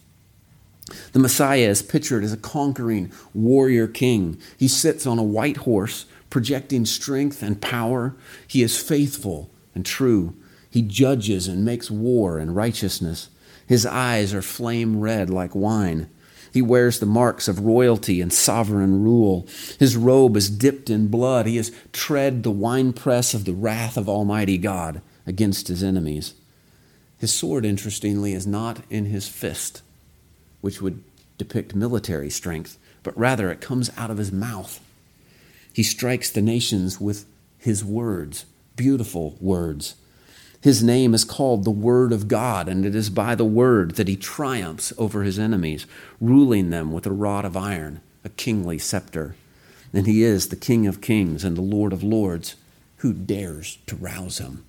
The 1.13 1.19
Messiah 1.19 1.69
is 1.69 1.82
pictured 1.82 2.23
as 2.23 2.34
a 2.34 2.38
conquering 2.38 3.11
warrior 3.34 3.88
king. 3.88 4.38
He 4.57 4.67
sits 4.67 5.07
on 5.07 5.17
a 5.17 5.23
white 5.23 5.57
horse, 5.57 6.05
projecting 6.30 6.86
strength 6.86 7.41
and 7.41 7.61
power. 7.61 8.15
He 8.47 8.61
is 8.61 8.82
faithful 8.82 9.49
and 9.73 9.86
true. 9.86 10.36
He 10.69 10.82
judges 10.82 11.47
and 11.47 11.65
makes 11.65 11.89
war 11.89 12.38
and 12.38 12.55
righteousness. 12.55 13.30
His 13.65 13.86
eyes 13.86 14.34
are 14.34 14.41
flame 14.41 14.99
red 14.99 15.30
like 15.30 15.55
wine. 15.55 16.09
He 16.56 16.62
wears 16.62 16.99
the 16.99 17.06
marks 17.06 17.49
of 17.49 17.66
royalty 17.66 18.22
and 18.22 18.32
sovereign 18.32 19.03
rule. 19.03 19.45
His 19.78 19.97
robe 19.97 20.38
is 20.38 20.49
dipped 20.49 20.89
in 20.89 21.10
blood. 21.10 21.47
He 21.47 21.58
has 21.58 21.70
tread 21.91 22.43
the 22.43 22.49
winepress 22.49 23.34
of 23.34 23.43
the 23.43 23.51
wrath 23.51 23.97
of 23.97 24.08
Almighty 24.08 24.58
God 24.58 25.01
against 25.28 25.68
his 25.68 25.84
enemies. 25.84 26.34
His 27.18 27.34
sword, 27.34 27.66
interestingly, 27.66 28.32
is 28.32 28.47
not 28.47 28.80
in 28.89 29.03
his 29.03 29.28
fist, 29.28 29.82
which 30.62 30.82
would 30.82 31.03
depict 31.38 31.76
military 31.76 32.30
strength, 32.30 32.78
but 33.03 33.18
rather 33.18 33.51
it 33.51 33.60
comes 33.60 33.91
out 33.97 34.10
of 34.10 34.18
his 34.18 34.32
mouth. 34.32 34.80
He 35.74 35.84
strikes 35.84 36.30
the 36.30 36.41
nations 36.41 37.01
with 37.01 37.26
his 37.58 37.84
words, 37.84 38.45
beautiful 38.78 39.36
words. 39.41 39.95
His 40.66 40.84
name 40.84 41.13
is 41.13 41.24
called 41.24 41.63
the 41.63 41.70
Word 41.70 42.11
of 42.11 42.28
God, 42.28 42.68
and 42.68 42.88
it 42.88 42.95
is 42.95 43.11
by 43.11 43.36
the 43.36 43.45
Word 43.45 43.97
that 43.97 44.07
he 44.07 44.16
triumphs 44.16 44.91
over 44.97 45.22
his 45.22 45.38
enemies, 45.38 45.86
ruling 46.20 46.72
them 46.72 46.91
with 46.91 47.05
a 47.05 47.11
rod 47.11 47.45
of 47.45 47.55
iron, 47.55 48.01
a 48.24 48.30
kingly 48.30 48.80
scepter. 48.80 49.36
And 49.93 50.07
he 50.07 50.24
is 50.24 50.47
the 50.47 50.55
King 50.55 50.88
of 50.88 51.01
kings 51.01 51.43
and 51.43 51.55
the 51.55 51.61
Lord 51.61 51.93
of 51.93 52.01
lords. 52.01 52.55
Who 52.97 53.13
dares 53.13 53.78
to 53.86 53.95
rouse 53.95 54.39
him? 54.39 54.66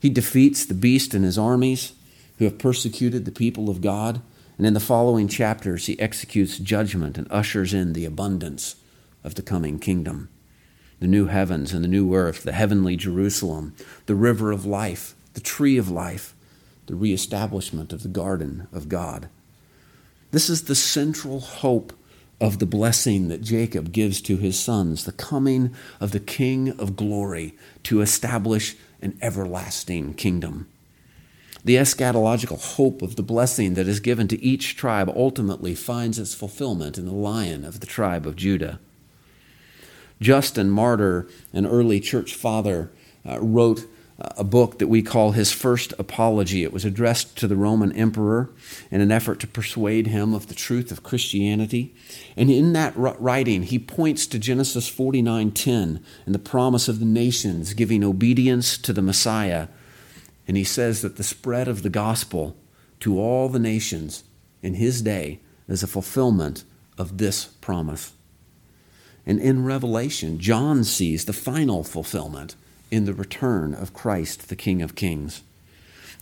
He 0.00 0.10
defeats 0.10 0.64
the 0.64 0.74
beast 0.74 1.14
and 1.14 1.24
his 1.24 1.38
armies 1.38 1.92
who 2.38 2.44
have 2.46 2.58
persecuted 2.58 3.26
the 3.26 3.30
people 3.30 3.70
of 3.70 3.82
God. 3.82 4.20
And 4.58 4.66
in 4.66 4.74
the 4.74 4.80
following 4.80 5.28
chapters, 5.28 5.86
he 5.86 6.00
executes 6.00 6.58
judgment 6.58 7.16
and 7.16 7.30
ushers 7.30 7.72
in 7.72 7.92
the 7.92 8.06
abundance 8.06 8.74
of 9.22 9.36
the 9.36 9.42
coming 9.42 9.78
kingdom 9.78 10.30
the 11.00 11.06
new 11.06 11.26
heavens 11.26 11.72
and 11.72 11.82
the 11.82 11.88
new 11.88 12.14
earth, 12.14 12.44
the 12.44 12.52
heavenly 12.52 12.94
Jerusalem, 12.94 13.74
the 14.06 14.14
river 14.14 14.52
of 14.52 14.66
life, 14.66 15.14
the 15.34 15.40
tree 15.40 15.76
of 15.76 15.90
life, 15.90 16.34
the 16.86 16.94
reestablishment 16.94 17.92
of 17.92 18.02
the 18.02 18.08
garden 18.08 18.68
of 18.72 18.88
God. 18.88 19.28
This 20.30 20.48
is 20.48 20.64
the 20.64 20.74
central 20.74 21.40
hope 21.40 21.92
of 22.40 22.58
the 22.58 22.66
blessing 22.66 23.28
that 23.28 23.42
Jacob 23.42 23.92
gives 23.92 24.20
to 24.22 24.36
his 24.36 24.58
sons, 24.58 25.04
the 25.04 25.12
coming 25.12 25.74
of 26.00 26.12
the 26.12 26.20
King 26.20 26.70
of 26.78 26.96
glory 26.96 27.54
to 27.84 28.00
establish 28.00 28.76
an 29.02 29.18
everlasting 29.20 30.14
kingdom. 30.14 30.68
The 31.64 31.76
eschatological 31.76 32.76
hope 32.76 33.02
of 33.02 33.16
the 33.16 33.22
blessing 33.22 33.74
that 33.74 33.86
is 33.86 34.00
given 34.00 34.28
to 34.28 34.42
each 34.42 34.76
tribe 34.76 35.10
ultimately 35.14 35.74
finds 35.74 36.18
its 36.18 36.34
fulfillment 36.34 36.96
in 36.96 37.04
the 37.04 37.12
lion 37.12 37.64
of 37.64 37.80
the 37.80 37.86
tribe 37.86 38.26
of 38.26 38.36
Judah. 38.36 38.80
Justin 40.20 40.70
Martyr, 40.70 41.28
an 41.52 41.66
early 41.66 42.00
church 42.00 42.34
father, 42.34 42.90
uh, 43.26 43.40
wrote 43.40 43.86
a 44.20 44.44
book 44.44 44.78
that 44.78 44.88
we 44.88 45.02
call 45.02 45.32
his 45.32 45.50
first 45.50 45.94
apology. 45.98 46.62
It 46.62 46.72
was 46.72 46.84
addressed 46.84 47.36
to 47.38 47.48
the 47.48 47.56
Roman 47.56 47.92
emperor 47.92 48.50
in 48.90 49.00
an 49.00 49.10
effort 49.10 49.40
to 49.40 49.46
persuade 49.46 50.08
him 50.08 50.34
of 50.34 50.48
the 50.48 50.54
truth 50.54 50.92
of 50.92 51.02
Christianity. 51.02 51.94
And 52.36 52.50
in 52.50 52.72
that 52.74 52.92
writing, 52.96 53.62
he 53.62 53.78
points 53.78 54.26
to 54.28 54.38
Genesis 54.38 54.88
49:10 54.88 56.00
and 56.26 56.34
the 56.34 56.38
promise 56.38 56.86
of 56.86 56.98
the 56.98 57.06
nations 57.06 57.72
giving 57.72 58.04
obedience 58.04 58.76
to 58.78 58.92
the 58.92 59.02
Messiah. 59.02 59.68
And 60.46 60.56
he 60.56 60.64
says 60.64 61.00
that 61.00 61.16
the 61.16 61.22
spread 61.22 61.68
of 61.68 61.82
the 61.82 61.90
gospel 61.90 62.56
to 63.00 63.18
all 63.18 63.48
the 63.48 63.58
nations 63.58 64.24
in 64.62 64.74
his 64.74 65.00
day 65.00 65.40
is 65.66 65.82
a 65.82 65.86
fulfillment 65.86 66.64
of 66.98 67.16
this 67.16 67.46
promise. 67.60 68.12
And 69.30 69.38
in 69.38 69.64
Revelation, 69.64 70.40
John 70.40 70.82
sees 70.82 71.24
the 71.24 71.32
final 71.32 71.84
fulfillment 71.84 72.56
in 72.90 73.04
the 73.04 73.14
return 73.14 73.74
of 73.74 73.94
Christ, 73.94 74.48
the 74.48 74.56
King 74.56 74.82
of 74.82 74.96
Kings. 74.96 75.42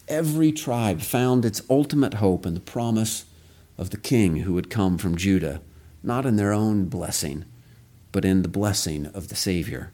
Every 0.08 0.52
tribe 0.52 1.00
found 1.00 1.46
its 1.46 1.62
ultimate 1.70 2.14
hope 2.20 2.44
in 2.44 2.52
the 2.52 2.60
promise 2.60 3.24
of 3.78 3.88
the 3.88 3.96
king 3.96 4.40
who 4.40 4.52
would 4.52 4.68
come 4.68 4.98
from 4.98 5.16
Judah, 5.16 5.62
not 6.02 6.26
in 6.26 6.36
their 6.36 6.52
own 6.52 6.84
blessing, 6.90 7.46
but 8.12 8.26
in 8.26 8.42
the 8.42 8.46
blessing 8.46 9.06
of 9.14 9.28
the 9.28 9.36
Savior. 9.36 9.90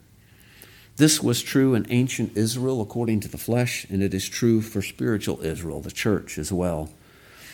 This 0.97 1.23
was 1.23 1.41
true 1.41 1.73
in 1.73 1.87
ancient 1.89 2.35
Israel 2.35 2.81
according 2.81 3.21
to 3.21 3.29
the 3.29 3.37
flesh, 3.37 3.85
and 3.89 4.03
it 4.03 4.13
is 4.13 4.27
true 4.27 4.59
for 4.59 4.81
spiritual 4.81 5.39
Israel, 5.41 5.79
the 5.79 5.89
church, 5.89 6.37
as 6.37 6.51
well. 6.51 6.89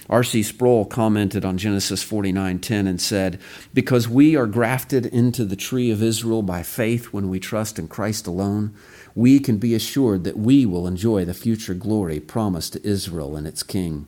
R.C. 0.10 0.44
Sproul 0.44 0.86
commented 0.86 1.46
on 1.46 1.58
Genesis 1.58 2.04
49:10 2.04 2.88
and 2.88 3.00
said, 3.00 3.40
"Because 3.74 4.10
we 4.10 4.36
are 4.36 4.48
grafted 4.48 5.06
into 5.06 5.46
the 5.46 5.56
tree 5.56 5.92
of 5.92 6.02
Israel 6.02 6.42
by 6.42 6.64
faith 6.64 7.08
when 7.08 7.30
we 7.30 7.40
trust 7.40 7.78
in 7.78 7.88
Christ 7.88 8.28
alone, 8.28 8.72
we 9.16 9.40
can 9.40 9.58
be 9.58 9.76
assured 9.76 10.24
that 10.24 10.40
we 10.40 10.66
will 10.66 10.88
enjoy 10.88 11.24
the 11.24 11.34
future 11.34 11.74
glory 11.74 12.20
promised 12.20 12.74
to 12.74 12.86
Israel 12.86 13.36
and 13.36 13.46
its 13.46 13.64
king. 13.64 14.08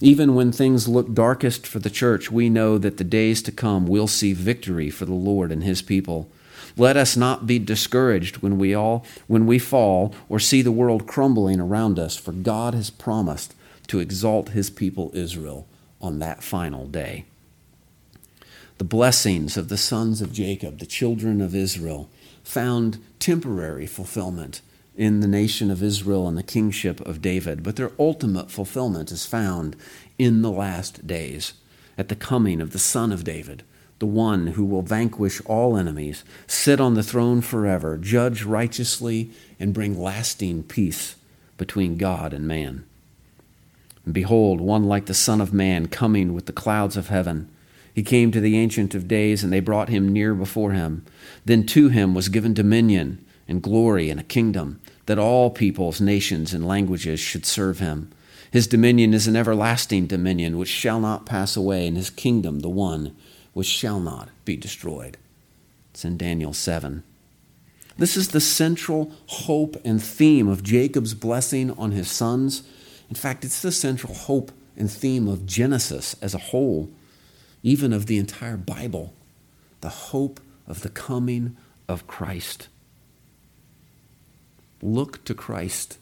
Even 0.00 0.34
when 0.34 0.52
things 0.52 0.88
look 0.88 1.14
darkest 1.14 1.66
for 1.66 1.78
the 1.78 1.90
church, 1.90 2.30
we 2.30 2.50
know 2.50 2.76
that 2.76 2.96
the 2.96 3.04
days 3.04 3.40
to 3.42 3.52
come 3.52 3.86
will 3.86 4.08
see 4.08 4.32
victory 4.32 4.90
for 4.90 5.06
the 5.06 5.12
Lord 5.14 5.50
and 5.50 5.64
his 5.64 5.80
people." 5.80 6.28
Let 6.76 6.96
us 6.96 7.16
not 7.16 7.46
be 7.46 7.58
discouraged 7.58 8.38
when 8.38 8.58
we 8.58 8.74
all 8.74 9.04
when 9.26 9.46
we 9.46 9.58
fall 9.58 10.14
or 10.28 10.38
see 10.38 10.62
the 10.62 10.72
world 10.72 11.06
crumbling 11.06 11.60
around 11.60 11.98
us, 11.98 12.16
for 12.16 12.32
God 12.32 12.74
has 12.74 12.90
promised 12.90 13.54
to 13.92 14.00
exalt 14.00 14.48
his 14.48 14.70
people 14.70 15.10
Israel 15.12 15.68
on 16.00 16.18
that 16.18 16.42
final 16.42 16.86
day. 16.86 17.26
The 18.78 18.84
blessings 18.84 19.58
of 19.58 19.68
the 19.68 19.76
sons 19.76 20.22
of 20.22 20.32
Jacob, 20.32 20.78
the 20.78 20.86
children 20.86 21.42
of 21.42 21.54
Israel, 21.54 22.08
found 22.42 23.04
temporary 23.18 23.86
fulfillment 23.86 24.62
in 24.96 25.20
the 25.20 25.28
nation 25.28 25.70
of 25.70 25.82
Israel 25.82 26.26
and 26.26 26.38
the 26.38 26.42
kingship 26.42 27.02
of 27.02 27.20
David, 27.20 27.62
but 27.62 27.76
their 27.76 27.92
ultimate 27.98 28.50
fulfillment 28.50 29.12
is 29.12 29.26
found 29.26 29.76
in 30.18 30.40
the 30.40 30.50
last 30.50 31.06
days 31.06 31.52
at 31.98 32.08
the 32.08 32.16
coming 32.16 32.62
of 32.62 32.70
the 32.70 32.78
Son 32.78 33.12
of 33.12 33.24
David 33.24 33.62
the 33.98 34.06
one 34.06 34.46
who 34.48 34.64
will 34.64 34.80
vanquish 34.80 35.42
all 35.44 35.76
enemies, 35.76 36.24
sit 36.46 36.80
on 36.80 36.94
the 36.94 37.02
throne 37.02 37.42
forever, 37.42 37.98
judge 37.98 38.42
righteously, 38.42 39.30
and 39.60 39.74
bring 39.74 40.00
lasting 40.00 40.62
peace 40.62 41.14
between 41.58 41.98
God 41.98 42.32
and 42.32 42.48
man. 42.48 42.84
And 44.04 44.14
behold, 44.14 44.60
one 44.60 44.84
like 44.84 45.06
the 45.06 45.14
Son 45.14 45.40
of 45.40 45.52
Man 45.52 45.86
coming 45.86 46.34
with 46.34 46.46
the 46.46 46.52
clouds 46.52 46.96
of 46.96 47.08
heaven. 47.08 47.48
He 47.94 48.02
came 48.02 48.32
to 48.32 48.40
the 48.40 48.56
Ancient 48.58 48.94
of 48.94 49.06
Days, 49.06 49.44
and 49.44 49.52
they 49.52 49.60
brought 49.60 49.88
him 49.88 50.12
near 50.12 50.34
before 50.34 50.72
him. 50.72 51.04
Then 51.44 51.66
to 51.66 51.88
him 51.88 52.14
was 52.14 52.28
given 52.28 52.54
dominion 52.54 53.24
and 53.46 53.62
glory 53.62 54.08
and 54.08 54.18
a 54.18 54.24
kingdom, 54.24 54.80
that 55.06 55.18
all 55.18 55.50
peoples, 55.50 56.00
nations, 56.00 56.54
and 56.54 56.66
languages 56.66 57.20
should 57.20 57.44
serve 57.44 57.80
him. 57.80 58.10
His 58.50 58.66
dominion 58.66 59.14
is 59.14 59.26
an 59.26 59.36
everlasting 59.36 60.06
dominion 60.06 60.58
which 60.58 60.68
shall 60.68 61.00
not 61.00 61.26
pass 61.26 61.56
away, 61.56 61.86
and 61.86 61.96
his 61.96 62.10
kingdom 62.10 62.60
the 62.60 62.68
one 62.68 63.14
which 63.52 63.66
shall 63.66 64.00
not 64.00 64.30
be 64.44 64.56
destroyed. 64.56 65.16
It's 65.90 66.04
in 66.04 66.16
Daniel 66.16 66.52
7. 66.52 67.02
This 67.98 68.16
is 68.16 68.28
the 68.28 68.40
central 68.40 69.12
hope 69.26 69.76
and 69.84 70.02
theme 70.02 70.48
of 70.48 70.62
Jacob's 70.62 71.14
blessing 71.14 71.70
on 71.72 71.90
his 71.90 72.10
sons. 72.10 72.62
In 73.12 73.14
fact, 73.14 73.44
it's 73.44 73.60
the 73.60 73.70
central 73.70 74.14
hope 74.14 74.50
and 74.74 74.90
theme 74.90 75.28
of 75.28 75.44
Genesis 75.44 76.16
as 76.22 76.32
a 76.34 76.38
whole, 76.38 76.90
even 77.62 77.92
of 77.92 78.06
the 78.06 78.16
entire 78.16 78.56
Bible 78.56 79.12
the 79.82 79.88
hope 79.88 80.40
of 80.66 80.82
the 80.82 80.88
coming 80.88 81.56
of 81.88 82.06
Christ. 82.06 82.68
Look 84.80 85.24
to 85.24 85.34
Christ 85.34 85.98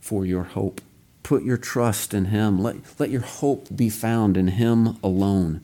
for 0.00 0.24
your 0.24 0.44
hope. 0.44 0.80
Put 1.22 1.42
your 1.42 1.56
trust 1.56 2.14
in 2.14 2.26
Him. 2.26 2.62
Let, 2.62 2.76
let 3.00 3.10
your 3.10 3.22
hope 3.22 3.66
be 3.74 3.88
found 3.88 4.36
in 4.36 4.48
Him 4.48 4.96
alone 5.02 5.60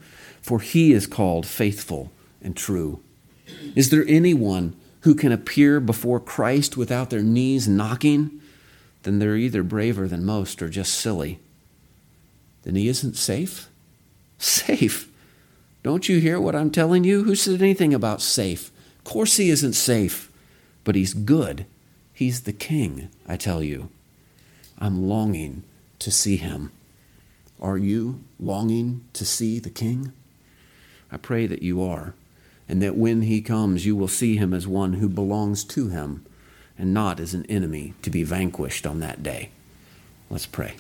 for 0.48 0.60
he 0.60 0.92
is 0.92 1.06
called 1.06 1.44
faithful 1.44 2.10
and 2.40 2.56
true. 2.56 3.00
Is 3.76 3.90
there 3.90 4.06
anyone 4.08 4.74
who 5.00 5.14
can 5.14 5.30
appear 5.30 5.78
before 5.78 6.20
Christ 6.20 6.74
without 6.74 7.10
their 7.10 7.22
knees 7.22 7.68
knocking? 7.68 8.40
Then 9.02 9.18
they're 9.18 9.36
either 9.36 9.62
braver 9.62 10.08
than 10.08 10.24
most 10.24 10.60
or 10.62 10.68
just 10.68 10.94
silly. 10.94 11.38
Then 12.62 12.74
he 12.74 12.88
isn't 12.88 13.16
safe? 13.16 13.68
Safe. 14.38 15.10
Don't 15.82 16.08
you 16.08 16.20
hear 16.20 16.40
what 16.40 16.56
I'm 16.56 16.70
telling 16.70 17.04
you? 17.04 17.24
Who 17.24 17.34
said 17.34 17.62
anything 17.62 17.94
about 17.94 18.20
safe? 18.20 18.70
Of 18.98 19.04
course 19.04 19.36
he 19.36 19.50
isn't 19.50 19.74
safe, 19.74 20.30
but 20.84 20.94
he's 20.94 21.14
good. 21.14 21.66
He's 22.12 22.42
the 22.42 22.52
king, 22.52 23.08
I 23.26 23.36
tell 23.36 23.62
you. 23.62 23.90
I'm 24.78 25.08
longing 25.08 25.62
to 26.00 26.10
see 26.10 26.36
him. 26.36 26.72
Are 27.60 27.78
you 27.78 28.22
longing 28.38 29.04
to 29.14 29.24
see 29.24 29.58
the 29.58 29.70
king? 29.70 30.12
I 31.10 31.16
pray 31.16 31.46
that 31.46 31.62
you 31.62 31.82
are, 31.82 32.14
and 32.68 32.82
that 32.82 32.96
when 32.96 33.22
he 33.22 33.40
comes, 33.40 33.86
you 33.86 33.96
will 33.96 34.08
see 34.08 34.36
him 34.36 34.52
as 34.52 34.66
one 34.66 34.94
who 34.94 35.08
belongs 35.08 35.64
to 35.64 35.88
him 35.88 36.24
and 36.78 36.94
not 36.94 37.20
as 37.20 37.34
an 37.34 37.44
enemy 37.46 37.94
to 38.02 38.10
be 38.10 38.22
vanquished 38.22 38.86
on 38.86 39.00
that 39.00 39.22
day. 39.22 39.50
Let's 40.30 40.46
pray. 40.46 40.74